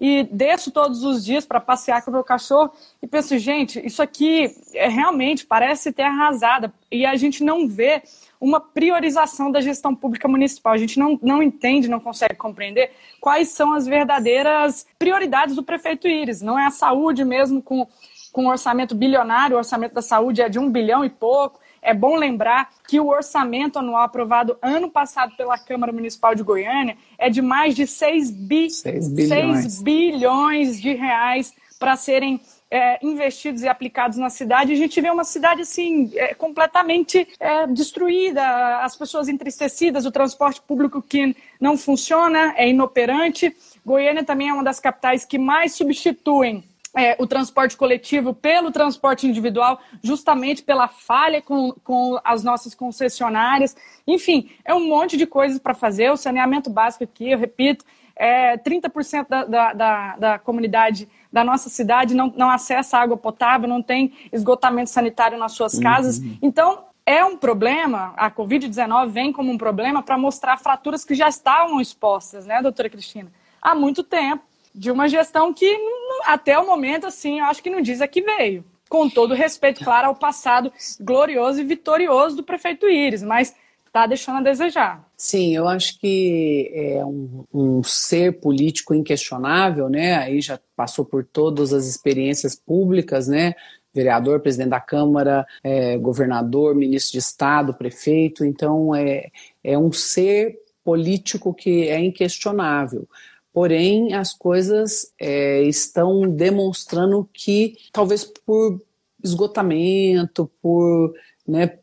e 0.00 0.24
desço 0.32 0.70
todos 0.70 1.04
os 1.04 1.22
dias 1.22 1.44
para 1.44 1.60
passear 1.60 2.02
com 2.02 2.10
o 2.10 2.14
meu 2.14 2.24
cachorro 2.24 2.72
e 3.02 3.06
penso, 3.06 3.36
gente, 3.38 3.84
isso 3.84 4.02
aqui 4.02 4.56
é, 4.72 4.88
realmente 4.88 5.44
parece 5.44 5.92
terra 5.92 6.14
arrasada 6.14 6.72
e 6.90 7.04
a 7.04 7.14
gente 7.16 7.44
não 7.44 7.68
vê 7.68 8.02
uma 8.40 8.58
priorização 8.58 9.52
da 9.52 9.60
gestão 9.60 9.94
pública 9.94 10.26
municipal. 10.26 10.72
A 10.72 10.78
gente 10.78 10.98
não, 10.98 11.18
não 11.22 11.42
entende, 11.42 11.88
não 11.88 12.00
consegue 12.00 12.34
compreender 12.34 12.90
quais 13.20 13.50
são 13.50 13.74
as 13.74 13.86
verdadeiras 13.86 14.86
prioridades 14.98 15.54
do 15.54 15.62
prefeito 15.62 16.08
Íris. 16.08 16.40
Não 16.40 16.58
é 16.58 16.66
a 16.66 16.70
saúde 16.70 17.22
mesmo 17.24 17.62
com, 17.62 17.86
com 18.32 18.44
um 18.44 18.48
orçamento 18.48 18.94
bilionário, 18.94 19.56
o 19.56 19.58
orçamento 19.58 19.94
da 19.94 20.02
saúde 20.02 20.40
é 20.40 20.48
de 20.48 20.58
um 20.58 20.70
bilhão 20.70 21.04
e 21.04 21.10
pouco. 21.10 21.60
É 21.82 21.94
bom 21.94 22.16
lembrar 22.16 22.70
que 22.86 23.00
o 23.00 23.08
orçamento 23.08 23.78
anual 23.78 24.02
aprovado 24.04 24.56
ano 24.60 24.90
passado 24.90 25.34
pela 25.36 25.58
Câmara 25.58 25.92
Municipal 25.92 26.34
de 26.34 26.42
Goiânia 26.42 26.96
é 27.18 27.30
de 27.30 27.40
mais 27.40 27.74
de 27.74 27.86
6, 27.86 28.30
bi, 28.30 28.70
6 28.70 29.08
bilhões. 29.08 29.58
6 29.62 29.82
bilhões 29.82 30.80
de 30.80 30.94
reais 30.94 31.54
para 31.78 31.96
serem 31.96 32.40
é, 32.70 33.04
investidos 33.04 33.62
e 33.62 33.68
aplicados 33.68 34.16
na 34.16 34.30
cidade, 34.30 34.72
a 34.72 34.76
gente 34.76 35.00
vê 35.00 35.10
uma 35.10 35.24
cidade 35.24 35.62
assim 35.62 36.10
é, 36.14 36.34
completamente 36.34 37.26
é, 37.40 37.66
destruída, 37.66 38.78
as 38.78 38.96
pessoas 38.96 39.28
entristecidas, 39.28 40.06
o 40.06 40.12
transporte 40.12 40.62
público 40.62 41.02
que 41.02 41.34
não 41.60 41.76
funciona, 41.76 42.54
é 42.56 42.68
inoperante. 42.68 43.54
Goiânia 43.84 44.22
também 44.22 44.48
é 44.48 44.52
uma 44.52 44.62
das 44.62 44.78
capitais 44.78 45.24
que 45.24 45.38
mais 45.38 45.74
substituem 45.74 46.62
é, 46.96 47.16
o 47.18 47.26
transporte 47.26 47.76
coletivo 47.76 48.34
pelo 48.34 48.70
transporte 48.70 49.26
individual, 49.26 49.80
justamente 50.02 50.62
pela 50.62 50.88
falha 50.88 51.40
com, 51.40 51.72
com 51.84 52.20
as 52.24 52.42
nossas 52.42 52.74
concessionárias. 52.74 53.76
Enfim, 54.06 54.50
é 54.64 54.74
um 54.74 54.86
monte 54.86 55.16
de 55.16 55.26
coisas 55.26 55.58
para 55.58 55.74
fazer. 55.74 56.10
O 56.10 56.16
saneamento 56.16 56.70
básico 56.70 57.04
aqui, 57.04 57.30
eu 57.30 57.38
repito, 57.38 57.84
é 58.16 58.56
30% 58.58 59.26
da, 59.28 59.44
da, 59.44 59.72
da, 59.72 60.16
da 60.16 60.38
comunidade 60.38 61.08
da 61.32 61.44
nossa 61.44 61.68
cidade 61.68 62.14
não, 62.14 62.32
não 62.36 62.50
acessa 62.50 62.98
água 62.98 63.16
potável, 63.16 63.68
não 63.68 63.82
tem 63.82 64.12
esgotamento 64.32 64.90
sanitário 64.90 65.38
nas 65.38 65.52
suas 65.52 65.74
uhum. 65.74 65.82
casas. 65.82 66.18
Uhum. 66.18 66.38
Então, 66.42 66.84
é 67.06 67.24
um 67.24 67.36
problema, 67.36 68.12
a 68.16 68.30
Covid-19 68.30 69.08
vem 69.08 69.32
como 69.32 69.50
um 69.50 69.58
problema 69.58 70.02
para 70.02 70.18
mostrar 70.18 70.56
fraturas 70.58 71.04
que 71.04 71.14
já 71.14 71.28
estavam 71.28 71.80
expostas, 71.80 72.46
né, 72.46 72.62
doutora 72.62 72.90
Cristina? 72.90 73.32
Há 73.60 73.74
muito 73.74 74.02
tempo, 74.02 74.44
de 74.74 74.90
uma 74.90 75.08
gestão 75.08 75.52
que, 75.52 75.78
até 76.24 76.58
o 76.58 76.66
momento, 76.66 77.06
assim, 77.06 77.40
eu 77.40 77.46
acho 77.46 77.62
que 77.62 77.70
não 77.70 77.80
diz 77.80 78.00
a 78.00 78.06
que 78.06 78.22
veio. 78.22 78.64
Com 78.88 79.08
todo 79.08 79.34
respeito, 79.34 79.84
claro, 79.84 80.08
ao 80.08 80.14
passado 80.14 80.72
glorioso 81.00 81.60
e 81.60 81.64
vitorioso 81.64 82.36
do 82.36 82.42
prefeito 82.42 82.88
Íris, 82.88 83.22
mas 83.22 83.54
está 83.90 84.06
deixando 84.06 84.38
a 84.38 84.42
desejar. 84.42 85.04
Sim, 85.16 85.54
eu 85.54 85.68
acho 85.68 85.98
que 85.98 86.70
é 86.72 87.04
um, 87.04 87.44
um, 87.52 87.82
ser 87.82 88.40
político 88.40 88.94
inquestionável, 88.94 89.88
né? 89.88 90.14
Aí 90.14 90.40
já 90.40 90.58
passou 90.76 91.04
por 91.04 91.24
todas 91.24 91.72
as 91.72 91.86
experiências 91.86 92.54
públicas, 92.54 93.26
né? 93.26 93.54
Vereador, 93.92 94.40
presidente 94.40 94.70
da 94.70 94.80
Câmara, 94.80 95.44
é, 95.64 95.98
governador, 95.98 96.76
ministro 96.76 97.12
de 97.12 97.18
Estado, 97.18 97.74
prefeito. 97.74 98.44
Então, 98.44 98.94
é, 98.94 99.30
é 99.64 99.76
um 99.76 99.90
ser 99.90 100.56
político 100.84 101.52
que 101.52 101.88
é 101.88 101.98
inquestionável. 101.98 103.08
Porém, 103.52 104.14
as 104.14 104.32
coisas 104.32 105.12
é, 105.20 105.62
estão 105.62 106.22
demonstrando 106.30 107.28
que, 107.32 107.74
talvez 107.92 108.22
por 108.24 108.80
esgotamento, 109.22 110.48
por 110.62 111.12
né, 111.46 111.79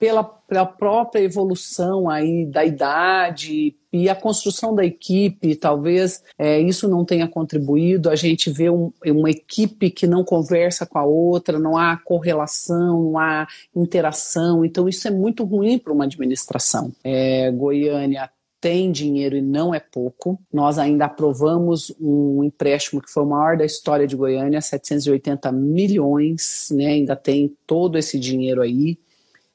pela, 0.00 0.24
pela 0.24 0.64
própria 0.64 1.20
evolução 1.20 2.08
aí 2.08 2.46
da 2.46 2.64
idade 2.64 3.76
e 3.92 4.08
a 4.08 4.14
construção 4.14 4.74
da 4.74 4.82
equipe, 4.82 5.54
talvez 5.54 6.24
é, 6.38 6.58
isso 6.58 6.88
não 6.88 7.04
tenha 7.04 7.28
contribuído. 7.28 8.08
A 8.08 8.16
gente 8.16 8.50
vê 8.50 8.70
um, 8.70 8.90
uma 9.04 9.30
equipe 9.30 9.90
que 9.90 10.06
não 10.06 10.24
conversa 10.24 10.86
com 10.86 10.98
a 10.98 11.04
outra, 11.04 11.58
não 11.58 11.76
há 11.76 11.98
correlação, 11.98 13.02
não 13.02 13.18
há 13.18 13.46
interação. 13.76 14.64
Então, 14.64 14.88
isso 14.88 15.06
é 15.06 15.10
muito 15.10 15.44
ruim 15.44 15.78
para 15.78 15.92
uma 15.92 16.04
administração. 16.04 16.90
É, 17.04 17.50
Goiânia 17.50 18.30
tem 18.58 18.90
dinheiro 18.90 19.36
e 19.36 19.42
não 19.42 19.74
é 19.74 19.80
pouco. 19.80 20.40
Nós 20.50 20.78
ainda 20.78 21.06
aprovamos 21.06 21.92
um 22.00 22.42
empréstimo 22.42 23.02
que 23.02 23.10
foi 23.10 23.24
o 23.24 23.26
maior 23.26 23.56
da 23.58 23.66
história 23.66 24.06
de 24.06 24.16
Goiânia, 24.16 24.62
780 24.62 25.52
milhões, 25.52 26.68
né? 26.70 26.86
Ainda 26.86 27.16
tem 27.16 27.54
todo 27.66 27.98
esse 27.98 28.18
dinheiro 28.18 28.62
aí. 28.62 28.98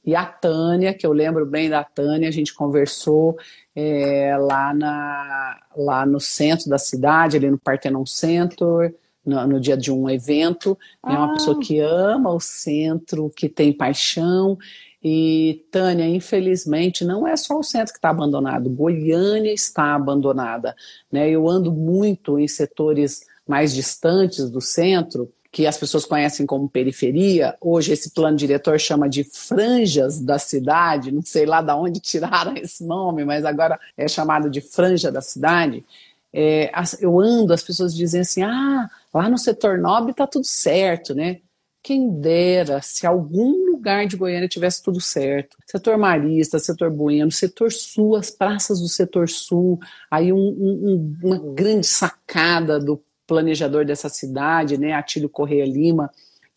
E 0.05 0.15
a 0.15 0.25
Tânia, 0.25 0.93
que 0.93 1.05
eu 1.05 1.11
lembro 1.11 1.45
bem 1.45 1.69
da 1.69 1.83
Tânia, 1.83 2.29
a 2.29 2.31
gente 2.31 2.53
conversou 2.53 3.37
é, 3.75 4.37
lá, 4.37 4.73
na, 4.73 5.59
lá 5.75 6.05
no 6.05 6.19
centro 6.19 6.69
da 6.69 6.77
cidade, 6.77 7.37
ali 7.37 7.49
no 7.49 7.57
Partenon 7.57 8.05
Center, 8.05 8.93
no, 9.25 9.47
no 9.47 9.59
dia 9.59 9.75
de 9.75 9.91
um 9.91 10.07
evento. 10.07 10.77
É 11.03 11.11
ah. 11.11 11.25
uma 11.25 11.33
pessoa 11.33 11.59
que 11.59 11.79
ama 11.79 12.31
o 12.31 12.39
centro, 12.39 13.31
que 13.35 13.49
tem 13.49 13.73
paixão. 13.73 14.57
E, 15.03 15.65
Tânia, 15.71 16.07
infelizmente, 16.07 17.03
não 17.03 17.27
é 17.27 17.35
só 17.35 17.57
o 17.57 17.63
centro 17.63 17.93
que 17.93 17.99
está 17.99 18.09
abandonado, 18.09 18.69
Goiânia 18.69 19.53
está 19.53 19.93
abandonada. 19.93 20.75
Né? 21.11 21.29
Eu 21.29 21.47
ando 21.47 21.71
muito 21.71 22.39
em 22.39 22.47
setores 22.47 23.25
mais 23.47 23.73
distantes 23.73 24.49
do 24.49 24.59
centro, 24.59 25.31
que 25.55 25.65
as 25.65 25.77
pessoas 25.77 26.03
conhecem 26.03 26.45
como 26.45 26.67
periferia. 26.67 27.55
Hoje, 27.61 27.93
esse 27.93 28.11
plano 28.11 28.35
diretor 28.35 28.77
chama 28.77 29.07
de 29.07 29.23
franjas 29.23 30.19
da 30.19 30.37
cidade, 30.37 31.13
não 31.13 31.21
sei 31.21 31.45
lá 31.45 31.61
de 31.61 31.71
onde 31.71 32.01
tiraram 32.01 32.53
esse 32.61 32.83
nome, 32.83 33.23
mas 33.23 33.45
agora 33.45 33.79
é 33.95 34.05
chamado 34.05 34.49
de 34.49 34.59
franja 34.59 35.09
da 35.09 35.21
cidade. 35.21 35.85
É, 36.33 36.69
eu 36.99 37.17
ando, 37.21 37.53
as 37.53 37.63
pessoas 37.63 37.95
dizem 37.95 38.19
assim: 38.19 38.43
ah, 38.43 38.89
lá 39.13 39.29
no 39.29 39.37
setor 39.37 39.77
nobre 39.77 40.11
está 40.11 40.27
tudo 40.27 40.43
certo, 40.45 41.15
né? 41.15 41.37
Quem 41.81 42.09
dera 42.19 42.81
se 42.81 43.07
algum 43.07 43.71
lugar 43.71 44.07
de 44.07 44.17
Goiânia 44.17 44.49
tivesse 44.49 44.83
tudo 44.83 44.99
certo. 44.99 45.55
Setor 45.65 45.97
Marista, 45.97 46.59
setor 46.59 46.91
Bueno, 46.91 47.31
setor 47.31 47.71
Sul, 47.71 48.17
as 48.17 48.29
praças 48.29 48.81
do 48.81 48.89
setor 48.89 49.29
Sul, 49.29 49.79
aí 50.11 50.33
um, 50.33 50.37
um, 50.37 51.17
uma 51.23 51.39
grande 51.53 51.87
sacada 51.87 52.77
do 52.77 52.97
planejador 53.27 53.85
dessa 53.85 54.09
cidade, 54.09 54.77
né, 54.77 54.93
Atílio 54.93 55.29
Correia 55.29 55.65
Lima, 55.65 56.11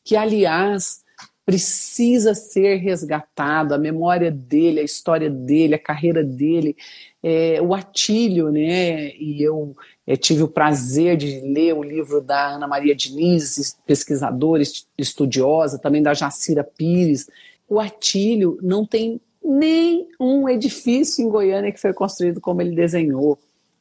que 0.05 0.17
aliás 0.17 1.03
precisa 1.49 2.35
ser 2.35 2.77
resgatado, 2.77 3.73
a 3.73 3.79
memória 3.79 4.31
dele, 4.31 4.81
a 4.81 4.83
história 4.83 5.31
dele, 5.31 5.75
a 5.75 5.79
carreira 5.79 6.23
dele. 6.23 6.77
É, 7.23 7.59
o 7.63 7.73
Atílio, 7.73 8.51
né, 8.51 9.15
e 9.17 9.43
eu 9.43 9.75
é, 10.07 10.15
tive 10.15 10.43
o 10.43 10.49
prazer 10.49 11.17
de 11.17 11.41
ler 11.41 11.73
o 11.73 11.83
livro 11.83 12.21
da 12.21 12.57
Ana 12.57 12.69
Maria 12.69 12.95
Diniz, 12.95 13.79
pesquisadora, 13.87 14.63
estudiosa, 14.99 15.79
também 15.79 16.03
da 16.03 16.13
Jacira 16.13 16.63
Pires. 16.63 17.31
O 17.67 17.81
Atílio 17.81 18.59
não 18.63 18.85
tem 18.85 19.19
nem 19.43 20.07
um 20.21 20.47
edifício 20.47 21.25
em 21.25 21.31
Goiânia 21.31 21.73
que 21.73 21.81
foi 21.81 21.95
construído 21.95 22.43
como 22.43 22.61
ele 22.61 22.77
desenhou. 22.77 23.39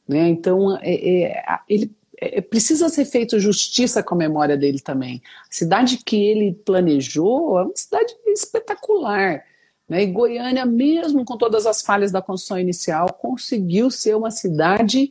Né? 0.08 0.26
Então, 0.30 0.74
é, 0.80 0.94
é, 0.94 1.42
ele 1.68 1.90
é, 2.20 2.40
precisa 2.40 2.88
ser 2.88 3.04
feito 3.04 3.38
justiça 3.38 4.02
com 4.02 4.14
a 4.14 4.18
memória 4.18 4.56
dele 4.56 4.80
também. 4.80 5.22
A 5.48 5.54
cidade 5.54 5.98
que 5.98 6.16
ele 6.16 6.52
planejou 6.64 7.58
é 7.58 7.62
uma 7.62 7.76
cidade 7.76 8.14
espetacular. 8.26 9.44
Né? 9.88 10.02
E 10.02 10.06
Goiânia, 10.06 10.66
mesmo 10.66 11.24
com 11.24 11.36
todas 11.36 11.64
as 11.66 11.80
falhas 11.80 12.10
da 12.10 12.20
construção 12.20 12.58
inicial, 12.58 13.12
conseguiu 13.12 13.90
ser 13.90 14.16
uma 14.16 14.30
cidade 14.30 15.10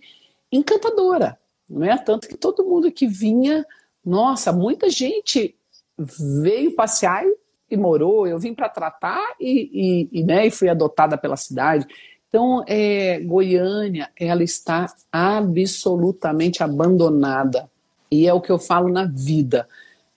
encantadora. 0.51 1.37
Né? 1.69 1.97
Tanto 1.97 2.27
que 2.27 2.37
todo 2.37 2.65
mundo 2.65 2.91
que 2.91 3.07
vinha, 3.07 3.65
nossa, 4.05 4.51
muita 4.51 4.89
gente 4.89 5.55
veio 5.97 6.75
passear 6.75 7.23
e, 7.25 7.35
e 7.71 7.77
morou. 7.77 8.27
Eu 8.27 8.37
vim 8.37 8.53
para 8.53 8.69
tratar 8.69 9.35
e, 9.39 10.09
e, 10.11 10.19
e, 10.19 10.23
né, 10.23 10.45
e 10.45 10.51
fui 10.51 10.69
adotada 10.69 11.17
pela 11.17 11.37
cidade. 11.37 11.87
Então, 12.27 12.63
é, 12.67 13.19
Goiânia, 13.21 14.09
ela 14.19 14.43
está 14.43 14.93
absolutamente 15.11 16.61
abandonada. 16.61 17.69
E 18.11 18.27
é 18.27 18.33
o 18.33 18.41
que 18.41 18.51
eu 18.51 18.59
falo 18.59 18.89
na 18.89 19.05
vida. 19.05 19.67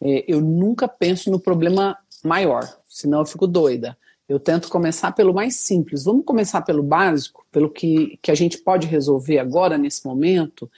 É, 0.00 0.24
eu 0.26 0.40
nunca 0.40 0.88
penso 0.88 1.30
no 1.30 1.38
problema 1.38 1.96
maior, 2.24 2.62
senão 2.88 3.20
eu 3.20 3.26
fico 3.26 3.46
doida. 3.46 3.96
Eu 4.28 4.38
tento 4.38 4.68
começar 4.68 5.12
pelo 5.12 5.34
mais 5.34 5.56
simples. 5.56 6.04
Vamos 6.04 6.24
começar 6.24 6.62
pelo 6.62 6.82
básico, 6.82 7.44
pelo 7.50 7.68
que, 7.68 8.18
que 8.22 8.30
a 8.30 8.34
gente 8.34 8.58
pode 8.58 8.86
resolver 8.86 9.38
agora, 9.38 9.76
nesse 9.76 10.06
momento. 10.06 10.70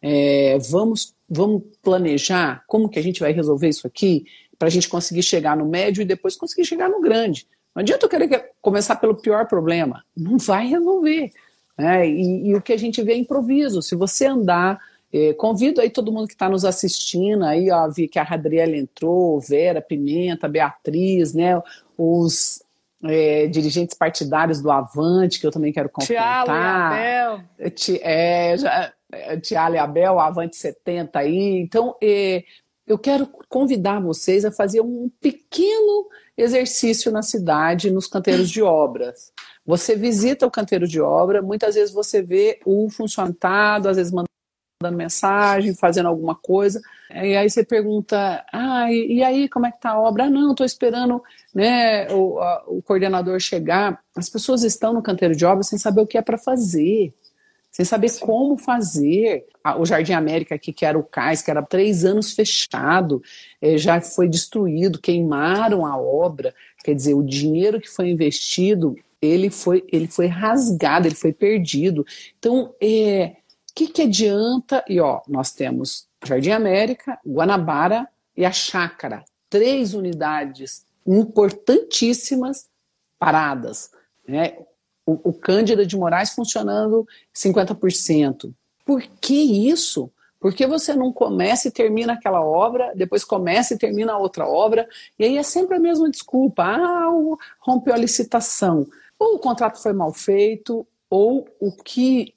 É, 0.00 0.58
vamos, 0.70 1.14
vamos 1.28 1.62
planejar 1.82 2.64
como 2.66 2.88
que 2.88 2.98
a 2.98 3.02
gente 3.02 3.20
vai 3.20 3.32
resolver 3.32 3.68
isso 3.68 3.86
aqui 3.86 4.24
para 4.58 4.68
a 4.68 4.70
gente 4.70 4.88
conseguir 4.88 5.22
chegar 5.22 5.56
no 5.56 5.66
médio 5.66 6.02
e 6.02 6.06
depois 6.06 6.36
conseguir 6.36 6.64
chegar 6.64 6.88
no 6.88 7.00
grande. 7.00 7.46
Não 7.74 7.80
adianta 7.80 8.06
eu 8.06 8.10
querer 8.10 8.50
começar 8.62 8.96
pelo 8.96 9.16
pior 9.16 9.46
problema, 9.46 10.04
não 10.16 10.38
vai 10.38 10.66
resolver. 10.66 11.32
Né? 11.76 12.08
E, 12.08 12.48
e, 12.48 12.54
o 12.54 12.62
que 12.62 12.72
a 12.72 12.76
gente 12.76 13.02
vê 13.02 13.14
é 13.14 13.16
improviso. 13.16 13.82
Se 13.82 13.96
você 13.96 14.26
andar, 14.26 14.78
eh, 15.12 15.32
convido 15.34 15.80
aí 15.80 15.90
todo 15.90 16.12
mundo 16.12 16.28
que 16.28 16.34
está 16.34 16.48
nos 16.48 16.64
assistindo, 16.64 17.44
aí 17.44 17.70
ó, 17.70 17.88
vi 17.88 18.06
que 18.06 18.18
a 18.18 18.22
Radriela 18.22 18.76
entrou, 18.76 19.40
Vera, 19.40 19.82
Pimenta, 19.82 20.48
Beatriz, 20.48 21.34
né? 21.34 21.60
Os 21.98 22.62
eh, 23.02 23.48
dirigentes 23.48 23.96
partidários 23.96 24.62
do 24.62 24.70
Avante, 24.70 25.40
que 25.40 25.46
eu 25.46 25.50
também 25.50 25.72
quero 25.72 25.88
confrontar. 25.88 26.44
Tiago 26.44 26.50
e 26.50 27.02
Abel. 27.02 27.44
É, 28.02 28.56
já, 28.56 28.92
Tiago 29.42 29.74
e 29.74 29.78
Abel, 29.78 30.20
Avante 30.20 30.56
70 30.56 31.18
aí. 31.18 31.58
Então, 31.60 31.96
eh, 32.00 32.44
eu 32.86 32.98
quero 32.98 33.28
convidar 33.48 34.00
vocês 34.00 34.44
a 34.44 34.52
fazer 34.52 34.80
um 34.80 35.10
pequeno 35.20 36.06
exercício 36.36 37.12
na 37.12 37.22
cidade, 37.22 37.90
nos 37.90 38.06
canteiros 38.06 38.50
de 38.50 38.62
obras. 38.62 39.32
Você 39.64 39.96
visita 39.96 40.46
o 40.46 40.50
canteiro 40.50 40.86
de 40.86 41.00
obra, 41.00 41.40
muitas 41.40 41.74
vezes 41.74 41.94
você 41.94 42.22
vê 42.22 42.60
o 42.64 42.90
funcionário, 42.90 43.88
às 43.88 43.96
vezes 43.96 44.12
mandando 44.12 44.28
mensagem, 44.96 45.74
fazendo 45.74 46.08
alguma 46.08 46.34
coisa, 46.34 46.82
e 47.10 47.36
aí 47.36 47.48
você 47.48 47.64
pergunta, 47.64 48.44
ah, 48.52 48.92
e, 48.92 49.22
aí 49.22 49.48
como 49.48 49.66
é 49.66 49.70
que 49.70 49.80
tá 49.80 49.90
a 49.90 50.00
obra? 50.00 50.24
Ah, 50.24 50.30
não, 50.30 50.50
estou 50.50 50.66
esperando 50.66 51.22
né, 51.54 52.12
o, 52.12 52.38
a, 52.40 52.64
o 52.66 52.82
coordenador 52.82 53.40
chegar. 53.40 54.02
As 54.16 54.28
pessoas 54.28 54.62
estão 54.62 54.92
no 54.92 55.02
canteiro 55.02 55.34
de 55.34 55.46
obra 55.46 55.62
sem 55.62 55.78
saber 55.78 56.00
o 56.02 56.06
que 56.06 56.18
é 56.18 56.22
para 56.22 56.36
fazer 56.36 57.14
sem 57.74 57.84
saber 57.84 58.08
Sim. 58.08 58.24
como 58.24 58.56
fazer. 58.56 59.46
O 59.78 59.84
Jardim 59.84 60.12
América 60.12 60.54
aqui, 60.54 60.72
que 60.72 60.86
era 60.86 60.96
o 60.96 61.02
cais, 61.02 61.42
que 61.42 61.50
era 61.50 61.60
três 61.60 62.04
anos 62.04 62.32
fechado, 62.32 63.20
é, 63.60 63.76
já 63.76 64.00
foi 64.00 64.28
destruído, 64.28 65.00
queimaram 65.00 65.84
a 65.84 65.98
obra. 65.98 66.54
Quer 66.84 66.94
dizer, 66.94 67.14
o 67.14 67.22
dinheiro 67.22 67.80
que 67.80 67.90
foi 67.90 68.10
investido, 68.10 68.94
ele 69.20 69.50
foi, 69.50 69.84
ele 69.92 70.06
foi 70.06 70.26
rasgado, 70.26 71.08
ele 71.08 71.16
foi 71.16 71.32
perdido. 71.32 72.06
Então, 72.38 72.72
é, 72.80 73.38
o 73.70 73.74
que, 73.74 73.88
que 73.88 74.02
adianta? 74.02 74.84
E 74.88 75.00
ó, 75.00 75.20
nós 75.26 75.50
temos 75.50 76.06
Jardim 76.24 76.50
América, 76.50 77.18
Guanabara 77.26 78.06
e 78.36 78.44
a 78.44 78.52
Chácara, 78.52 79.24
três 79.50 79.94
unidades 79.94 80.86
importantíssimas 81.04 82.68
paradas. 83.18 83.90
Né? 84.28 84.58
O, 85.06 85.30
o 85.30 85.32
Cândida 85.32 85.86
de 85.86 85.96
Moraes 85.96 86.30
funcionando 86.30 87.06
50%. 87.34 88.52
Por 88.84 89.02
que 89.20 89.68
isso? 89.68 90.10
Porque 90.40 90.66
você 90.66 90.94
não 90.94 91.10
começa 91.12 91.68
e 91.68 91.70
termina 91.70 92.12
aquela 92.12 92.44
obra, 92.44 92.92
depois 92.94 93.24
começa 93.24 93.74
e 93.74 93.78
termina 93.78 94.12
a 94.12 94.18
outra 94.18 94.46
obra, 94.46 94.86
e 95.18 95.24
aí 95.24 95.38
é 95.38 95.42
sempre 95.42 95.76
a 95.76 95.80
mesma 95.80 96.10
desculpa. 96.10 96.62
Ah, 96.64 97.10
rompeu 97.60 97.94
a 97.94 97.98
licitação. 97.98 98.86
Ou 99.18 99.36
o 99.36 99.38
contrato 99.38 99.80
foi 99.80 99.94
mal 99.94 100.12
feito, 100.12 100.86
ou 101.08 101.48
o 101.58 101.72
que 101.72 102.34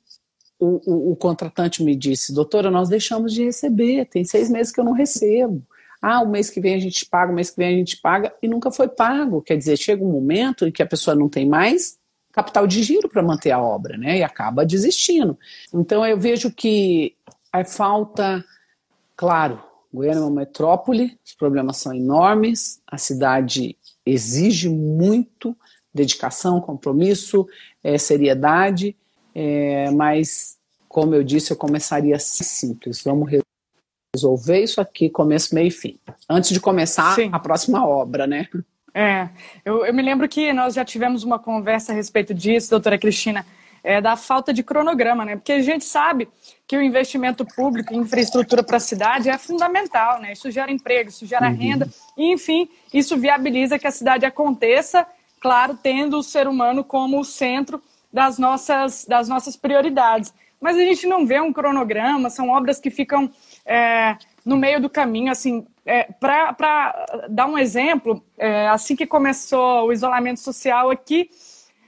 o, 0.60 0.80
o, 0.86 1.12
o, 1.12 1.16
contratante 1.16 1.84
me 1.84 1.96
disse, 1.96 2.34
doutora, 2.34 2.72
nós 2.72 2.90
deixamos 2.90 3.34
de 3.34 3.44
receber, 3.44 4.06
tem 4.06 4.24
seis 4.24 4.50
meses 4.50 4.72
que 4.72 4.80
eu 4.80 4.86
não 4.86 4.94
recebo. 4.94 5.62
Ah, 6.02 6.22
o 6.22 6.30
mês 6.30 6.50
que 6.50 6.62
vem 6.62 6.76
a 6.76 6.80
gente 6.80 7.06
paga, 7.06 7.32
o 7.32 7.36
mês 7.36 7.50
que 7.50 7.58
vem 7.58 7.68
a 7.68 7.78
gente 7.78 7.98
paga, 7.98 8.34
e 8.42 8.48
nunca 8.48 8.72
foi 8.72 8.88
pago. 8.88 9.42
Quer 9.42 9.58
dizer, 9.58 9.78
chega 9.78 10.04
um 10.04 10.12
momento 10.12 10.66
em 10.66 10.72
que 10.72 10.82
a 10.82 10.88
pessoa 10.88 11.16
não 11.16 11.28
tem 11.28 11.48
mais 11.48 11.98
capital 12.38 12.68
de 12.68 12.84
giro 12.84 13.10
para 13.10 13.24
manter 13.24 13.50
a 13.50 13.60
obra, 13.60 13.98
né? 13.98 14.20
E 14.20 14.24
acaba 14.24 14.64
desistindo. 14.64 15.36
Então 15.74 16.06
eu 16.06 16.20
vejo 16.20 16.52
que 16.52 17.16
a 17.52 17.66
falta, 17.66 18.46
claro, 19.16 19.60
Goiânia 19.92 20.20
é 20.20 20.22
uma 20.22 20.42
metrópole, 20.42 21.18
os 21.26 21.34
problemas 21.34 21.78
são 21.78 21.96
enormes, 21.96 22.80
a 22.86 22.96
cidade 22.96 23.76
exige 24.06 24.70
muito 24.70 25.58
dedicação, 25.92 26.62
compromisso, 26.62 27.48
é, 27.84 27.98
seriedade, 27.98 28.96
é, 29.34 29.90
mas 29.90 30.60
como 30.88 31.16
eu 31.16 31.24
disse, 31.24 31.52
eu 31.52 31.58
começaria 31.58 32.20
simples. 32.20 33.02
Vamos 33.04 33.32
resolver 34.16 34.62
isso 34.62 34.80
aqui, 34.80 35.10
começo, 35.10 35.56
meio 35.56 35.70
e 35.70 35.72
fim. 35.72 36.00
Antes 36.30 36.52
de 36.52 36.60
começar 36.60 37.16
Sim. 37.16 37.30
a 37.32 37.40
próxima 37.40 37.84
obra, 37.84 38.28
né? 38.28 38.48
É, 39.00 39.30
eu, 39.64 39.86
eu, 39.86 39.94
me 39.94 40.02
lembro 40.02 40.28
que 40.28 40.52
nós 40.52 40.74
já 40.74 40.84
tivemos 40.84 41.24
uma 41.24 41.38
conversa 41.38 41.92
a 41.92 41.96
respeito 41.96 42.34
disso, 42.34 42.72
doutora 42.72 42.98
Cristina, 42.98 43.46
é, 43.84 44.02
da 44.02 44.16
falta 44.16 44.52
de 44.52 44.64
cronograma, 44.64 45.24
né? 45.24 45.36
Porque 45.36 45.52
a 45.52 45.62
gente 45.62 45.86
sabe 45.86 46.28
que 46.68 46.76
o 46.76 46.82
investimento 46.82 47.46
público 47.46 47.94
em 47.94 48.00
infraestrutura 48.00 48.64
para 48.64 48.78
a 48.78 48.80
cidade 48.80 49.30
é 49.30 49.38
fundamental, 49.38 50.20
né? 50.20 50.34
Isso 50.34 50.50
gera 50.50 50.72
emprego, 50.72 51.10
isso 51.10 51.28
gera 51.28 51.48
uhum. 51.48 51.56
renda, 51.56 51.88
e 52.18 52.34
enfim, 52.34 52.68
isso 52.92 53.16
viabiliza 53.16 53.78
que 53.78 53.86
a 53.86 53.92
cidade 53.92 54.26
aconteça, 54.26 55.06
claro, 55.40 55.78
tendo 55.78 56.18
o 56.18 56.24
ser 56.24 56.48
humano 56.48 56.84
como 56.84 57.20
o 57.20 57.24
centro 57.24 57.80
das 58.12 58.40
nossas, 58.40 59.06
das 59.06 59.30
nossas 59.30 59.56
prioridades. 59.56 60.34
Mas 60.60 60.76
a 60.76 60.82
gente 60.82 61.06
não 61.06 61.24
vê 61.24 61.40
um 61.40 61.54
cronograma, 61.54 62.32
são 62.32 62.50
obras 62.50 62.80
que 62.80 62.90
ficam 62.90 63.30
é, 63.64 64.18
no 64.48 64.56
meio 64.56 64.82
do 64.82 64.90
caminho, 64.90 65.30
assim, 65.30 65.68
é, 65.86 66.04
para 66.04 67.06
dar 67.30 67.48
um 67.48 67.58
exemplo, 67.58 68.24
é, 68.38 68.70
assim 68.70 68.96
que 68.96 69.06
começou 69.06 69.88
o 69.88 69.92
isolamento 69.92 70.40
social 70.40 70.90
aqui, 70.90 71.30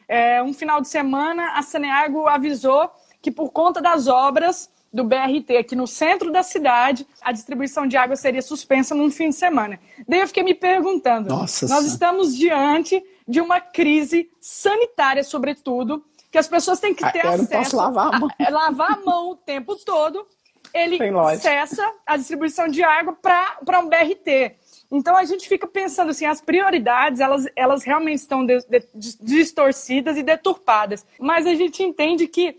é, 0.10 0.44
um 0.44 0.54
final 0.54 0.82
de 0.82 0.90
semana, 0.90 1.54
a 1.56 1.62
Saneago 1.62 2.28
avisou 2.28 2.92
que 3.22 3.32
por 3.32 3.52
conta 3.52 3.82
das 3.82 4.08
obras 4.08 4.70
do 4.92 5.06
BRT 5.06 5.56
aqui 5.58 5.74
no 5.74 5.88
centro 5.88 6.34
da 6.34 6.44
cidade, 6.44 7.08
a 7.22 7.32
distribuição 7.32 7.88
de 7.88 7.96
água 7.96 8.18
seria 8.18 8.42
suspensa 8.42 8.94
num 8.94 9.10
fim 9.10 9.30
de 9.30 9.36
semana. 9.36 9.80
Daí 10.06 10.20
eu 10.20 10.28
fiquei 10.28 10.44
me 10.44 10.54
perguntando, 10.54 11.30
Nossa 11.30 11.66
nós 11.68 11.86
estamos 11.86 12.36
diante 12.36 13.02
de 13.26 13.40
uma 13.40 13.62
crise 13.62 14.30
sanitária, 14.42 15.24
sobretudo, 15.24 16.04
que 16.30 16.38
as 16.38 16.48
pessoas 16.48 16.80
têm 16.80 16.94
que 16.94 17.06
ah, 17.06 17.12
ter 17.12 17.24
eu 17.24 17.32
acesso 17.32 17.78
lavar 17.78 18.14
a 18.14 18.20
mão. 18.20 18.30
A, 18.38 18.50
lavar 18.50 18.92
a 18.94 19.06
mão 19.06 19.32
o 19.32 19.36
tempo 19.36 19.76
todo. 19.78 20.28
Ele 20.74 20.98
cessa 21.38 21.94
a 22.06 22.18
distribuição 22.18 22.68
de 22.68 22.84
água 22.84 23.14
para 23.14 23.80
um 23.80 23.90
BRT. 23.90 24.56
Então 24.92 25.16
a 25.16 25.24
gente 25.24 25.48
fica 25.48 25.68
pensando 25.68 26.10
assim, 26.10 26.26
as 26.26 26.42
prioridades 26.42 27.20
elas, 27.20 27.46
elas 27.56 27.84
realmente 27.84 28.20
estão 28.20 28.46
de, 28.46 28.60
de, 28.68 29.18
distorcidas 29.22 30.18
e 30.18 30.24
deturpadas. 30.24 31.06
Mas 31.20 31.46
a 31.46 31.54
gente 31.54 31.84
entende 31.84 32.28
que 32.28 32.58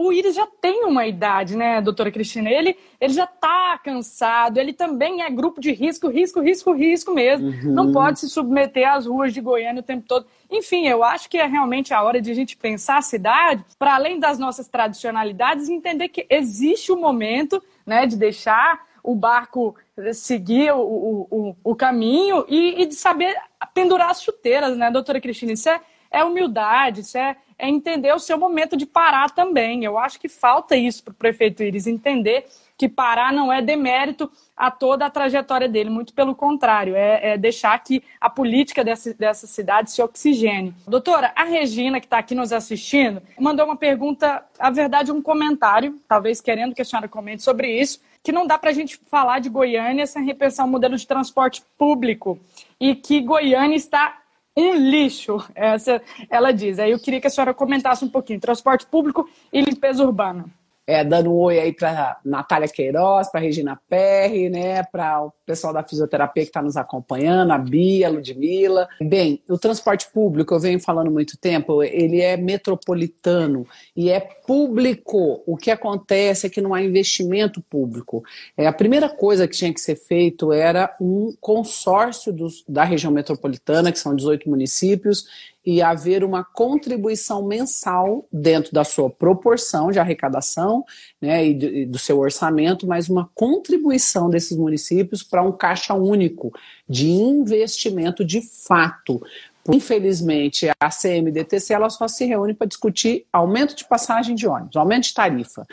o 0.00 0.12
Iris 0.12 0.36
já 0.36 0.46
tem 0.46 0.84
uma 0.84 1.08
idade, 1.08 1.56
né, 1.56 1.80
doutora 1.80 2.12
Cristina? 2.12 2.48
Ele, 2.48 2.76
ele 3.00 3.12
já 3.12 3.24
está 3.24 3.76
cansado, 3.82 4.58
ele 4.58 4.72
também 4.72 5.22
é 5.22 5.28
grupo 5.28 5.60
de 5.60 5.72
risco, 5.72 6.08
risco, 6.08 6.40
risco, 6.40 6.72
risco 6.72 7.12
mesmo. 7.12 7.48
Uhum. 7.48 7.72
Não 7.74 7.92
pode 7.92 8.20
se 8.20 8.28
submeter 8.28 8.88
às 8.88 9.06
ruas 9.06 9.34
de 9.34 9.40
Goiânia 9.40 9.80
o 9.80 9.84
tempo 9.84 10.06
todo. 10.06 10.24
Enfim, 10.48 10.86
eu 10.86 11.02
acho 11.02 11.28
que 11.28 11.36
é 11.36 11.46
realmente 11.46 11.92
a 11.92 12.00
hora 12.00 12.22
de 12.22 12.30
a 12.30 12.34
gente 12.34 12.56
pensar 12.56 12.98
a 12.98 13.02
cidade, 13.02 13.64
para 13.76 13.96
além 13.96 14.20
das 14.20 14.38
nossas 14.38 14.68
tradicionalidades, 14.68 15.68
entender 15.68 16.08
que 16.10 16.24
existe 16.30 16.92
o 16.92 16.94
um 16.94 17.00
momento 17.00 17.60
né, 17.84 18.06
de 18.06 18.16
deixar 18.16 18.86
o 19.02 19.16
barco 19.16 19.74
seguir 20.14 20.70
o, 20.72 20.80
o, 20.80 21.28
o, 21.30 21.56
o 21.64 21.74
caminho 21.74 22.44
e, 22.48 22.82
e, 22.82 22.86
de 22.86 22.94
saber 22.94 23.34
pendurar 23.74 24.10
as 24.10 24.22
chuteiras, 24.22 24.76
né, 24.76 24.92
doutora 24.92 25.20
Cristina? 25.20 25.52
Isso 25.52 25.68
é, 25.68 25.80
é 26.10 26.24
humildade, 26.24 27.00
isso 27.02 27.18
é 27.18 27.36
é 27.58 27.68
entender 27.68 28.14
o 28.14 28.20
seu 28.20 28.38
momento 28.38 28.76
de 28.76 28.86
parar 28.86 29.30
também. 29.30 29.84
Eu 29.84 29.98
acho 29.98 30.20
que 30.20 30.28
falta 30.28 30.76
isso 30.76 31.02
para 31.02 31.10
o 31.10 31.14
prefeito 31.14 31.62
Iris, 31.62 31.88
entender 31.88 32.46
que 32.76 32.88
parar 32.88 33.32
não 33.32 33.52
é 33.52 33.60
demérito 33.60 34.30
a 34.56 34.70
toda 34.70 35.04
a 35.04 35.10
trajetória 35.10 35.68
dele, 35.68 35.90
muito 35.90 36.14
pelo 36.14 36.32
contrário, 36.32 36.94
é, 36.94 37.32
é 37.32 37.36
deixar 37.36 37.76
que 37.82 38.04
a 38.20 38.30
política 38.30 38.84
dessa, 38.84 39.12
dessa 39.12 39.48
cidade 39.48 39.90
se 39.90 40.00
oxigene. 40.00 40.72
Doutora, 40.86 41.32
a 41.34 41.42
Regina, 41.42 41.98
que 41.98 42.06
está 42.06 42.18
aqui 42.18 42.36
nos 42.36 42.52
assistindo, 42.52 43.20
mandou 43.36 43.66
uma 43.66 43.74
pergunta, 43.74 44.44
a 44.56 44.70
verdade, 44.70 45.10
um 45.10 45.20
comentário, 45.20 46.00
talvez 46.06 46.40
querendo 46.40 46.72
que 46.72 46.82
a 46.82 46.84
senhora 46.84 47.08
comente 47.08 47.42
sobre 47.42 47.80
isso, 47.80 48.00
que 48.22 48.30
não 48.30 48.46
dá 48.46 48.56
para 48.56 48.70
a 48.70 48.74
gente 48.74 48.96
falar 49.10 49.40
de 49.40 49.48
Goiânia 49.48 50.06
sem 50.06 50.24
repensar 50.24 50.64
o 50.64 50.68
modelo 50.68 50.96
de 50.96 51.06
transporte 51.06 51.64
público 51.76 52.38
e 52.78 52.94
que 52.94 53.20
Goiânia 53.20 53.76
está 53.76 54.18
um 54.58 54.74
lixo, 54.74 55.38
essa 55.54 56.02
ela 56.28 56.52
diz. 56.52 56.78
Aí 56.78 56.90
eu 56.90 56.98
queria 56.98 57.20
que 57.20 57.26
a 57.26 57.30
senhora 57.30 57.54
comentasse 57.54 58.04
um 58.04 58.08
pouquinho, 58.08 58.40
transporte 58.40 58.86
público 58.86 59.28
e 59.52 59.60
limpeza 59.60 60.02
urbana 60.02 60.46
é, 60.88 61.04
dando 61.04 61.30
um 61.30 61.36
oi 61.36 61.60
aí 61.60 61.70
para 61.70 62.18
Natália 62.24 62.66
Queiroz, 62.66 63.30
para 63.30 63.42
Regina 63.42 63.78
Perry, 63.90 64.48
né, 64.48 64.82
para 64.84 65.22
o 65.22 65.32
pessoal 65.44 65.70
da 65.70 65.82
fisioterapia 65.82 66.42
que 66.44 66.48
está 66.48 66.62
nos 66.62 66.78
acompanhando, 66.78 67.52
a 67.52 67.58
Bia, 67.58 68.06
a 68.06 68.10
Ludmilla. 68.10 68.88
Bem, 68.98 69.42
o 69.46 69.58
transporte 69.58 70.10
público, 70.10 70.54
eu 70.54 70.58
venho 70.58 70.80
falando 70.80 71.10
muito 71.10 71.36
tempo, 71.36 71.82
ele 71.82 72.22
é 72.22 72.38
metropolitano 72.38 73.66
e 73.94 74.08
é 74.08 74.18
público. 74.18 75.42
O 75.46 75.58
que 75.58 75.70
acontece 75.70 76.46
é 76.46 76.50
que 76.50 76.62
não 76.62 76.72
há 76.72 76.80
investimento 76.80 77.60
público. 77.60 78.24
É, 78.56 78.66
a 78.66 78.72
primeira 78.72 79.10
coisa 79.10 79.46
que 79.46 79.54
tinha 79.54 79.74
que 79.74 79.82
ser 79.82 79.96
feito 79.96 80.54
era 80.54 80.96
um 80.98 81.34
consórcio 81.38 82.32
dos, 82.32 82.64
da 82.66 82.82
região 82.82 83.12
metropolitana, 83.12 83.92
que 83.92 83.98
são 83.98 84.16
18 84.16 84.48
municípios, 84.48 85.26
e 85.70 85.82
haver 85.82 86.24
uma 86.24 86.42
contribuição 86.42 87.46
mensal 87.46 88.26
dentro 88.32 88.72
da 88.72 88.84
sua 88.84 89.10
proporção 89.10 89.90
de 89.90 89.98
arrecadação 89.98 90.82
né, 91.20 91.46
e, 91.46 91.84
do, 91.84 91.98
seu 91.98 92.18
orçamento, 92.18 92.86
mas 92.86 93.10
uma 93.10 93.28
contribuição 93.34 94.30
desses 94.30 94.56
municípios 94.56 95.22
para 95.22 95.42
um 95.42 95.52
caixa 95.52 95.92
único 95.92 96.54
de 96.88 97.10
investimento 97.10 98.24
de 98.24 98.40
fato. 98.40 99.22
Infelizmente, 99.70 100.70
a 100.80 100.88
CMDTC 100.88 101.74
ela 101.74 101.90
só 101.90 102.08
se 102.08 102.24
reúne 102.24 102.54
para 102.54 102.66
discutir 102.66 103.26
aumento 103.30 103.76
de 103.76 103.84
passagem 103.84 104.34
de 104.34 104.48
ônibus, 104.48 104.74
aumento 104.74 105.04
de 105.04 105.12
tarifa. 105.12 105.66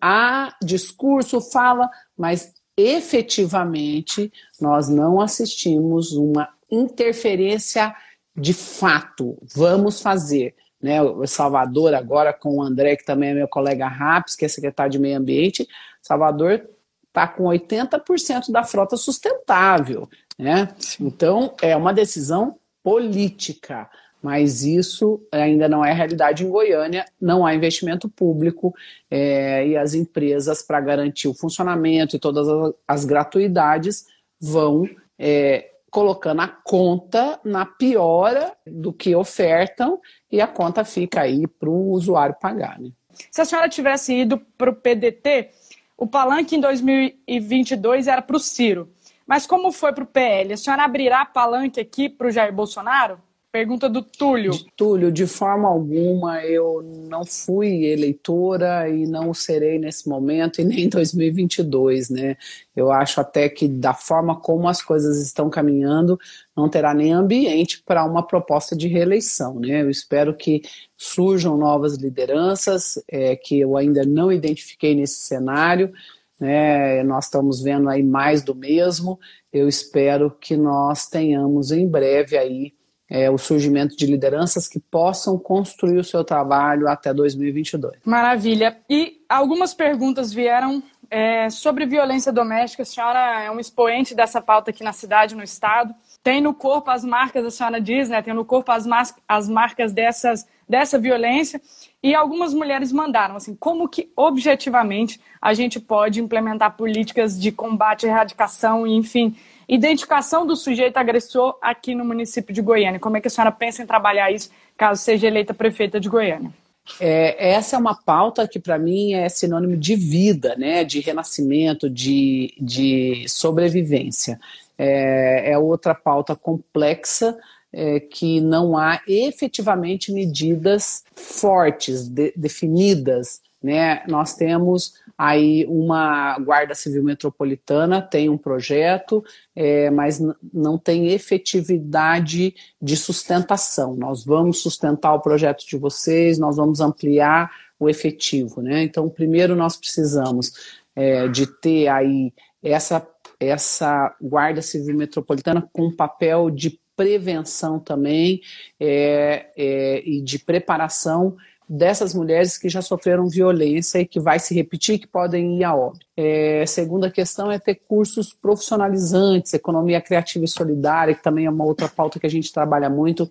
Há 0.00 0.56
discurso, 0.60 1.40
fala, 1.40 1.88
mas 2.18 2.52
efetivamente 2.76 4.32
nós 4.60 4.88
não 4.88 5.20
assistimos 5.20 6.14
uma 6.14 6.48
interferência 6.68 7.94
de 8.36 8.52
fato, 8.52 9.38
vamos 9.54 10.00
fazer. 10.00 10.54
Né, 10.82 11.00
o 11.00 11.26
Salvador, 11.26 11.94
agora 11.94 12.30
com 12.30 12.58
o 12.58 12.62
André, 12.62 12.96
que 12.96 13.06
também 13.06 13.30
é 13.30 13.34
meu 13.34 13.48
colega 13.48 13.88
RAPS, 13.88 14.36
que 14.36 14.44
é 14.44 14.48
secretário 14.48 14.92
de 14.92 14.98
Meio 14.98 15.16
Ambiente, 15.16 15.66
Salvador 16.02 16.68
está 17.08 17.26
com 17.26 17.44
80% 17.44 18.50
da 18.50 18.64
frota 18.64 18.96
sustentável. 18.96 20.08
Né? 20.38 20.68
Então, 21.00 21.54
é 21.62 21.74
uma 21.76 21.94
decisão 21.94 22.58
política, 22.82 23.88
mas 24.20 24.64
isso 24.64 25.22
ainda 25.30 25.68
não 25.68 25.84
é 25.84 25.92
realidade 25.92 26.44
em 26.44 26.50
Goiânia, 26.50 27.04
não 27.20 27.46
há 27.46 27.54
investimento 27.54 28.08
público 28.08 28.74
é, 29.10 29.66
e 29.66 29.76
as 29.76 29.94
empresas, 29.94 30.60
para 30.60 30.80
garantir 30.80 31.28
o 31.28 31.34
funcionamento 31.34 32.16
e 32.16 32.18
todas 32.18 32.48
as, 32.48 32.74
as 32.86 33.04
gratuidades, 33.04 34.06
vão 34.40 34.88
é, 35.18 35.70
colocando 35.94 36.40
a 36.40 36.48
conta 36.48 37.38
na 37.44 37.64
piora 37.64 38.52
do 38.66 38.92
que 38.92 39.14
ofertam 39.14 40.00
e 40.28 40.40
a 40.40 40.46
conta 40.48 40.84
fica 40.84 41.20
aí 41.20 41.46
para 41.46 41.70
o 41.70 41.92
usuário 41.92 42.34
pagar. 42.40 42.80
Né? 42.80 42.90
Se 43.30 43.40
a 43.40 43.44
senhora 43.44 43.68
tivesse 43.68 44.12
ido 44.12 44.40
para 44.58 44.70
o 44.70 44.74
PDT, 44.74 45.50
o 45.96 46.04
palanque 46.04 46.56
em 46.56 46.60
2022 46.60 48.08
era 48.08 48.20
para 48.20 48.34
o 48.34 48.40
Ciro. 48.40 48.92
Mas 49.24 49.46
como 49.46 49.70
foi 49.70 49.92
para 49.92 50.02
o 50.02 50.06
PL? 50.08 50.54
A 50.54 50.56
senhora 50.56 50.82
abrirá 50.82 51.24
palanque 51.24 51.78
aqui 51.78 52.08
para 52.08 52.26
o 52.26 52.30
Jair 52.32 52.52
Bolsonaro? 52.52 53.22
Pergunta 53.54 53.88
do 53.88 54.02
Túlio. 54.02 54.50
De, 54.50 54.66
Túlio, 54.76 55.12
de 55.12 55.28
forma 55.28 55.68
alguma 55.68 56.44
eu 56.44 56.82
não 57.08 57.24
fui 57.24 57.84
eleitora 57.84 58.88
e 58.88 59.06
não 59.06 59.32
serei 59.32 59.78
nesse 59.78 60.08
momento 60.08 60.60
e 60.60 60.64
nem 60.64 60.86
em 60.86 60.88
2022, 60.88 62.10
né? 62.10 62.36
Eu 62.74 62.90
acho 62.90 63.20
até 63.20 63.48
que 63.48 63.68
da 63.68 63.94
forma 63.94 64.40
como 64.40 64.66
as 64.66 64.82
coisas 64.82 65.24
estão 65.24 65.48
caminhando, 65.48 66.18
não 66.56 66.68
terá 66.68 66.92
nem 66.92 67.12
ambiente 67.12 67.80
para 67.86 68.04
uma 68.04 68.26
proposta 68.26 68.74
de 68.74 68.88
reeleição, 68.88 69.60
né? 69.60 69.82
Eu 69.82 69.88
espero 69.88 70.34
que 70.34 70.62
surjam 70.96 71.56
novas 71.56 71.94
lideranças, 71.94 73.00
é, 73.08 73.36
que 73.36 73.60
eu 73.60 73.76
ainda 73.76 74.04
não 74.04 74.32
identifiquei 74.32 74.96
nesse 74.96 75.20
cenário, 75.20 75.92
né? 76.40 77.04
Nós 77.04 77.26
estamos 77.26 77.62
vendo 77.62 77.88
aí 77.88 78.02
mais 78.02 78.42
do 78.42 78.52
mesmo. 78.52 79.16
Eu 79.52 79.68
espero 79.68 80.28
que 80.40 80.56
nós 80.56 81.06
tenhamos 81.06 81.70
em 81.70 81.86
breve 81.86 82.36
aí 82.36 82.74
é, 83.08 83.30
o 83.30 83.36
surgimento 83.36 83.96
de 83.96 84.06
lideranças 84.06 84.66
que 84.66 84.80
possam 84.80 85.38
construir 85.38 85.98
o 85.98 86.04
seu 86.04 86.24
trabalho 86.24 86.88
até 86.88 87.12
2022. 87.12 87.96
Maravilha. 88.04 88.78
E 88.88 89.20
algumas 89.28 89.74
perguntas 89.74 90.32
vieram 90.32 90.82
é, 91.10 91.48
sobre 91.50 91.86
violência 91.86 92.32
doméstica. 92.32 92.82
A 92.82 92.86
senhora 92.86 93.42
é 93.42 93.50
um 93.50 93.60
expoente 93.60 94.14
dessa 94.14 94.40
pauta 94.40 94.70
aqui 94.70 94.82
na 94.82 94.92
cidade, 94.92 95.34
no 95.34 95.42
estado. 95.42 95.94
Tem 96.22 96.40
no 96.40 96.54
corpo 96.54 96.90
as 96.90 97.04
marcas, 97.04 97.44
a 97.44 97.50
senhora 97.50 97.80
diz, 97.80 98.08
né? 98.08 98.22
Tem 98.22 98.32
no 98.32 98.44
corpo 98.44 98.72
as, 98.72 98.86
as 99.28 99.48
marcas 99.48 99.92
dessas, 99.92 100.46
dessa 100.68 100.98
violência. 100.98 101.60
E 102.02 102.14
algumas 102.14 102.52
mulheres 102.52 102.92
mandaram, 102.92 103.36
assim, 103.36 103.54
como 103.54 103.88
que 103.88 104.10
objetivamente 104.16 105.20
a 105.40 105.54
gente 105.54 105.78
pode 105.78 106.20
implementar 106.20 106.76
políticas 106.76 107.40
de 107.40 107.52
combate 107.52 108.06
erradicação 108.06 108.86
enfim, 108.86 109.36
Identificação 109.68 110.46
do 110.46 110.56
sujeito 110.56 110.96
agressor 110.96 111.56
aqui 111.60 111.94
no 111.94 112.04
município 112.04 112.54
de 112.54 112.60
Goiânia. 112.60 113.00
Como 113.00 113.16
é 113.16 113.20
que 113.20 113.28
a 113.28 113.30
senhora 113.30 113.52
pensa 113.52 113.82
em 113.82 113.86
trabalhar 113.86 114.30
isso 114.30 114.50
caso 114.76 115.00
seja 115.02 115.26
eleita 115.26 115.54
prefeita 115.54 115.98
de 116.00 116.08
Goiânia? 116.08 116.52
É, 117.00 117.52
essa 117.52 117.76
é 117.76 117.78
uma 117.78 117.94
pauta 117.94 118.46
que, 118.46 118.58
para 118.58 118.78
mim, 118.78 119.14
é 119.14 119.28
sinônimo 119.28 119.76
de 119.76 119.96
vida, 119.96 120.54
né? 120.56 120.84
de 120.84 121.00
renascimento, 121.00 121.88
de, 121.88 122.54
de 122.60 123.24
sobrevivência. 123.26 124.38
É, 124.76 125.52
é 125.52 125.58
outra 125.58 125.94
pauta 125.94 126.36
complexa 126.36 127.36
é, 127.72 127.98
que 128.00 128.40
não 128.40 128.76
há 128.76 129.00
efetivamente 129.08 130.12
medidas 130.12 131.04
fortes, 131.14 132.06
de, 132.06 132.32
definidas. 132.36 133.40
Né? 133.62 134.02
Nós 134.06 134.34
temos 134.34 134.94
aí 135.16 135.64
uma 135.68 136.38
Guarda 136.38 136.74
Civil 136.74 137.04
Metropolitana 137.04 138.02
tem 138.02 138.28
um 138.28 138.38
projeto, 138.38 139.24
é, 139.54 139.90
mas 139.90 140.20
não 140.52 140.76
tem 140.76 141.08
efetividade 141.08 142.54
de 142.80 142.96
sustentação. 142.96 143.94
Nós 143.94 144.24
vamos 144.24 144.60
sustentar 144.60 145.14
o 145.14 145.20
projeto 145.20 145.64
de 145.66 145.76
vocês, 145.76 146.38
nós 146.38 146.56
vamos 146.56 146.80
ampliar 146.80 147.50
o 147.78 147.88
efetivo, 147.88 148.60
né? 148.60 148.82
Então, 148.82 149.08
primeiro 149.08 149.54
nós 149.54 149.76
precisamos 149.76 150.52
é, 150.94 151.28
de 151.28 151.46
ter 151.46 151.88
aí 151.88 152.32
essa, 152.62 153.06
essa 153.38 154.14
Guarda 154.20 154.62
Civil 154.62 154.96
Metropolitana 154.96 155.68
com 155.72 155.94
papel 155.94 156.50
de 156.50 156.78
prevenção 156.96 157.78
também 157.78 158.40
é, 158.78 159.50
é, 159.56 160.02
e 160.08 160.20
de 160.22 160.38
preparação 160.38 161.36
dessas 161.68 162.14
mulheres 162.14 162.58
que 162.58 162.68
já 162.68 162.82
sofreram 162.82 163.28
violência 163.28 163.98
e 163.98 164.06
que 164.06 164.20
vai 164.20 164.38
se 164.38 164.54
repetir, 164.54 164.98
que 164.98 165.06
podem 165.06 165.58
ir 165.58 165.64
a 165.64 165.74
óbito. 165.74 166.06
É, 166.16 166.64
segunda 166.66 167.10
questão 167.10 167.50
é 167.50 167.58
ter 167.58 167.76
cursos 167.88 168.32
profissionalizantes, 168.32 169.54
economia 169.54 170.00
criativa 170.00 170.44
e 170.44 170.48
solidária, 170.48 171.14
que 171.14 171.22
também 171.22 171.46
é 171.46 171.50
uma 171.50 171.64
outra 171.64 171.88
pauta 171.88 172.20
que 172.20 172.26
a 172.26 172.30
gente 172.30 172.52
trabalha 172.52 172.90
muito, 172.90 173.30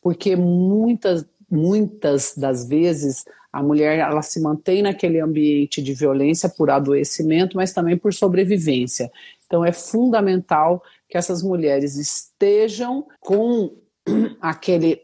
porque 0.00 0.34
muitas, 0.34 1.26
muitas 1.50 2.34
das 2.36 2.66
vezes 2.66 3.24
a 3.52 3.62
mulher 3.62 3.98
ela 3.98 4.22
se 4.22 4.40
mantém 4.40 4.82
naquele 4.82 5.20
ambiente 5.20 5.80
de 5.80 5.94
violência 5.94 6.48
por 6.48 6.70
adoecimento, 6.70 7.56
mas 7.56 7.72
também 7.72 7.96
por 7.96 8.12
sobrevivência. 8.12 9.12
Então 9.46 9.64
é 9.64 9.70
fundamental 9.70 10.82
que 11.08 11.16
essas 11.16 11.42
mulheres 11.42 11.96
estejam 11.96 13.06
com 13.20 13.72
aquele 14.40 15.00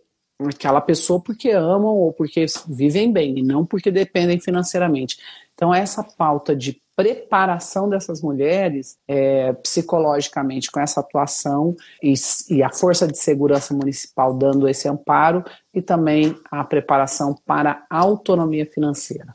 aquela 0.49 0.81
pessoa 0.81 1.21
porque 1.21 1.51
amam 1.51 1.95
ou 1.97 2.13
porque 2.13 2.47
vivem 2.69 3.13
bem, 3.13 3.39
e 3.39 3.43
não 3.43 3.65
porque 3.65 3.91
dependem 3.91 4.41
financeiramente. 4.41 5.19
Então, 5.55 5.75
essa 5.75 6.03
pauta 6.03 6.57
de 6.57 6.81
preparação 6.97 7.89
dessas 7.89 8.21
mulheres 8.21 8.99
é, 9.09 9.53
psicologicamente 9.55 10.71
com 10.71 10.81
essa 10.81 11.01
atuação 11.01 11.75
e, 12.03 12.13
e, 12.51 12.63
a 12.63 12.69
Força 12.69 13.07
de 13.07 13.17
Segurança 13.17 13.73
Municipal 13.73 14.35
dando 14.35 14.69
esse 14.69 14.87
amparo 14.87 15.43
e 15.73 15.81
também 15.81 16.37
a 16.51 16.63
preparação 16.63 17.35
para 17.47 17.87
a 17.89 17.99
autonomia 17.99 18.67
financeira. 18.67 19.35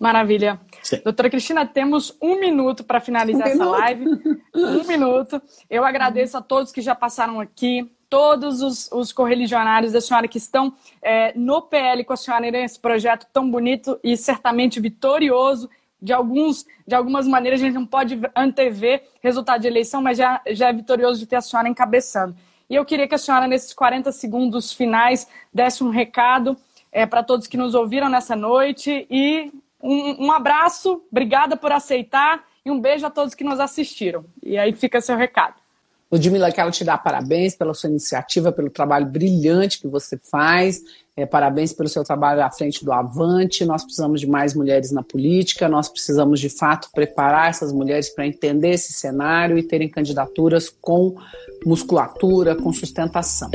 Maravilha. 0.00 0.58
Sim. 0.82 1.00
Doutora 1.04 1.28
Cristina, 1.28 1.66
temos 1.66 2.16
um 2.20 2.40
minuto 2.40 2.82
para 2.82 3.00
finalizar 3.00 3.46
um 3.46 3.50
essa 3.50 3.58
minuto. 3.58 3.78
live. 3.78 4.04
Um 4.54 4.84
minuto. 4.84 5.40
Eu 5.68 5.84
agradeço 5.84 6.36
a 6.38 6.42
todos 6.42 6.72
que 6.72 6.80
já 6.80 6.94
passaram 6.94 7.38
aqui, 7.38 7.88
todos 8.10 8.60
os, 8.60 8.90
os 8.90 9.12
correligionários 9.12 9.92
da 9.92 10.00
senhora 10.00 10.26
que 10.26 10.36
estão 10.36 10.74
é, 11.00 11.32
no 11.38 11.62
PL 11.62 12.04
com 12.04 12.12
a 12.12 12.16
senhora 12.16 12.50
nesse 12.50 12.78
projeto 12.78 13.26
tão 13.32 13.48
bonito 13.48 13.98
e 14.02 14.16
certamente 14.16 14.80
vitorioso. 14.80 15.70
De, 16.02 16.14
alguns, 16.14 16.66
de 16.86 16.94
algumas 16.94 17.28
maneiras, 17.28 17.60
a 17.60 17.64
gente 17.64 17.74
não 17.74 17.86
pode 17.86 18.18
antever 18.34 19.04
resultado 19.22 19.60
de 19.60 19.68
eleição, 19.68 20.00
mas 20.02 20.16
já, 20.16 20.40
já 20.48 20.68
é 20.68 20.72
vitorioso 20.72 21.20
de 21.20 21.26
ter 21.26 21.36
a 21.36 21.40
senhora 21.42 21.68
encabeçando. 21.68 22.34
E 22.68 22.74
eu 22.74 22.84
queria 22.84 23.06
que 23.06 23.14
a 23.14 23.18
senhora, 23.18 23.46
nesses 23.46 23.74
40 23.74 24.10
segundos 24.10 24.72
finais, 24.72 25.28
desse 25.52 25.84
um 25.84 25.90
recado 25.90 26.56
é, 26.90 27.04
para 27.04 27.22
todos 27.22 27.46
que 27.46 27.56
nos 27.56 27.74
ouviram 27.74 28.08
nessa 28.08 28.34
noite 28.34 29.06
e 29.10 29.52
um, 29.82 30.26
um 30.26 30.32
abraço, 30.32 31.02
obrigada 31.10 31.56
por 31.56 31.70
aceitar 31.70 32.44
e 32.64 32.70
um 32.70 32.80
beijo 32.80 33.06
a 33.06 33.10
todos 33.10 33.34
que 33.34 33.44
nos 33.44 33.60
assistiram. 33.60 34.24
E 34.42 34.56
aí 34.56 34.72
fica 34.72 35.00
seu 35.00 35.16
recado. 35.16 35.59
Ludmila, 36.12 36.50
quero 36.50 36.72
te 36.72 36.82
dar 36.82 36.98
parabéns 36.98 37.54
pela 37.54 37.72
sua 37.72 37.88
iniciativa, 37.88 38.50
pelo 38.50 38.68
trabalho 38.68 39.06
brilhante 39.06 39.80
que 39.80 39.86
você 39.86 40.18
faz. 40.18 40.82
É, 41.16 41.24
parabéns 41.24 41.72
pelo 41.72 41.88
seu 41.88 42.02
trabalho 42.02 42.42
à 42.42 42.50
frente 42.50 42.84
do 42.84 42.92
Avante. 42.92 43.64
Nós 43.64 43.84
precisamos 43.84 44.20
de 44.20 44.26
mais 44.26 44.54
mulheres 44.54 44.90
na 44.90 45.04
política, 45.04 45.68
nós 45.68 45.88
precisamos, 45.88 46.40
de 46.40 46.48
fato, 46.48 46.88
preparar 46.92 47.50
essas 47.50 47.72
mulheres 47.72 48.08
para 48.08 48.26
entender 48.26 48.70
esse 48.70 48.92
cenário 48.92 49.56
e 49.56 49.62
terem 49.62 49.88
candidaturas 49.88 50.68
com 50.68 51.14
musculatura, 51.64 52.56
com 52.56 52.72
sustentação. 52.72 53.50